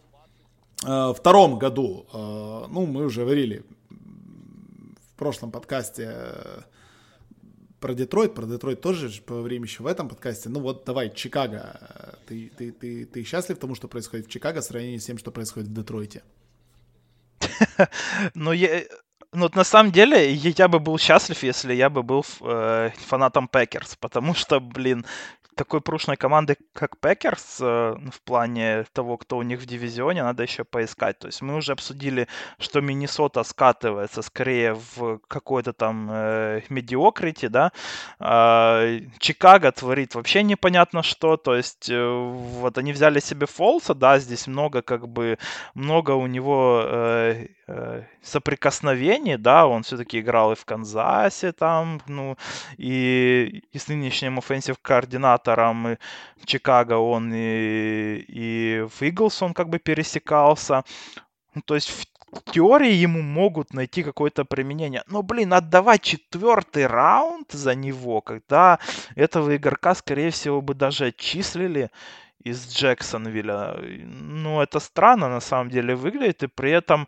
э, 0.86 1.58
году. 1.58 2.06
Э, 2.14 2.66
ну, 2.70 2.86
мы 2.86 3.06
уже 3.06 3.22
говорили 3.22 3.64
в 3.90 5.18
прошлом 5.18 5.52
подкасте 5.52 6.12
э, 6.14 6.62
про 7.80 7.94
Детройт, 7.94 8.34
про 8.34 8.46
Детройт 8.46 8.82
тоже 8.82 9.10
по 9.22 9.42
времени 9.42 9.68
еще 9.68 9.84
в 9.84 9.88
этом 9.88 10.10
подкасте. 10.10 10.50
Ну 10.50 10.60
вот 10.60 10.86
давай, 10.86 11.14
Чикаго. 11.14 12.18
Ты, 12.26 12.52
ты, 12.58 12.72
ты, 12.72 13.06
ты 13.06 13.24
счастлив 13.24 13.58
тому, 13.58 13.76
что 13.76 13.88
происходит 13.88 14.28
в 14.28 14.30
Чикаго 14.30 14.62
в 14.62 14.64
сравнении 14.64 14.98
с 14.98 15.06
тем, 15.06 15.18
что 15.18 15.32
происходит 15.32 15.70
в 15.70 15.74
Детройте? 15.74 16.24
Ну, 18.34 18.52
я, 18.54 18.84
ну, 19.34 19.50
на 19.54 19.64
самом 19.64 19.92
деле, 19.92 20.34
я 20.34 20.68
бы 20.68 20.80
был 20.80 20.98
счастлив, 20.98 21.44
если 21.44 21.74
я 21.74 21.90
бы 21.90 22.02
был 22.02 22.26
э, 22.42 22.90
фанатом 23.08 23.48
Packers, 23.48 23.96
потому 23.96 24.34
что, 24.34 24.60
блин, 24.60 25.06
такой 25.58 25.82
прушной 25.82 26.16
команды, 26.16 26.56
как 26.74 26.98
Packers, 27.00 27.58
э, 27.60 27.96
в 28.12 28.22
плане 28.22 28.86
того, 28.94 29.18
кто 29.18 29.38
у 29.38 29.42
них 29.42 29.60
в 29.60 29.66
дивизионе, 29.66 30.24
надо 30.24 30.44
еще 30.44 30.64
поискать. 30.64 31.20
То 31.20 31.28
есть 31.28 31.42
мы 31.42 31.56
уже 31.56 31.74
обсудили, 31.74 32.28
что 32.60 32.80
Миннесота 32.82 33.44
скатывается 33.44 34.22
скорее 34.22 34.76
в 34.96 35.20
какой-то 35.28 35.74
там 35.74 36.08
э, 36.12 36.62
mediocrity, 36.70 37.48
да. 37.48 37.72
Э, 38.20 39.00
Чикаго 39.20 39.72
творит 39.72 40.16
вообще 40.16 40.44
непонятно 40.44 41.04
что. 41.04 41.38
То 41.38 41.56
есть 41.56 41.90
э, 41.90 42.08
вот 42.62 42.78
они 42.78 42.94
взяли 42.94 43.20
себе 43.20 43.48
Фолса, 43.48 43.94
да, 43.96 44.20
здесь 44.20 44.48
много 44.48 44.82
как 44.82 45.08
бы, 45.10 45.38
много 45.74 46.12
у 46.12 46.28
него 46.28 46.84
э, 46.86 47.48
соприкосновений, 48.22 49.38
да, 49.38 49.68
он 49.68 49.84
все-таки 49.84 50.20
играл 50.20 50.54
и 50.54 50.56
в 50.56 50.64
Канзасе 50.64 51.52
там, 51.52 52.02
ну, 52.08 52.38
и, 52.78 53.64
и 53.74 53.78
с 53.78 53.88
нынешним 53.90 54.38
offensive 54.38 54.78
координатором 54.82 55.98
Чикаго 56.46 56.94
он 56.94 57.34
и, 57.34 58.24
и 58.28 58.86
в 58.90 59.02
Eagles 59.02 59.42
он 59.42 59.54
как 59.54 59.70
бы 59.70 59.80
пересекался. 59.80 60.84
Ну, 61.56 61.62
то 61.62 61.76
есть 61.76 61.90
в 61.90 62.06
теории 62.52 62.92
ему 62.92 63.22
могут 63.22 63.74
найти 63.74 64.04
какое-то 64.04 64.46
применение. 64.46 65.04
Но, 65.08 65.24
блин, 65.24 65.54
отдавать 65.54 66.02
четвертый 66.02 66.88
раунд 66.88 67.52
за 67.52 67.76
него, 67.76 68.22
когда 68.22 68.80
этого 69.16 69.56
игрока, 69.56 69.96
скорее 69.96 70.30
всего, 70.32 70.62
бы 70.62 70.74
даже 70.74 71.08
отчислили 71.08 71.90
из 72.44 72.68
Джексонвилля. 72.68 73.76
Ну, 74.06 74.62
это 74.62 74.80
странно 74.80 75.30
на 75.30 75.40
самом 75.40 75.70
деле 75.70 75.96
выглядит, 75.96 76.44
и 76.44 76.48
при 76.48 76.72
этом 76.72 77.08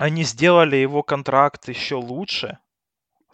они 0.00 0.24
сделали 0.24 0.76
его 0.76 1.02
контракт 1.02 1.68
еще 1.68 1.96
лучше. 1.96 2.58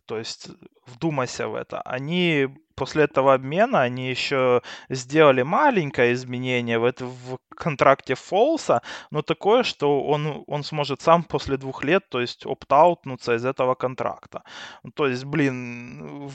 То 0.06 0.18
есть 0.18 0.48
вдумайся 0.86 1.46
в 1.46 1.54
это. 1.54 1.80
Они 1.82 2.48
после 2.74 3.04
этого 3.04 3.34
обмена 3.34 3.82
они 3.82 4.10
еще 4.10 4.62
сделали 4.88 5.42
маленькое 5.42 6.12
изменение 6.12 6.78
в, 6.80 6.84
это, 6.84 7.06
в 7.06 7.38
контракте 7.56 8.16
Фолса, 8.16 8.82
но 9.12 9.22
такое, 9.22 9.62
что 9.62 10.02
он, 10.02 10.42
он 10.48 10.64
сможет 10.64 11.00
сам 11.02 11.22
после 11.22 11.56
двух 11.56 11.84
лет, 11.84 12.08
то 12.08 12.20
есть 12.20 12.44
опт-аутнуться 12.44 13.36
из 13.36 13.44
этого 13.44 13.76
контракта. 13.76 14.42
Ну, 14.82 14.90
то 14.90 15.06
есть, 15.06 15.24
блин, 15.24 16.28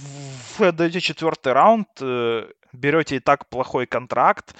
вы 0.58 0.68
отдаете 0.68 1.02
четвертый 1.02 1.52
раунд, 1.52 1.90
э, 2.02 2.48
берете 2.72 3.18
и 3.18 3.20
так 3.20 3.50
плохой 3.50 3.86
контракт, 3.86 4.56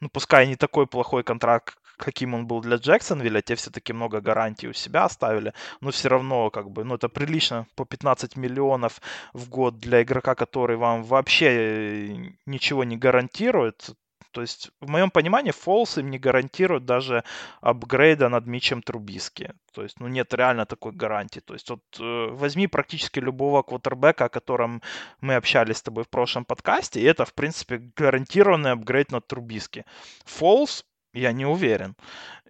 ну, 0.00 0.10
пускай 0.10 0.46
не 0.46 0.56
такой 0.56 0.86
плохой 0.86 1.24
контракт, 1.24 1.78
каким 1.96 2.34
он 2.34 2.46
был 2.46 2.60
для 2.60 2.76
Джексонвилля, 2.76 3.42
те 3.42 3.54
все-таки 3.54 3.92
много 3.92 4.20
гарантий 4.20 4.68
у 4.68 4.72
себя 4.72 5.04
оставили, 5.04 5.52
но 5.80 5.90
все 5.90 6.08
равно, 6.08 6.50
как 6.50 6.70
бы, 6.70 6.84
ну, 6.84 6.94
это 6.94 7.08
прилично 7.08 7.66
по 7.74 7.84
15 7.84 8.36
миллионов 8.36 9.00
в 9.32 9.48
год 9.48 9.78
для 9.78 10.02
игрока, 10.02 10.34
который 10.34 10.76
вам 10.76 11.02
вообще 11.04 11.46
э, 11.48 12.16
ничего 12.46 12.84
не 12.84 12.96
гарантирует, 12.96 13.90
то 14.36 14.42
есть, 14.42 14.70
в 14.82 14.90
моем 14.90 15.10
понимании, 15.10 15.50
Фолс 15.50 15.96
им 15.96 16.10
не 16.10 16.18
гарантирует 16.18 16.84
даже 16.84 17.24
апгрейда 17.62 18.28
над 18.28 18.46
Мичем 18.46 18.82
Трубиски. 18.82 19.54
То 19.72 19.82
есть, 19.82 19.98
ну, 19.98 20.08
нет 20.08 20.34
реально 20.34 20.66
такой 20.66 20.92
гарантии. 20.92 21.40
То 21.40 21.54
есть, 21.54 21.70
вот 21.70 21.80
э, 21.98 22.28
возьми 22.32 22.66
практически 22.66 23.18
любого 23.18 23.62
квотербека, 23.62 24.26
о 24.26 24.28
котором 24.28 24.82
мы 25.22 25.36
общались 25.36 25.78
с 25.78 25.82
тобой 25.82 26.04
в 26.04 26.10
прошлом 26.10 26.44
подкасте, 26.44 27.00
и 27.00 27.04
это, 27.04 27.24
в 27.24 27.32
принципе, 27.32 27.78
гарантированный 27.96 28.72
апгрейд 28.72 29.10
над 29.10 29.26
Трубиски. 29.26 29.86
Фолс 30.26 30.84
я 31.20 31.32
не 31.32 31.46
уверен. 31.46 31.96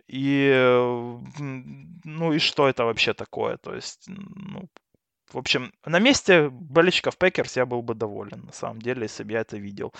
И, 0.09 0.53
ну 2.05 2.33
и 2.33 2.39
что 2.39 2.69
это 2.69 2.85
вообще 2.85 3.13
такое? 3.13 3.57
То 3.57 3.75
есть, 3.75 4.05
ну, 4.07 4.69
в 5.33 5.39
общем, 5.39 5.73
на 5.85 5.99
месте 5.99 6.49
болельщиков 6.49 7.17
Packers 7.17 7.57
я 7.57 7.67
был 7.67 7.83
бы 7.83 7.95
доволен, 7.95 8.45
на 8.47 8.53
самом 8.53 8.81
деле, 8.81 9.03
если 9.03 9.25
бы 9.25 9.33
я 9.33 9.41
это 9.41 9.57
видел. 9.57 9.93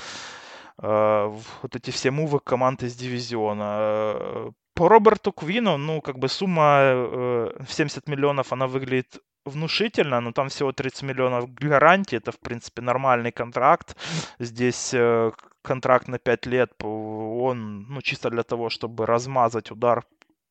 Э, 0.79 1.41
вот 1.63 1.75
эти 1.75 1.91
все 1.91 2.11
move 2.11 2.33
ы 2.33 2.39
команд 2.39 2.83
из 2.83 2.95
дивизиона. 2.95 4.53
По 4.75 4.89
Роберту 4.89 5.33
Квину, 5.33 5.79
ну, 5.79 6.03
как 6.03 6.19
бы 6.19 6.29
сумма 6.29 6.81
э, 6.83 7.63
в 7.67 7.73
70 7.73 8.07
миллионов, 8.09 8.53
она 8.53 8.67
выглядит 8.67 9.23
внушительно, 9.47 10.21
но 10.21 10.33
там 10.33 10.49
всего 10.49 10.73
30 10.73 11.03
миллионов 11.03 11.55
гарантии, 11.55 12.17
это, 12.17 12.33
в 12.33 12.39
принципе, 12.39 12.83
нормальный 12.83 13.33
контракт. 13.33 13.97
Здесь 14.39 14.93
э, 14.95 15.33
контракт 15.63 16.09
на 16.09 16.19
5 16.19 16.47
лет, 16.47 16.73
он, 16.83 17.87
ну, 17.89 18.03
чисто 18.03 18.31
для 18.31 18.43
того, 18.43 18.69
чтобы 18.69 19.07
размазать 19.07 19.71
удар 19.71 20.05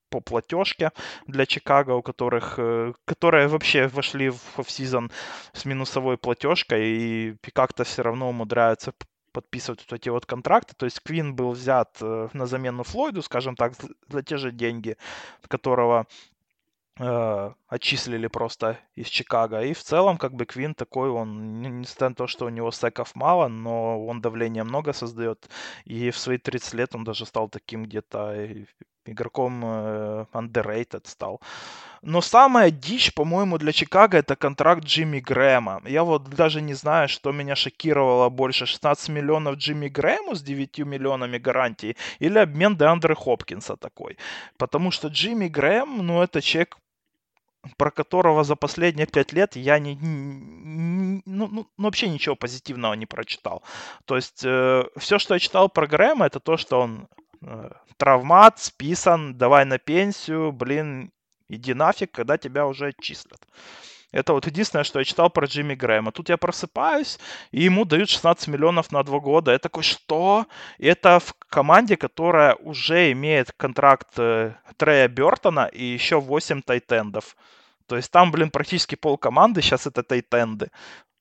по 0.09 0.21
платежке 0.21 0.91
для 1.27 1.45
Чикаго, 1.45 1.91
у 1.91 2.01
которых, 2.01 2.55
э, 2.57 2.93
которые 3.05 3.47
вообще 3.47 3.87
вошли 3.87 4.29
в 4.29 4.59
офсезон 4.59 5.11
с 5.53 5.65
минусовой 5.65 6.17
платежкой 6.17 6.85
и 6.85 7.35
как-то 7.53 7.83
все 7.83 8.01
равно 8.01 8.29
умудряются 8.29 8.93
подписывать 9.35 9.81
вот 9.81 9.99
эти 9.99 10.09
вот 10.09 10.25
контракты. 10.25 10.73
То 10.77 10.85
есть 10.85 11.01
Квин 11.01 11.35
был 11.35 11.51
взят 11.51 11.97
э, 12.01 12.29
на 12.31 12.45
замену 12.45 12.83
Флойду, 12.83 13.21
скажем 13.21 13.55
так, 13.55 13.73
за 14.07 14.23
те 14.23 14.37
же 14.37 14.51
деньги, 14.51 14.95
которого 15.49 16.07
э, 16.99 17.51
отчислили 17.67 18.27
просто 18.27 18.79
из 18.95 19.07
Чикаго. 19.07 19.61
И 19.61 19.73
в 19.73 19.83
целом, 19.83 20.17
как 20.17 20.33
бы, 20.33 20.45
Квин 20.45 20.73
такой, 20.73 21.09
он, 21.09 21.61
несмотря 21.61 22.09
на 22.09 22.15
то, 22.15 22.27
что 22.27 22.45
у 22.45 22.49
него 22.49 22.71
секов 22.71 23.15
мало, 23.15 23.47
но 23.47 24.05
он 24.05 24.21
давление 24.21 24.63
много 24.63 24.93
создает. 24.93 25.49
И 25.85 26.09
в 26.11 26.17
свои 26.17 26.37
30 26.37 26.73
лет 26.73 26.95
он 26.95 27.03
даже 27.03 27.25
стал 27.25 27.49
таким 27.49 27.83
где-то 27.83 28.65
игроком 29.05 29.61
э, 29.63 30.25
underrated 30.33 31.07
стал. 31.07 31.41
Но 32.01 32.21
самая 32.21 32.69
дичь, 32.69 33.13
по-моему, 33.13 33.57
для 33.57 33.71
Чикаго 33.71 34.17
это 34.17 34.35
контракт 34.35 34.83
Джимми 34.83 35.19
Грэма. 35.19 35.81
Я 35.85 36.03
вот 36.03 36.29
даже 36.29 36.61
не 36.61 36.75
знаю, 36.75 37.07
что 37.09 37.31
меня 37.31 37.55
шокировало 37.55 38.29
больше. 38.29 38.65
16 38.65 39.09
миллионов 39.09 39.55
Джимми 39.55 39.87
Грэму 39.87 40.35
с 40.35 40.41
9 40.43 40.79
миллионами 40.79 41.39
гарантии 41.39 41.95
или 42.19 42.37
обмен 42.37 42.77
Деандре 42.77 43.15
Хопкинса 43.15 43.75
такой. 43.75 44.17
Потому 44.57 44.91
что 44.91 45.07
Джимми 45.07 45.47
Грэм, 45.47 46.05
ну 46.05 46.21
это 46.21 46.41
человек, 46.41 46.77
про 47.77 47.91
которого 47.91 48.43
за 48.43 48.55
последние 48.55 49.07
пять 49.07 49.33
лет 49.33 49.55
я 49.55 49.79
не, 49.79 49.95
не 49.95 51.21
ну, 51.25 51.47
ну, 51.47 51.67
вообще 51.77 52.09
ничего 52.09 52.35
позитивного 52.35 52.93
не 52.93 53.05
прочитал. 53.05 53.63
То 54.05 54.15
есть 54.15 54.43
э, 54.43 54.83
все, 54.97 55.19
что 55.19 55.33
я 55.33 55.39
читал 55.39 55.69
про 55.69 55.87
Грэма, 55.87 56.25
это 56.27 56.39
то, 56.39 56.57
что 56.57 56.81
он 56.81 57.07
э, 57.41 57.69
травмат, 57.97 58.59
списан, 58.59 59.37
давай 59.37 59.65
на 59.65 59.77
пенсию, 59.77 60.51
блин, 60.51 61.11
иди 61.49 61.73
нафиг, 61.73 62.11
когда 62.11 62.37
тебя 62.37 62.67
уже 62.67 62.87
отчислят. 62.87 63.39
Это 64.15 64.31
вот 64.31 64.47
единственное, 64.47 64.85
что 64.85 64.99
я 64.99 65.05
читал 65.05 65.29
про 65.29 65.45
Джимми 65.45 65.75
Грэма. 65.75 66.13
Тут 66.13 66.29
я 66.29 66.37
просыпаюсь, 66.37 67.19
и 67.51 67.63
ему 67.63 67.83
дают 67.83 68.09
16 68.09 68.47
миллионов 68.47 68.93
на 68.93 69.03
два 69.03 69.19
года. 69.19 69.51
Я 69.51 69.59
такой, 69.59 69.83
что? 69.83 70.45
Это 70.79 71.19
в 71.19 71.33
команде, 71.49 71.97
которая 71.97 72.55
уже 72.55 73.11
имеет 73.11 73.51
контракт 73.57 74.07
э, 74.17 74.53
Трея 74.77 75.09
Бертона 75.09 75.65
и 75.65 75.83
еще 75.83 76.21
8 76.21 76.61
тайтендов. 76.61 77.35
То 77.87 77.97
есть 77.97 78.09
там, 78.09 78.31
блин, 78.31 78.51
практически 78.51 78.95
пол 78.95 79.17
команды 79.17 79.61
сейчас 79.61 79.85
это 79.85 80.01
тайтенды 80.01 80.71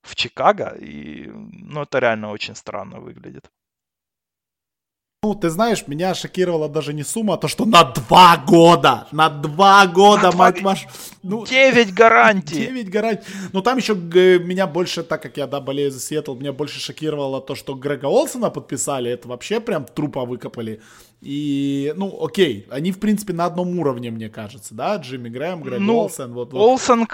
в 0.03 0.14
Чикаго. 0.14 0.76
И, 0.80 1.26
ну, 1.26 1.82
это 1.82 1.99
реально 1.99 2.30
очень 2.30 2.55
странно 2.55 3.01
выглядит. 3.01 3.51
Ну, 5.24 5.34
ты 5.34 5.48
знаешь, 5.48 5.86
меня 5.86 6.14
шокировала 6.14 6.68
даже 6.68 6.92
не 6.92 7.02
сумма, 7.02 7.34
а 7.34 7.36
то, 7.38 7.48
что 7.48 7.64
на 7.64 7.82
два 7.84 8.36
года, 8.36 9.06
на 9.10 9.30
два 9.30 9.86
года, 9.86 10.30
на 10.30 10.36
мать 10.36 10.60
вашу. 10.60 10.86
Ну, 11.22 11.46
9 11.46 11.94
гарантий. 11.94 12.66
9 12.66 12.90
гарантий. 12.90 13.24
Ну, 13.54 13.62
там 13.62 13.78
еще 13.78 13.94
меня 13.94 14.66
больше, 14.66 15.02
так 15.02 15.22
как 15.22 15.38
я, 15.38 15.46
да, 15.46 15.60
болею 15.60 15.90
за 15.90 15.98
Сиэтл, 15.98 16.34
меня 16.34 16.52
больше 16.52 16.78
шокировало 16.78 17.40
то, 17.40 17.54
что 17.54 17.74
Грега 17.74 18.04
Олсона 18.04 18.50
подписали, 18.50 19.10
это 19.10 19.26
вообще 19.26 19.60
прям 19.60 19.86
трупа 19.86 20.26
выкопали. 20.26 20.82
И, 21.22 21.94
ну, 21.96 22.22
окей, 22.22 22.66
они, 22.70 22.92
в 22.92 22.98
принципе, 22.98 23.32
на 23.32 23.46
одном 23.46 23.78
уровне, 23.78 24.10
мне 24.10 24.28
кажется, 24.28 24.74
да, 24.74 24.96
Джимми 24.96 25.30
Грэм, 25.30 25.62
Грег 25.62 25.80
ну, 25.80 26.00
Олсен. 26.00 26.34
Вот, 26.34 26.52
вот. 26.52 26.60
Олсен, 26.60 27.06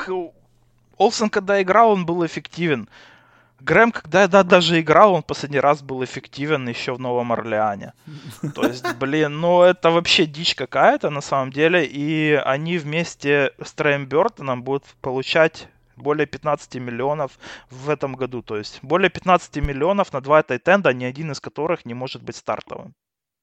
Олсен, 0.98 1.30
когда 1.30 1.62
играл, 1.62 1.92
он 1.92 2.06
был 2.06 2.26
эффективен. 2.26 2.88
Грэм, 3.60 3.92
когда 3.92 4.26
да, 4.26 4.42
даже 4.42 4.80
играл, 4.80 5.14
он 5.14 5.22
последний 5.22 5.60
раз 5.60 5.82
был 5.82 6.02
эффективен 6.02 6.68
еще 6.68 6.94
в 6.94 7.00
Новом 7.00 7.32
Орлеане. 7.32 7.92
То 8.54 8.66
есть, 8.66 8.94
блин, 8.96 9.40
ну 9.40 9.62
это 9.62 9.90
вообще 9.90 10.26
дичь 10.26 10.54
какая-то 10.54 11.10
на 11.10 11.20
самом 11.20 11.52
деле. 11.52 11.84
И 11.84 12.32
они 12.44 12.78
вместе 12.78 13.52
с 13.62 13.72
Трэем 13.72 14.06
Бертоном 14.06 14.62
будут 14.62 14.84
получать 15.00 15.68
более 15.96 16.26
15 16.26 16.76
миллионов 16.76 17.38
в 17.70 17.90
этом 17.90 18.14
году. 18.14 18.42
То 18.42 18.56
есть 18.56 18.80
более 18.82 19.10
15 19.10 19.56
миллионов 19.56 20.12
на 20.12 20.20
два 20.20 20.42
тайтенда, 20.42 20.92
ни 20.92 21.04
один 21.04 21.30
из 21.32 21.40
которых 21.40 21.84
не 21.84 21.94
может 21.94 22.22
быть 22.22 22.36
стартовым. 22.36 22.94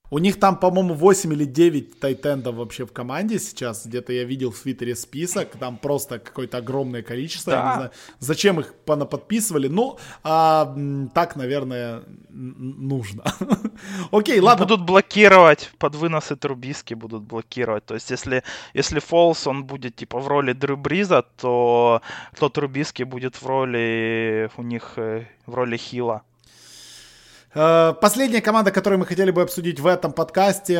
У 0.09 0.19
них 0.19 0.39
там, 0.39 0.57
по-моему, 0.57 0.93
8 0.93 1.33
или 1.33 1.45
9 1.45 1.99
тайтендов 1.99 2.55
вообще 2.55 2.85
в 2.85 2.93
команде 2.93 3.39
сейчас. 3.39 3.85
Где-то 3.85 4.13
я 4.13 4.23
видел 4.23 4.51
в 4.51 4.59
Твиттере 4.59 4.95
список. 4.95 5.57
Там 5.59 5.77
просто 5.77 6.19
какое-то 6.19 6.57
огромное 6.57 7.01
количество. 7.01 7.51
Да. 7.51 7.57
Я 7.57 7.65
не 7.69 7.75
знаю, 7.75 7.91
зачем 8.19 8.59
их 8.59 8.73
понаподписывали. 8.85 9.67
Ну, 9.67 9.97
а, 10.23 10.75
так, 11.13 11.35
наверное, 11.35 12.03
нужно. 12.29 13.23
Окей, 14.11 14.39
ладно. 14.39 14.65
Будут 14.65 14.85
блокировать 14.85 15.71
под 15.77 15.95
выносы 15.95 16.35
Трубиски, 16.35 16.93
будут 16.93 17.23
блокировать. 17.23 17.85
То 17.85 17.95
есть, 17.95 18.09
если, 18.09 18.43
если 18.73 18.99
Фолс, 18.99 19.47
он 19.47 19.65
будет 19.65 19.95
типа 19.95 20.19
в 20.19 20.27
роли 20.27 20.53
Дрю 20.53 20.77
Бриза, 20.77 21.23
то, 21.37 22.01
то 22.39 22.49
Трубиски 22.49 23.03
будет 23.03 23.35
в 23.35 23.45
роли 23.45 24.49
у 24.57 24.63
них 24.63 24.93
э, 24.97 25.25
в 25.45 25.53
роли 25.53 25.77
Хила. 25.77 26.23
Э, 27.59 27.93
последняя 27.99 28.41
команда, 28.41 28.71
которую 28.71 28.99
мы 28.99 29.07
хотели 29.07 29.31
бы 29.31 29.41
обсудить 29.41 29.79
в 29.79 29.87
этом 29.87 30.13
подкасте, 30.13 30.75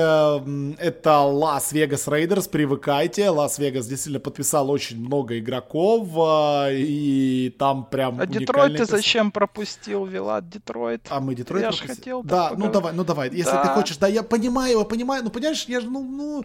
это 0.78 1.20
Las 1.22 1.54
Vegas 1.54 2.08
Raiders. 2.08 2.48
Привыкайте. 2.48 3.32
Лас-Вегас 3.32 3.88
действительно 3.88 4.20
подписал 4.20 4.70
очень 4.70 5.00
много 5.00 5.40
игроков. 5.40 6.08
Э, 6.16 6.76
и 6.76 7.56
там 7.58 7.86
прям 7.86 8.20
А 8.20 8.28
Детройт 8.28 8.78
ты 8.78 8.86
зачем 8.86 9.32
пропустил, 9.32 10.06
Вилат 10.06 10.48
Детройт? 10.50 11.02
А 11.10 11.20
мы 11.20 11.34
Детройт 11.34 11.64
Я 11.64 11.70
пропустили? 11.70 11.96
хотел 11.96 12.24
Да, 12.24 12.54
ну 12.56 12.72
давай, 12.72 12.94
ну 12.94 13.04
давай. 13.04 13.30
Если 13.32 13.52
да. 13.52 13.64
ты 13.64 13.70
хочешь, 13.70 13.98
да, 13.98 14.08
я 14.08 14.22
понимаю, 14.22 14.80
я 14.80 14.86
понимаю. 14.86 15.24
Ну, 15.24 15.32
понимаешь, 15.32 15.66
я 15.68 15.82
же, 15.82 15.90
ну... 15.90 16.04
ну 16.04 16.44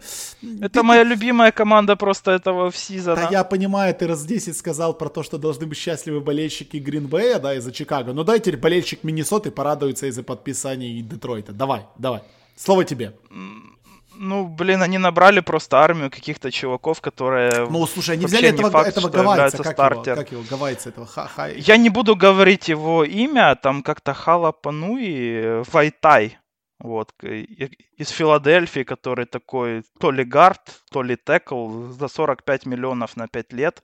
это 0.61 0.79
ты, 0.79 0.83
моя 0.83 1.03
любимая 1.03 1.51
команда 1.51 1.95
просто 1.95 2.31
этого 2.31 2.71
в 2.71 2.77
сезона. 2.77 3.21
Да, 3.21 3.29
я 3.29 3.43
понимаю, 3.43 3.93
ты 3.93 4.07
раз 4.07 4.25
10 4.25 4.57
сказал 4.57 4.95
про 4.95 5.09
то, 5.09 5.21
что 5.21 5.37
должны 5.37 5.67
быть 5.67 5.77
счастливы 5.77 6.21
болельщики 6.21 6.77
Гринбея, 6.77 7.37
да, 7.37 7.53
из-за 7.53 7.71
Чикаго. 7.71 8.13
Ну, 8.13 8.23
дай 8.23 8.39
теперь 8.39 8.57
болельщик 8.57 9.03
Миннесоты 9.03 9.51
порадуется 9.51 10.07
из-за 10.07 10.22
подписания 10.23 11.01
Детройта. 11.01 11.53
Давай, 11.53 11.85
давай. 11.97 12.21
Слово 12.55 12.85
тебе. 12.85 13.13
Ну, 14.15 14.47
блин, 14.47 14.81
они 14.81 14.99
набрали 14.99 15.39
просто 15.41 15.77
армию 15.77 16.11
каких-то 16.11 16.51
чуваков, 16.51 17.01
которые... 17.01 17.67
Ну, 17.69 17.85
слушай, 17.87 18.11
они 18.15 18.25
взяли 18.25 18.49
этого, 18.49 18.69
факт, 18.69 18.89
этого 18.89 19.09
гавайца, 19.09 19.63
как 19.63 19.77
его, 19.77 20.15
как 20.15 20.31
его, 20.31 20.43
гавайца 20.49 20.89
этого? 20.89 21.07
Ха 21.07 21.29
-ха... 21.35 21.53
Я 21.57 21.77
не 21.77 21.89
буду 21.89 22.15
говорить 22.15 22.69
его 22.69 23.03
имя, 23.03 23.55
там 23.55 23.81
как-то 23.81 24.13
Халапануи 24.13 25.63
Вайтай, 25.71 26.37
вот, 26.79 27.13
из 27.97 28.09
Филадельфии, 28.09 28.83
который 28.83 29.25
такой 29.25 29.83
то 29.99 30.11
ли 30.11 30.23
гард, 30.23 30.83
то 30.91 31.03
ли 31.03 31.15
текл 31.15 31.91
за 31.91 32.07
45 32.07 32.65
миллионов 32.65 33.17
на 33.17 33.27
5 33.27 33.53
лет. 33.53 33.83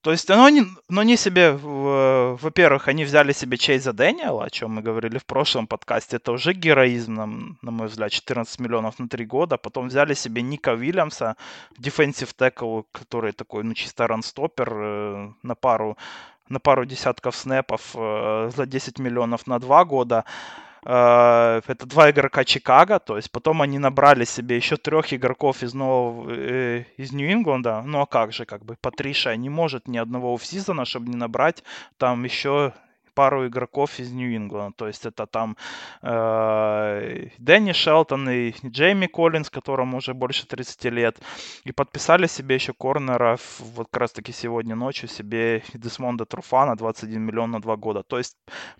То 0.00 0.12
есть, 0.12 0.28
ну, 0.28 0.44
они, 0.44 0.62
ну, 0.88 1.00
они 1.00 1.16
себе, 1.16 1.52
во-первых, 1.52 2.86
они 2.86 3.04
взяли 3.04 3.32
себе 3.32 3.56
Чейза 3.56 3.92
Дэниела, 3.92 4.44
о 4.44 4.50
чем 4.50 4.74
мы 4.74 4.82
говорили 4.82 5.18
в 5.18 5.26
прошлом 5.26 5.66
подкасте, 5.66 6.16
это 6.16 6.32
уже 6.32 6.52
героизм, 6.52 7.14
на, 7.14 7.26
на 7.62 7.70
мой 7.70 7.88
взгляд, 7.88 8.12
14 8.12 8.60
миллионов 8.60 9.00
на 9.00 9.08
3 9.08 9.26
года. 9.26 9.56
Потом 9.56 9.88
взяли 9.88 10.14
себе 10.14 10.42
Ника 10.42 10.74
Вильямса, 10.74 11.36
defensive 11.80 12.30
tackle, 12.38 12.84
который 12.92 13.32
такой, 13.32 13.64
ну, 13.64 13.74
чисто 13.74 14.06
ранстопер 14.06 14.72
э, 14.72 15.32
на 15.42 15.54
пару 15.54 15.96
на 16.48 16.60
пару 16.60 16.86
десятков 16.86 17.36
снэпов 17.36 17.94
э, 17.94 18.50
за 18.56 18.66
10 18.66 18.98
миллионов 18.98 19.46
на 19.46 19.58
2 19.58 19.84
года. 19.84 20.24
Э, 20.84 21.60
это 21.66 21.86
два 21.86 22.10
игрока 22.10 22.44
Чикаго, 22.44 22.98
то 22.98 23.16
есть 23.16 23.30
потом 23.30 23.62
они 23.62 23.78
набрали 23.78 24.24
себе 24.24 24.56
еще 24.56 24.76
трех 24.76 25.12
игроков 25.12 25.62
из 25.62 25.74
нового, 25.74 26.30
э, 26.30 26.84
из 26.96 27.12
Нью-Ингланда. 27.12 27.82
Ну 27.82 28.00
а 28.00 28.06
как 28.06 28.32
же, 28.32 28.44
как 28.44 28.64
бы 28.64 28.76
Патриша 28.80 29.36
не 29.36 29.50
может 29.50 29.88
ни 29.88 29.98
одного 29.98 30.34
офсизона, 30.34 30.84
чтобы 30.84 31.08
не 31.08 31.16
набрать 31.16 31.64
там 31.96 32.24
еще 32.24 32.72
пару 33.18 33.48
игроков 33.48 33.98
из 33.98 34.12
Нью-Ингланда. 34.12 34.76
То 34.76 34.86
есть 34.86 35.04
это 35.06 35.26
там 35.26 35.56
э, 36.02 37.26
Дэнни 37.38 37.72
Шелтон 37.72 38.30
и 38.30 38.54
Джейми 38.64 39.08
Коллинз, 39.08 39.50
которому 39.50 39.96
уже 39.96 40.14
больше 40.14 40.46
30 40.46 40.84
лет. 40.84 41.20
И 41.66 41.72
подписали 41.72 42.28
себе 42.28 42.54
еще 42.54 42.72
корнера 42.72 43.36
вот 43.58 43.88
как 43.90 44.00
раз 44.00 44.12
таки 44.12 44.32
сегодня 44.32 44.76
ночью 44.76 45.08
себе 45.08 45.62
Десмонда 45.74 46.26
Труфана 46.26 46.76
21 46.76 47.20
миллион 47.20 47.50
на 47.50 47.60
2 47.60 47.76
года. 47.76 48.02
То 48.04 48.18
есть, 48.18 48.36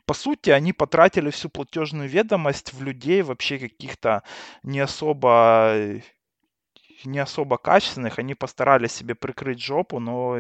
по 0.07 0.15
сути, 0.15 0.51
они 0.51 0.73
потратили 0.73 1.31
всю 1.31 1.49
платежную 1.49 2.09
ведомость 2.09 2.73
в 2.73 2.83
людей 2.85 3.23
вообще 3.23 3.59
каких-то 3.59 4.23
не 4.63 4.79
особо 4.79 6.01
не 7.05 7.19
особо 7.19 7.59
качественных, 7.59 8.19
они 8.19 8.35
постарались 8.35 8.93
себе 8.93 9.15
прикрыть 9.15 9.63
жопу, 9.63 10.01
но 10.01 10.37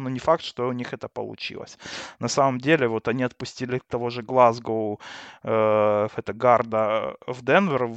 но 0.00 0.10
не 0.10 0.18
факт, 0.18 0.42
что 0.42 0.68
у 0.68 0.72
них 0.72 0.92
это 0.92 1.08
получилось. 1.08 1.78
На 2.18 2.28
самом 2.28 2.58
деле, 2.58 2.88
вот 2.88 3.08
они 3.08 3.22
отпустили 3.22 3.80
того 3.88 4.10
же 4.10 4.22
Глазгоу, 4.22 5.00
э, 5.42 6.08
это 6.16 6.32
Гарда 6.32 7.16
в 7.26 7.44
Денвер, 7.44 7.90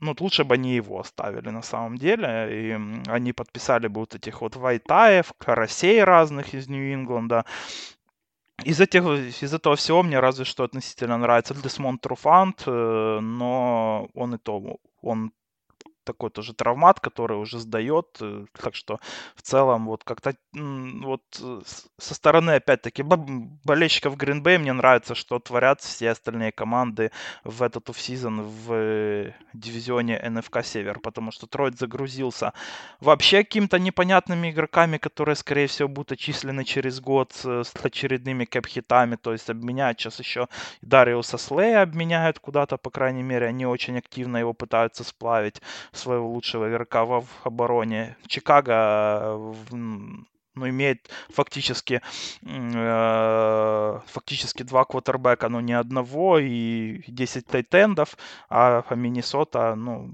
ну, 0.00 0.14
лучше 0.20 0.44
бы 0.44 0.54
они 0.54 0.74
его 0.74 1.00
оставили 1.00 1.50
на 1.50 1.62
самом 1.62 1.98
деле. 1.98 2.48
И 2.50 2.78
они 3.08 3.32
подписали 3.32 3.88
бы 3.88 4.00
вот 4.00 4.14
этих 4.14 4.40
вот 4.40 4.56
Вайтаев, 4.56 5.32
Карасей 5.38 6.04
разных 6.04 6.54
из 6.54 6.68
Нью-Ингланда. 6.68 7.44
Из, 8.64 8.80
этих, 8.80 9.04
из 9.42 9.54
этого 9.54 9.76
всего 9.76 10.02
мне 10.02 10.18
разве 10.20 10.44
что 10.44 10.64
относительно 10.64 11.18
нравится 11.18 11.54
Десмонд 11.54 12.00
Труфант, 12.00 12.62
э, 12.66 13.18
но 13.20 14.08
он 14.14 14.34
и 14.34 14.38
то, 14.38 14.78
он 15.02 15.32
такой 16.06 16.30
тоже 16.30 16.54
травмат, 16.54 17.00
который 17.00 17.36
уже 17.38 17.58
сдает. 17.58 18.06
Э, 18.20 18.46
так 18.62 18.74
что 18.74 18.98
в 19.34 19.42
целом 19.42 19.86
вот 19.86 20.04
как-то 20.04 20.34
вот 20.52 21.22
э, 21.42 21.60
со 21.98 22.14
стороны 22.14 22.52
опять-таки 22.52 23.02
болельщиков 23.02 24.16
Гринбей 24.16 24.58
мне 24.58 24.72
нравится, 24.72 25.14
что 25.14 25.38
творят 25.38 25.80
все 25.80 26.10
остальные 26.10 26.52
команды 26.52 27.10
в 27.44 27.62
этот 27.62 27.90
офсезон 27.90 28.42
в 28.42 29.34
дивизионе 29.52 30.20
НФК 30.30 30.64
Север, 30.64 31.00
потому 31.00 31.32
что 31.32 31.46
Троид 31.46 31.78
загрузился 31.78 32.52
вообще 33.00 33.44
какими-то 33.44 33.78
непонятными 33.78 34.50
игроками, 34.50 34.98
которые, 34.98 35.36
скорее 35.36 35.66
всего, 35.66 35.88
будут 35.88 36.12
отчислены 36.12 36.64
через 36.64 37.00
год 37.00 37.32
с 37.34 37.72
очередными 37.82 38.44
кэп-хитами, 38.44 39.16
то 39.16 39.32
есть 39.32 39.50
обменяют 39.50 39.98
сейчас 40.00 40.18
еще 40.20 40.48
Дариуса 40.82 41.38
Слея 41.38 41.82
обменяют 41.82 42.38
куда-то, 42.38 42.76
по 42.76 42.90
крайней 42.90 43.22
мере, 43.22 43.46
они 43.46 43.66
очень 43.66 43.98
активно 43.98 44.36
его 44.36 44.52
пытаются 44.52 45.04
сплавить 45.04 45.60
своего 45.96 46.28
лучшего 46.28 46.68
игрока 46.70 47.04
в 47.04 47.26
обороне. 47.44 48.16
Чикаго 48.26 49.54
ну, 50.56 50.68
имеет 50.68 51.10
фактически, 51.28 52.00
э, 52.42 54.00
фактически 54.06 54.62
два 54.62 54.84
квотербека, 54.84 55.48
но 55.48 55.60
не 55.60 55.74
одного, 55.74 56.38
и 56.38 57.02
10 57.08 57.46
тайтендов, 57.46 58.16
а 58.48 58.82
Миннесота, 58.94 59.74
ну, 59.74 60.10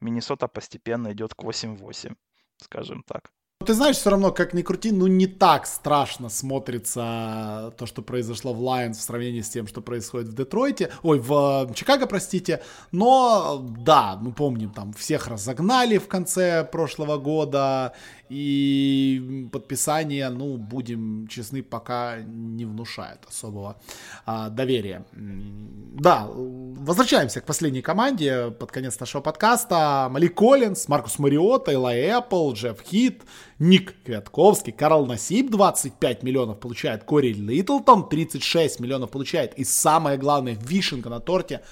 Миннесота 0.00 0.46
постепенно 0.46 1.12
идет 1.12 1.34
к 1.34 1.42
8-8, 1.42 2.14
скажем 2.58 3.02
так. 3.02 3.32
Ты 3.64 3.72
знаешь, 3.74 3.96
все 3.96 4.10
равно, 4.10 4.32
как 4.32 4.52
ни 4.52 4.62
крути, 4.62 4.92
ну 4.92 5.06
не 5.06 5.26
так 5.26 5.66
страшно 5.66 6.28
смотрится 6.28 7.74
то, 7.78 7.86
что 7.86 8.02
произошло 8.02 8.52
в 8.52 8.60
Lions 8.60 8.92
в 8.92 9.00
сравнении 9.00 9.40
с 9.40 9.48
тем, 9.48 9.66
что 9.66 9.80
происходит 9.80 10.28
в 10.28 10.34
Детройте, 10.34 10.92
ой, 11.02 11.18
в 11.18 11.72
Чикаго, 11.74 12.06
простите. 12.06 12.62
Но 12.92 13.64
да, 13.78 14.18
мы 14.20 14.32
помним, 14.32 14.70
там 14.70 14.92
всех 14.92 15.26
разогнали 15.26 15.96
в 15.96 16.06
конце 16.06 16.64
прошлого 16.70 17.16
года, 17.16 17.94
и 18.28 19.48
подписание, 19.52 20.28
ну, 20.28 20.56
будем 20.56 21.26
честны, 21.28 21.62
пока 21.62 22.18
не 22.22 22.64
внушает 22.64 23.20
особого 23.28 23.80
а, 24.24 24.48
доверия. 24.48 25.04
Да, 25.12 26.28
возвращаемся 26.28 27.40
к 27.40 27.44
последней 27.44 27.82
команде 27.82 28.50
под 28.50 28.72
конец 28.72 28.98
нашего 28.98 29.22
подкаста. 29.22 30.08
Мали 30.10 30.28
Коллинс, 30.28 30.88
Маркус 30.88 31.18
Мариота, 31.18 31.72
Элай 31.72 31.98
Эппл, 32.00 32.52
Джефф 32.52 32.80
Хит, 32.82 33.22
Ник 33.58 33.94
Квятковский, 34.04 34.72
Карл 34.72 35.06
Насип 35.06 35.50
25 35.50 36.22
миллионов 36.22 36.60
получает, 36.60 37.04
Кори 37.04 37.32
Литлтон 37.32 38.08
36 38.08 38.80
миллионов 38.80 39.10
получает. 39.10 39.54
И 39.58 39.64
самое 39.64 40.18
главное, 40.18 40.58
вишенка 40.60 41.08
на 41.08 41.20
торте, 41.20 41.62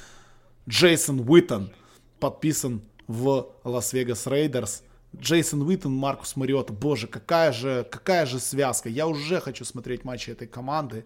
Джейсон 0.68 1.20
Уиттон 1.28 1.72
подписан 2.20 2.82
в 3.06 3.48
Las 3.64 3.88
Vegas 3.88 4.26
Raiders 4.26 4.82
Джейсон 5.20 5.62
Уиттон, 5.62 5.92
Маркус 5.94 6.36
Мариота. 6.36 6.72
Боже, 6.72 7.06
какая 7.06 7.52
же, 7.52 7.86
какая 7.90 8.26
же 8.26 8.40
связка. 8.40 8.88
Я 8.88 9.06
уже 9.06 9.40
хочу 9.40 9.64
смотреть 9.64 10.04
матчи 10.04 10.30
этой 10.30 10.48
команды. 10.48 11.04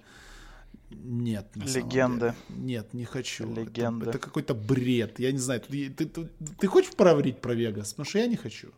Нет, 0.90 1.46
на 1.54 1.64
Легенды. 1.64 2.34
Нет, 2.48 2.94
не 2.94 3.04
хочу. 3.04 3.46
Легенды. 3.54 4.06
Это, 4.06 4.10
это 4.10 4.18
какой-то 4.18 4.54
бред. 4.54 5.18
Я 5.18 5.32
не 5.32 5.38
знаю. 5.38 5.60
Ты, 5.60 5.90
ты, 5.90 6.06
ты, 6.06 6.28
ты 6.58 6.66
хочешь 6.66 6.94
проварить 6.94 7.40
про 7.40 7.54
Вегас? 7.54 7.92
Потому 7.92 8.08
что 8.08 8.18
я 8.18 8.26
не 8.26 8.36
хочу. 8.36 8.68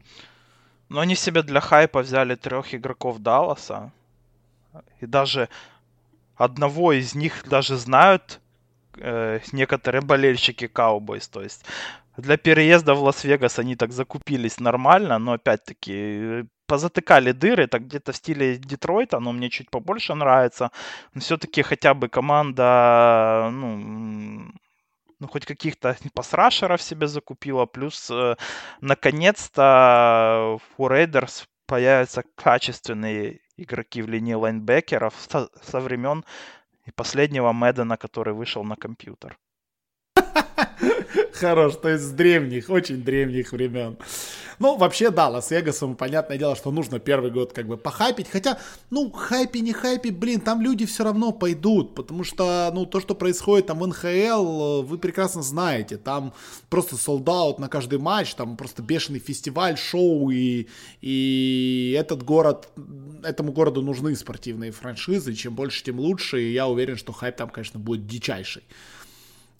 Но 0.88 1.00
они 1.00 1.14
себе 1.14 1.42
для 1.42 1.60
хайпа 1.60 2.02
взяли 2.02 2.34
трех 2.34 2.74
игроков 2.74 3.20
Далласа. 3.20 3.92
И 5.00 5.06
даже 5.06 5.48
одного 6.34 6.92
из 6.92 7.14
них 7.14 7.44
даже 7.48 7.76
знают 7.76 8.40
э, 8.96 9.40
некоторые 9.52 10.02
болельщики 10.02 10.64
Cowboys. 10.64 11.28
То 11.30 11.42
есть 11.42 11.64
для 12.20 12.36
переезда 12.36 12.94
в 12.94 13.02
Лас-Вегас 13.02 13.58
они 13.58 13.76
так 13.76 13.92
закупились 13.92 14.60
нормально, 14.60 15.18
но 15.18 15.32
опять-таки 15.32 16.44
позатыкали 16.66 17.32
дыры, 17.32 17.66
так 17.66 17.86
где-то 17.86 18.12
в 18.12 18.16
стиле 18.16 18.56
Детройта, 18.56 19.20
но 19.20 19.32
мне 19.32 19.50
чуть 19.50 19.70
побольше 19.70 20.14
нравится. 20.14 20.70
Но 21.14 21.20
все-таки 21.20 21.62
хотя 21.62 21.94
бы 21.94 22.08
команда, 22.08 23.50
ну, 23.52 24.52
ну, 25.18 25.28
хоть 25.28 25.46
каких-то 25.46 25.96
pass 26.14 26.37
rusher 26.37 26.71
ов 26.71 26.82
себе 26.82 27.06
закупила, 27.06 27.66
плюс 27.66 28.10
э, 28.10 28.36
наконец-то 28.80 30.58
у 30.78 30.88
Raiders 30.88 31.46
появятся 31.66 32.24
качественные 32.34 33.40
игроки 33.56 34.02
в 34.02 34.08
линии 34.08 34.34
лайнбекеров 34.34 35.14
со, 35.28 35.48
со 35.62 35.80
времен 35.80 36.24
последнего 36.94 37.52
Мэддена, 37.52 37.96
который 37.96 38.34
вышел 38.34 38.64
на 38.64 38.76
компьютер. 38.76 39.38
Хорош, 41.32 41.76
то 41.76 41.88
есть 41.88 42.04
с 42.04 42.10
древних, 42.10 42.70
очень 42.70 43.02
древних 43.02 43.52
времен. 43.52 43.96
Ну, 44.60 44.76
вообще, 44.76 45.10
да, 45.10 45.30
Лас-Вегасом, 45.30 45.96
понятное 45.96 46.36
дело, 46.36 46.54
что 46.54 46.70
нужно 46.70 46.98
первый 46.98 47.30
год 47.30 47.54
как 47.54 47.66
бы 47.66 47.78
похайпить. 47.78 48.28
Хотя, 48.28 48.58
ну, 48.90 49.10
хайпи, 49.10 49.62
не 49.62 49.72
хайпи, 49.72 50.10
блин, 50.10 50.42
там 50.42 50.60
люди 50.60 50.84
все 50.84 51.02
равно 51.02 51.32
пойдут. 51.32 51.94
Потому 51.94 52.24
что, 52.24 52.70
ну, 52.74 52.84
то, 52.84 53.00
что 53.00 53.14
происходит 53.14 53.68
там 53.68 53.78
в 53.78 53.86
НХЛ, 53.86 54.82
вы 54.82 54.98
прекрасно 54.98 55.42
знаете. 55.42 55.96
Там 55.96 56.34
просто 56.68 56.96
солдат 56.96 57.58
на 57.58 57.68
каждый 57.68 57.98
матч, 57.98 58.34
там 58.34 58.58
просто 58.58 58.82
бешеный 58.82 59.18
фестиваль, 59.18 59.78
шоу. 59.78 60.28
И, 60.30 60.68
и 61.00 61.96
этот 61.98 62.22
город, 62.22 62.68
этому 63.22 63.52
городу 63.52 63.80
нужны 63.80 64.14
спортивные 64.14 64.72
франшизы. 64.72 65.32
Чем 65.32 65.54
больше, 65.54 65.82
тем 65.82 65.98
лучше. 65.98 66.42
И 66.42 66.52
я 66.52 66.68
уверен, 66.68 66.98
что 66.98 67.12
хайп 67.12 67.34
там, 67.36 67.48
конечно, 67.48 67.80
будет 67.80 68.06
дичайший. 68.06 68.64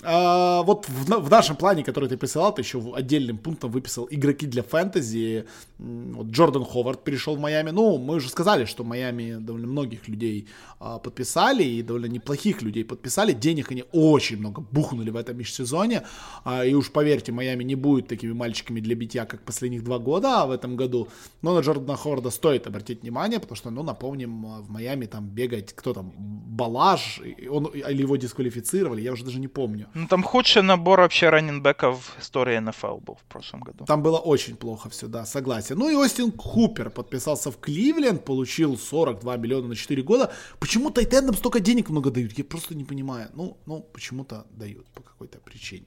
А, 0.02 0.62
вот 0.62 0.88
в, 0.88 1.04
в 1.04 1.30
нашем 1.30 1.56
плане, 1.56 1.84
который 1.84 2.08
ты 2.08 2.16
присылал, 2.16 2.54
ты 2.54 2.62
еще 2.62 2.80
отдельным 2.94 3.38
пунктом 3.38 3.70
выписал 3.70 4.08
игроки 4.10 4.46
для 4.46 4.62
фэнтези. 4.62 5.44
Вот 5.78 6.28
Джордан 6.28 6.64
Ховард 6.64 7.04
перешел 7.04 7.36
в 7.36 7.40
Майами. 7.40 7.70
Ну, 7.70 7.98
мы 7.98 8.16
уже 8.16 8.28
сказали, 8.28 8.64
что 8.64 8.82
Майами 8.82 9.36
довольно 9.38 9.66
многих 9.66 10.08
людей 10.08 10.48
а, 10.78 10.98
подписали, 10.98 11.64
и 11.64 11.82
довольно 11.82 12.06
неплохих 12.06 12.62
людей 12.62 12.84
подписали. 12.84 13.32
Денег 13.32 13.70
они 13.72 13.84
очень 13.92 14.38
много 14.38 14.62
бухнули 14.62 15.10
в 15.10 15.16
этом 15.16 15.36
межсезоне. 15.36 16.02
А, 16.44 16.64
и 16.64 16.72
уж 16.72 16.90
поверьте, 16.90 17.32
Майами 17.32 17.64
не 17.64 17.74
будет 17.74 18.08
такими 18.08 18.32
мальчиками 18.32 18.80
для 18.80 18.94
битья, 18.94 19.26
как 19.26 19.42
последних 19.42 19.84
два 19.84 19.98
года 19.98 20.46
в 20.46 20.50
этом 20.50 20.76
году. 20.76 21.08
Но 21.42 21.54
на 21.54 21.60
Джордана 21.60 21.96
Ховарда 21.96 22.30
стоит 22.30 22.66
обратить 22.66 23.02
внимание, 23.02 23.38
потому 23.38 23.56
что, 23.56 23.70
ну, 23.70 23.82
напомним, 23.82 24.62
в 24.62 24.70
Майами 24.70 25.04
там 25.06 25.28
бегать, 25.28 25.74
кто 25.74 25.92
там, 25.92 26.12
Балаж, 26.16 27.20
он, 27.50 27.66
или 27.66 28.02
его 28.02 28.16
дисквалифицировали, 28.16 29.02
я 29.02 29.12
уже 29.12 29.24
даже 29.24 29.40
не 29.40 29.48
помню. 29.48 29.89
Ну, 29.94 30.06
там 30.06 30.22
худший 30.22 30.62
набор 30.62 31.00
вообще 31.00 31.30
раненбеков 31.30 32.14
в 32.16 32.20
истории 32.20 32.58
НФЛ 32.58 32.98
был 32.98 33.14
в 33.14 33.24
прошлом 33.24 33.60
году. 33.60 33.84
Там 33.86 34.02
было 34.02 34.18
очень 34.18 34.56
плохо 34.56 34.88
все, 34.88 35.06
да, 35.08 35.26
согласен. 35.26 35.78
Ну 35.78 35.88
и 35.88 35.94
Остин 35.94 36.32
Хупер 36.36 36.90
подписался 36.90 37.50
в 37.50 37.58
Кливленд, 37.58 38.24
получил 38.24 38.78
42 38.78 39.36
миллиона 39.36 39.68
на 39.68 39.76
4 39.76 40.02
года. 40.02 40.32
Почему 40.58 40.90
Тайтендам 40.90 41.34
столько 41.34 41.60
денег 41.60 41.90
много 41.90 42.10
дают? 42.10 42.32
Я 42.38 42.44
просто 42.44 42.74
не 42.74 42.84
понимаю. 42.84 43.30
Ну, 43.34 43.56
ну 43.66 43.80
почему-то 43.80 44.46
дают 44.50 44.86
по 44.90 45.02
какой-то 45.02 45.38
причине. 45.38 45.86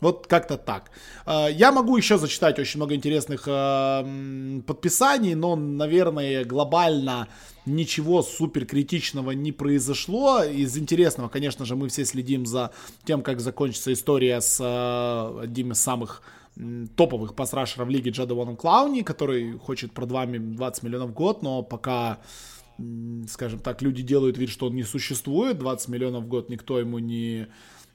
Вот 0.00 0.26
как-то 0.26 0.58
так. 0.58 0.90
А, 1.24 1.48
я 1.48 1.72
могу 1.72 1.96
еще 1.96 2.18
зачитать 2.18 2.58
очень 2.58 2.78
много 2.78 2.94
интересных 2.94 3.44
а, 3.46 4.06
подписаний, 4.66 5.34
но, 5.34 5.56
наверное, 5.56 6.44
глобально 6.44 7.28
ничего 7.64 8.22
супер 8.22 8.66
критичного 8.66 9.32
не 9.32 9.52
произошло. 9.52 10.42
Из 10.42 10.76
интересного, 10.76 11.28
конечно 11.28 11.64
же, 11.64 11.76
мы 11.76 11.88
все 11.88 12.04
следим 12.04 12.46
за 12.46 12.72
тем, 13.04 13.22
как 13.22 13.40
закончится 13.40 13.92
история 13.92 14.40
с 14.40 14.60
э, 14.60 15.40
одним 15.42 15.72
из 15.72 15.80
самых 15.80 16.22
топовых 16.96 17.34
пасрашеров 17.34 17.88
лиги 17.88 18.10
Джадованом 18.10 18.56
Клауни, 18.56 19.02
который 19.02 19.58
хочет 19.58 19.92
про 19.92 20.06
20 20.06 20.82
миллионов 20.82 21.10
в 21.10 21.12
год, 21.12 21.42
но 21.42 21.62
пока, 21.62 22.20
скажем 23.28 23.58
так, 23.58 23.82
люди 23.82 24.02
делают 24.02 24.38
вид, 24.38 24.48
что 24.48 24.66
он 24.66 24.74
не 24.74 24.84
существует, 24.84 25.58
20 25.58 25.88
миллионов 25.88 26.24
в 26.24 26.28
год 26.28 26.48
никто 26.48 26.78
ему 26.78 26.98
не, 26.98 27.48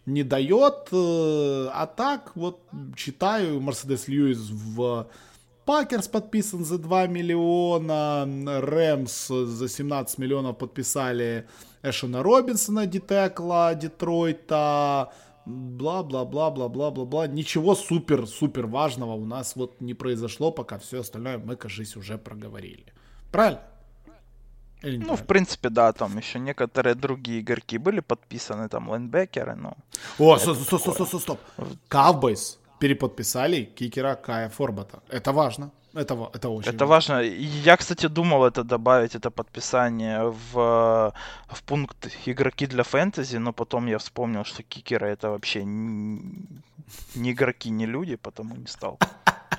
не 0.06 0.24
дает. 0.24 0.90
Э, 0.92 1.70
а 1.74 1.86
так, 1.86 2.32
вот, 2.36 2.62
читаю, 2.96 3.60
Мерседес 3.62 4.08
Льюис 4.08 4.50
в 4.50 5.08
Пакерс 5.66 6.08
подписан 6.08 6.66
за 6.66 6.78
2 6.78 7.08
миллиона, 7.08 8.26
Рэмс 8.62 9.28
за 9.28 9.70
17 9.70 10.18
миллионов 10.18 10.58
подписали 10.58 11.48
Эшена 11.84 12.24
Робинсона, 12.24 12.88
Дитекла, 12.88 13.76
Детройта, 13.76 15.14
бла-бла-бла-бла-бла-бла-бла. 15.46 17.28
Ничего 17.28 17.76
супер-супер 17.76 18.66
важного 18.66 19.14
у 19.14 19.26
нас 19.26 19.56
вот 19.56 19.80
не 19.82 19.94
произошло, 19.94 20.52
пока 20.52 20.78
все 20.80 21.02
остальное 21.02 21.38
мы, 21.38 21.56
кажись, 21.56 21.96
уже 21.96 22.18
проговорили. 22.18 22.94
Правильно? 23.32 23.62
Ну, 24.84 25.16
в 25.16 25.26
принципе, 25.26 25.70
да, 25.70 25.92
там 25.94 26.18
еще 26.18 26.40
некоторые 26.40 26.96
другие 26.96 27.40
игроки 27.42 27.78
были 27.78 28.02
подписаны, 28.02 28.68
там, 28.68 28.90
лайнбекеры, 28.90 29.56
но... 29.56 29.74
О, 30.20 30.38
стоп, 30.38 30.58
стоп, 30.58 30.82
стоп, 30.82 31.08
стоп, 31.08 31.22
стоп. 31.22 31.40
Cowboys 31.90 32.58
переподписали 32.80 33.64
кикера 33.76 34.16
Кая 34.16 34.50
Форбата. 34.50 35.02
Это 35.10 35.32
важно. 35.32 35.72
Это, 35.94 36.14
это 36.34 36.50
очень 36.50 36.70
Это 36.70 36.86
важно. 36.86 37.22
Я, 37.66 37.76
кстати, 37.76 38.08
думал 38.08 38.46
это 38.46 38.64
добавить, 38.64 39.16
это 39.16 39.30
подписание 39.30 40.24
в, 40.24 41.14
в 41.48 41.64
пункт 41.66 42.08
игроки 42.26 42.66
для 42.66 42.84
фэнтези, 42.84 43.38
но 43.38 43.54
потом 43.54 43.88
я 43.88 43.98
вспомнил, 43.98 44.46
что 44.46 44.64
кикеры 44.64 45.10
это 45.10 45.30
вообще 45.30 45.66
не, 45.66 46.22
не 47.16 47.32
игроки, 47.32 47.70
не 47.70 47.86
люди, 47.86 48.16
потому 48.16 48.56
не 48.56 48.68
стал. 48.68 48.98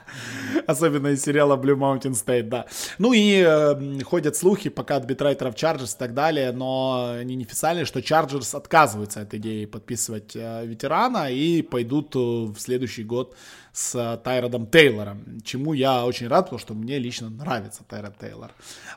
Особенно 0.66 1.08
из 1.08 1.22
сериала 1.22 1.56
Blue 1.56 1.76
Mountain 1.76 2.12
State, 2.12 2.44
да. 2.44 2.66
Ну 2.98 3.12
и 3.12 3.42
э, 3.46 4.02
ходят 4.02 4.36
слухи 4.36 4.70
пока 4.70 4.96
от 4.96 5.04
битрайтеров 5.04 5.54
Chargers 5.54 5.94
и 5.94 5.98
так 5.98 6.14
далее, 6.14 6.52
но 6.52 7.14
они 7.18 7.36
неофициальные, 7.36 7.84
что 7.84 8.00
Chargers 8.00 8.56
отказываются 8.56 9.20
от 9.20 9.34
идеи 9.34 9.64
подписывать 9.66 10.36
э, 10.36 10.66
ветерана 10.66 11.30
и 11.30 11.62
пойдут 11.62 12.14
э, 12.14 12.18
в 12.18 12.56
следующий 12.58 13.04
год 13.04 13.36
с 13.72 13.94
э, 13.94 14.18
Тайродом 14.22 14.66
Тейлором, 14.66 15.40
чему 15.44 15.72
я 15.72 16.04
очень 16.04 16.28
рад, 16.28 16.46
потому 16.46 16.58
что 16.58 16.74
мне 16.74 16.98
лично 16.98 17.30
нравится 17.30 17.84
Тайрод 17.84 18.18
Тейлор. 18.18 18.50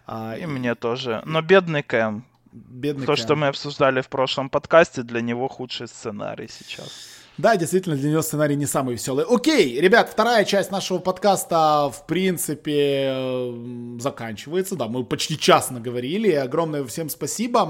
А, 0.05 0.35
и, 0.37 0.43
и 0.43 0.45
мне 0.45 0.75
тоже. 0.75 1.21
Но 1.25 1.41
бедный 1.41 1.83
Кэм. 1.83 2.25
Бедный 2.51 3.05
То, 3.05 3.15
Кэм. 3.15 3.23
что 3.23 3.35
мы 3.35 3.47
обсуждали 3.47 4.01
в 4.01 4.07
прошлом 4.07 4.49
подкасте, 4.49 5.03
для 5.03 5.21
него 5.21 5.47
худший 5.47 5.87
сценарий 5.87 6.47
сейчас. 6.47 7.24
Да, 7.37 7.57
действительно, 7.57 7.97
для 7.97 8.11
него 8.11 8.21
сценарий 8.21 8.55
не 8.55 8.65
самый 8.65 8.93
веселый. 8.93 9.25
Окей, 9.27 9.81
ребят, 9.81 10.09
вторая 10.09 10.45
часть 10.45 10.71
нашего 10.71 10.99
подкаста, 10.99 11.91
в 11.93 12.05
принципе, 12.07 13.53
заканчивается. 13.99 14.77
Да, 14.77 14.87
мы 14.87 15.03
почти 15.03 15.37
час 15.37 15.69
наговорили. 15.69 16.31
Огромное 16.31 16.85
всем 16.85 17.09
спасибо. 17.09 17.63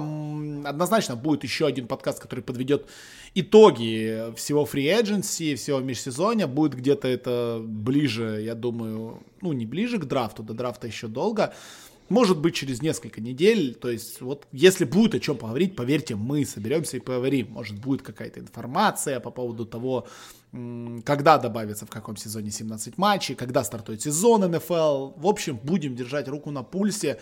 Однозначно 0.66 1.16
будет 1.16 1.43
еще 1.43 1.66
один 1.66 1.88
подкаст, 1.88 2.20
который 2.20 2.41
подведет 2.41 2.86
итоги 3.34 4.32
всего 4.36 4.66
free 4.72 5.01
agency, 5.01 5.55
всего 5.55 5.80
межсезонья. 5.80 6.45
Будет 6.45 6.76
где-то 6.76 7.07
это 7.07 7.59
ближе, 7.59 8.41
я 8.43 8.53
думаю, 8.53 9.24
ну, 9.41 9.51
не 9.51 9.66
ближе 9.66 9.97
к 9.97 10.05
драфту, 10.05 10.43
до 10.43 10.53
драфта 10.53 10.86
еще 10.86 11.07
долго. 11.07 11.55
Может 12.09 12.37
быть, 12.37 12.53
через 12.53 12.81
несколько 12.81 13.19
недель. 13.19 13.73
То 13.73 13.89
есть, 13.89 14.21
вот 14.21 14.47
если 14.51 14.85
будет 14.85 15.15
о 15.15 15.19
чем 15.19 15.37
поговорить, 15.37 15.75
поверьте, 15.75 16.15
мы 16.15 16.45
соберемся 16.45 16.97
и 16.97 16.99
поговорим. 16.99 17.47
Может, 17.51 17.79
будет 17.79 18.03
какая-то 18.03 18.39
информация 18.39 19.19
по 19.19 19.31
поводу 19.31 19.65
того, 19.65 20.07
когда 21.03 21.37
добавится 21.37 21.85
в 21.85 21.89
каком 21.89 22.15
сезоне 22.15 22.51
17 22.51 22.97
матчей, 22.97 23.35
когда 23.35 23.63
стартует 23.63 24.01
сезон 24.01 24.49
НФЛ. 24.51 25.13
В 25.17 25.27
общем, 25.27 25.59
будем 25.61 25.95
держать 25.95 26.27
руку 26.27 26.51
на 26.51 26.63
пульсе 26.63 27.19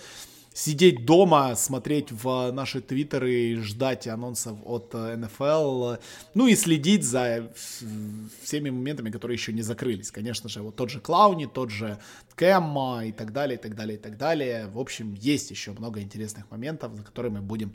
сидеть 0.54 1.06
дома, 1.06 1.56
смотреть 1.56 2.12
в 2.12 2.52
наши 2.52 2.82
твиттеры 2.82 3.34
и 3.34 3.56
ждать 3.56 4.08
анонсов 4.08 4.58
от 4.66 4.94
НФЛ, 4.94 5.96
ну 6.34 6.48
и 6.48 6.56
следить 6.56 7.04
за 7.04 7.52
всеми 8.44 8.70
моментами, 8.70 9.10
которые 9.10 9.36
еще 9.36 9.54
не 9.54 9.62
закрылись. 9.62 10.12
Конечно 10.12 10.50
же, 10.50 10.62
вот 10.62 10.76
тот 10.76 10.90
же 10.90 11.00
Клауни, 11.00 11.46
тот 11.46 11.70
же 11.70 11.98
Кэм 12.36 13.02
и 13.04 13.12
так 13.12 13.34
далее, 13.34 13.58
и 13.58 13.62
так 13.62 13.76
далее, 13.76 13.98
и 13.98 14.00
так 14.00 14.18
далее. 14.18 14.68
В 14.68 14.80
общем, 14.80 15.14
есть 15.14 15.52
еще 15.52 15.72
много 15.72 16.02
интересных 16.02 16.50
моментов, 16.52 16.96
за 16.96 17.04
которыми 17.04 17.40
мы 17.40 17.42
будем 17.42 17.74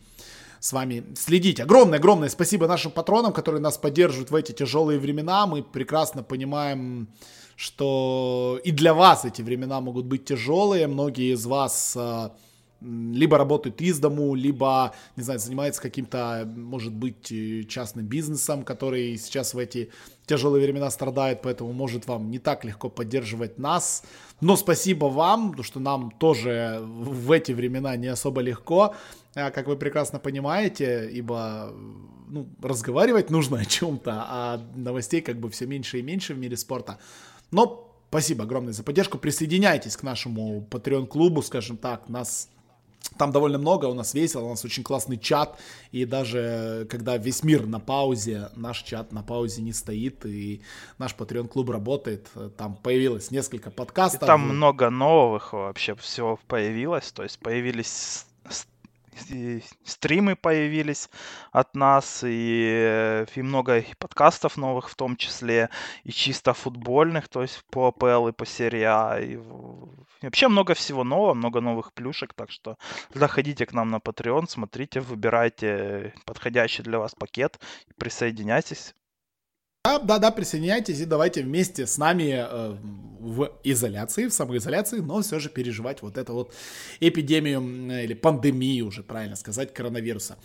с 0.61 0.73
вами 0.73 1.05
следить. 1.17 1.61
Огромное-огромное 1.61 2.29
спасибо 2.29 2.67
нашим 2.67 2.91
патронам, 2.91 3.33
которые 3.33 3.61
нас 3.61 3.79
поддерживают 3.79 4.31
в 4.31 4.35
эти 4.35 4.53
тяжелые 4.53 4.99
времена. 4.99 5.47
Мы 5.47 5.63
прекрасно 5.63 6.23
понимаем, 6.23 7.09
что 7.57 8.61
и 8.65 8.71
для 8.71 8.95
вас 8.95 9.25
эти 9.25 9.43
времена 9.43 9.81
могут 9.81 10.07
быть 10.07 10.25
тяжелые. 10.25 10.87
Многие 10.87 11.35
из 11.35 11.47
вас 11.47 11.95
а, 11.97 12.37
либо 12.81 13.39
работают 13.39 13.81
из 13.81 13.99
дому, 13.99 14.35
либо, 14.35 14.95
не 15.17 15.23
знаю, 15.23 15.41
занимается 15.41 15.83
каким-то, 15.83 16.49
может 16.57 16.93
быть, 16.93 17.33
э, 17.33 17.65
частным 17.65 18.07
бизнесом, 18.07 18.63
который 18.63 19.17
сейчас 19.17 19.55
в 19.55 19.59
эти 19.59 19.91
тяжелые 20.27 20.63
времена 20.63 20.91
страдает, 20.91 21.43
поэтому 21.43 21.73
может 21.73 22.07
вам 22.07 22.31
не 22.31 22.39
так 22.39 22.65
легко 22.65 22.89
поддерживать 22.89 23.59
нас. 23.59 24.05
Но 24.41 24.57
спасибо 24.57 25.07
вам, 25.07 25.51
потому 25.51 25.65
что 25.65 25.81
нам 25.81 26.11
тоже 26.13 26.81
в 26.83 27.33
эти 27.33 27.53
времена 27.53 27.97
не 27.97 28.09
особо 28.09 28.41
легко, 28.41 28.95
а, 29.35 29.51
как 29.51 29.67
вы 29.67 29.77
прекрасно 29.77 30.19
понимаете, 30.19 31.11
ибо 31.11 31.73
ну, 32.29 32.47
разговаривать 32.63 33.31
нужно 33.31 33.59
о 33.59 33.65
чем-то, 33.65 34.13
а 34.13 34.61
новостей 34.77 35.21
как 35.21 35.41
бы 35.41 35.51
все 35.51 35.67
меньше 35.67 35.99
и 35.99 36.03
меньше 36.03 36.35
в 36.35 36.39
мире 36.39 36.57
спорта. 36.57 36.99
Но 37.51 37.85
Спасибо 38.11 38.45
огромное 38.45 38.73
за 38.73 38.83
поддержку. 38.83 39.19
Присоединяйтесь 39.19 39.95
к 39.95 40.03
нашему 40.03 40.67
Patreon 40.71 41.07
клубу, 41.07 41.43
скажем 41.43 41.77
так. 41.77 42.09
Нас 42.09 42.49
там 43.17 43.33
довольно 43.33 43.59
много, 43.59 43.87
у 43.87 43.95
нас 43.95 44.15
весело, 44.15 44.45
у 44.45 44.51
нас 44.51 44.65
очень 44.65 44.83
классный 44.83 45.19
чат, 45.19 45.59
и 45.91 46.05
даже 46.05 46.87
когда 46.89 47.17
весь 47.17 47.43
мир 47.43 47.67
на 47.67 47.81
паузе, 47.81 48.51
наш 48.55 48.83
чат 48.83 49.13
на 49.13 49.23
паузе 49.23 49.63
не 49.63 49.73
стоит, 49.73 50.25
и 50.25 50.63
наш 50.99 51.15
Patreon 51.15 51.49
клуб 51.49 51.71
работает, 51.71 52.29
там 52.57 52.77
появилось 52.77 53.31
несколько 53.31 53.71
подкастов. 53.71 54.23
И 54.23 54.27
там 54.27 54.43
много 54.43 54.91
новых 54.91 55.53
вообще 55.53 55.95
всего 55.97 56.39
появилось, 56.47 57.11
то 57.13 57.23
есть 57.25 57.39
появились 57.41 58.27
стримы 59.85 60.37
появились 60.37 61.09
от 61.53 61.75
нас, 61.75 62.23
и, 62.25 63.25
и 63.35 63.43
много 63.43 63.85
подкастов 63.99 64.57
новых 64.57 64.89
в 64.91 64.95
том 64.95 65.17
числе, 65.17 65.71
и 66.05 66.11
чисто 66.13 66.55
футбольных, 66.55 67.29
то 67.29 67.43
есть 67.43 67.65
по 67.71 67.89
АПЛ 67.89 68.29
и 68.29 68.33
по 68.33 68.47
серии 68.47 68.83
А. 68.83 69.19
И, 69.21 69.35
и 69.35 70.27
вообще 70.27 70.49
много 70.49 70.75
всего 70.75 71.05
нового, 71.05 71.35
много 71.35 71.61
новых 71.61 71.93
плюшек, 71.93 72.35
так 72.35 72.51
что 72.51 72.77
заходите 73.15 73.67
к 73.67 73.73
нам 73.73 73.91
на 73.91 73.97
Patreon, 73.97 74.49
смотрите, 74.49 75.01
выбирайте 75.01 76.15
подходящий 76.25 76.83
для 76.83 76.99
вас 76.99 77.15
пакет, 77.15 77.61
присоединяйтесь. 77.99 78.95
Да, 79.85 79.99
да, 80.01 80.19
да, 80.19 80.31
присоединяйтесь 80.31 81.01
и 81.01 81.05
давайте 81.05 81.43
вместе 81.43 81.87
с 81.87 81.99
нами 81.99 82.35
э, 82.37 82.77
в 83.21 83.51
изоляции, 83.65 84.27
в 84.27 84.33
самоизоляции, 84.33 85.01
но 85.01 85.23
все 85.23 85.39
же 85.39 85.49
переживать 85.49 86.03
вот 86.03 86.17
эту 86.17 86.35
вот 86.35 86.55
эпидемию 87.01 87.61
или 88.03 88.15
пандемию, 88.15 88.87
уже 88.87 89.03
правильно 89.03 89.37
сказать, 89.37 89.75
коронавируса. 89.75 90.37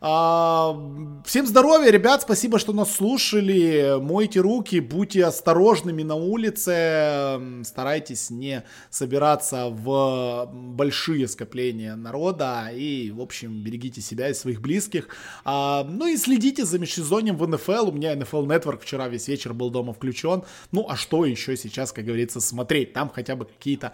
А, 0.00 1.22
всем 1.24 1.46
здоровья, 1.46 1.90
ребят, 1.90 2.22
спасибо, 2.22 2.58
что 2.58 2.72
нас 2.72 2.94
слушали. 2.94 3.98
Мойте 4.00 4.40
руки, 4.40 4.80
будьте 4.80 5.24
осторожными 5.24 6.02
на 6.02 6.14
улице, 6.14 7.40
старайтесь 7.64 8.30
не 8.30 8.64
собираться 8.90 9.68
в 9.68 10.50
большие 10.52 11.28
скопления 11.28 11.96
народа 11.96 12.70
и, 12.74 13.10
в 13.10 13.20
общем, 13.20 13.62
берегите 13.62 14.00
себя 14.00 14.28
и 14.28 14.34
своих 14.34 14.60
близких. 14.60 15.08
А, 15.44 15.84
ну 15.84 16.06
и 16.06 16.16
следите 16.16 16.64
за 16.64 16.78
межсезоньем 16.78 17.36
в 17.36 17.46
НФЛ. 17.46 17.88
У 17.88 17.92
меня 17.92 18.14
NFL 18.14 18.46
Network 18.46 18.81
вчера 18.82 19.08
весь 19.08 19.28
вечер 19.28 19.54
был 19.54 19.70
дома 19.70 19.92
включен. 19.92 20.44
Ну, 20.72 20.86
а 20.88 20.96
что 20.96 21.24
еще 21.24 21.56
сейчас, 21.56 21.92
как 21.92 22.04
говорится, 22.04 22.40
смотреть? 22.40 22.92
Там 22.92 23.08
хотя 23.08 23.36
бы 23.36 23.46
какие-то 23.46 23.92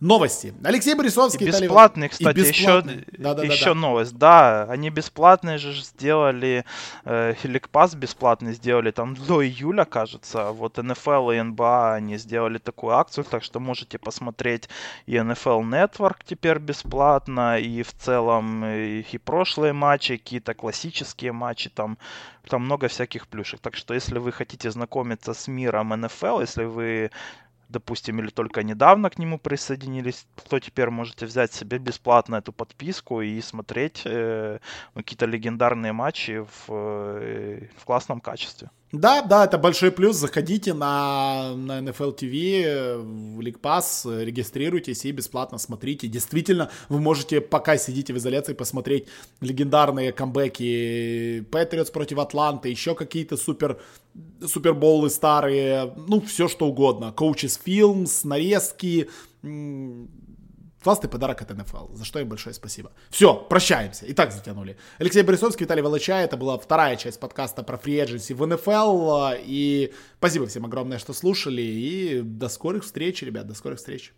новости. 0.00 0.54
Алексей 0.62 0.94
Борисовский. 0.94 1.46
И 1.46 1.50
бесплатный, 1.50 2.08
кстати, 2.08 2.38
и 2.38 2.40
бесплатный. 2.40 2.94
еще, 2.94 3.04
да, 3.18 3.34
да, 3.34 3.42
еще 3.42 3.64
да, 3.66 3.74
да. 3.74 3.80
новость. 3.80 4.16
Да, 4.16 4.62
они 4.64 4.90
бесплатные 4.90 5.58
же 5.58 5.72
сделали, 5.74 6.64
э, 7.04 7.34
Хеликпас 7.42 7.94
бесплатный 7.94 8.52
сделали 8.52 8.90
там 8.90 9.14
до 9.14 9.44
июля, 9.44 9.84
кажется. 9.84 10.50
Вот 10.52 10.76
НФЛ 10.76 11.30
и 11.30 11.40
НБА 11.40 11.94
они 11.94 12.18
сделали 12.18 12.58
такую 12.58 12.94
акцию, 12.94 13.24
так 13.24 13.42
что 13.42 13.60
можете 13.60 13.98
посмотреть 13.98 14.68
и 15.06 15.14
NFL 15.14 15.62
Network 15.62 16.16
теперь 16.24 16.58
бесплатно, 16.58 17.58
и 17.58 17.82
в 17.82 17.92
целом 17.92 18.64
и, 18.64 19.00
и 19.00 19.18
прошлые 19.18 19.72
матчи, 19.72 20.16
какие-то 20.16 20.54
классические 20.54 21.32
матчи, 21.32 21.70
там, 21.70 21.98
там 22.48 22.62
много 22.62 22.88
всяких 22.88 23.26
плюшек. 23.26 23.60
Так 23.60 23.76
что 23.76 23.94
если 23.94 24.18
вы 24.18 24.32
хотите 24.32 24.70
знакомиться 24.70 25.34
с 25.34 25.48
миром 25.48 25.88
НФЛ, 25.88 26.40
если 26.40 26.64
вы 26.64 27.10
допустим, 27.68 28.20
или 28.20 28.30
только 28.30 28.62
недавно 28.62 29.10
к 29.10 29.18
нему 29.18 29.38
присоединились, 29.38 30.26
то 30.48 30.60
теперь 30.60 30.90
можете 30.90 31.26
взять 31.26 31.52
себе 31.52 31.78
бесплатно 31.78 32.36
эту 32.36 32.52
подписку 32.52 33.20
и 33.20 33.40
смотреть 33.40 34.02
э, 34.04 34.58
какие-то 34.94 35.26
легендарные 35.26 35.92
матчи 35.92 36.38
в, 36.38 36.70
э, 36.70 37.68
в 37.76 37.84
классном 37.84 38.20
качестве. 38.20 38.70
Да, 38.92 39.20
да, 39.20 39.44
это 39.44 39.58
большой 39.58 39.90
плюс. 39.90 40.16
Заходите 40.16 40.72
на, 40.72 41.54
на 41.56 41.80
NFL 41.80 42.16
TV, 42.16 42.96
в 42.96 43.40
League 43.40 43.60
Pass, 43.60 44.24
регистрируйтесь 44.24 45.04
и 45.04 45.10
бесплатно 45.10 45.58
смотрите. 45.58 46.06
Действительно, 46.06 46.70
вы 46.88 47.00
можете, 47.00 47.40
пока 47.40 47.76
сидите 47.78 48.12
в 48.12 48.18
изоляции, 48.18 48.54
посмотреть 48.54 49.08
легендарные 49.40 50.12
камбэки 50.12 51.40
Patriots 51.50 51.90
против 51.90 52.18
Атланты, 52.18 52.68
еще 52.68 52.94
какие-то 52.94 53.36
супер 53.36 53.80
суперболы 54.40 55.10
старые, 55.10 55.92
ну, 56.08 56.20
все 56.20 56.48
что 56.48 56.66
угодно. 56.66 57.12
Coaches 57.14 57.60
Films, 57.64 58.20
нарезки, 58.24 59.10
Классный 60.86 61.10
подарок 61.10 61.42
от 61.42 61.50
НФЛ, 61.50 61.96
за 61.96 62.04
что 62.04 62.20
им 62.20 62.28
большое 62.28 62.54
спасибо. 62.54 62.92
Все, 63.10 63.34
прощаемся. 63.34 64.06
И 64.06 64.12
так 64.12 64.30
затянули. 64.30 64.76
Алексей 65.00 65.24
Борисовский, 65.24 65.64
Виталий 65.64 65.82
Волочай. 65.82 66.24
Это 66.24 66.36
была 66.36 66.56
вторая 66.56 66.94
часть 66.94 67.18
подкаста 67.18 67.64
про 67.64 67.76
фри 67.76 68.04
в 68.04 68.46
НФЛ. 68.46 69.32
И 69.40 69.92
спасибо 70.18 70.46
всем 70.46 70.64
огромное, 70.64 71.00
что 71.00 71.12
слушали. 71.12 71.60
И 71.60 72.20
до 72.22 72.48
скорых 72.48 72.84
встреч, 72.84 73.20
ребят, 73.22 73.48
до 73.48 73.54
скорых 73.54 73.80
встреч. 73.80 74.14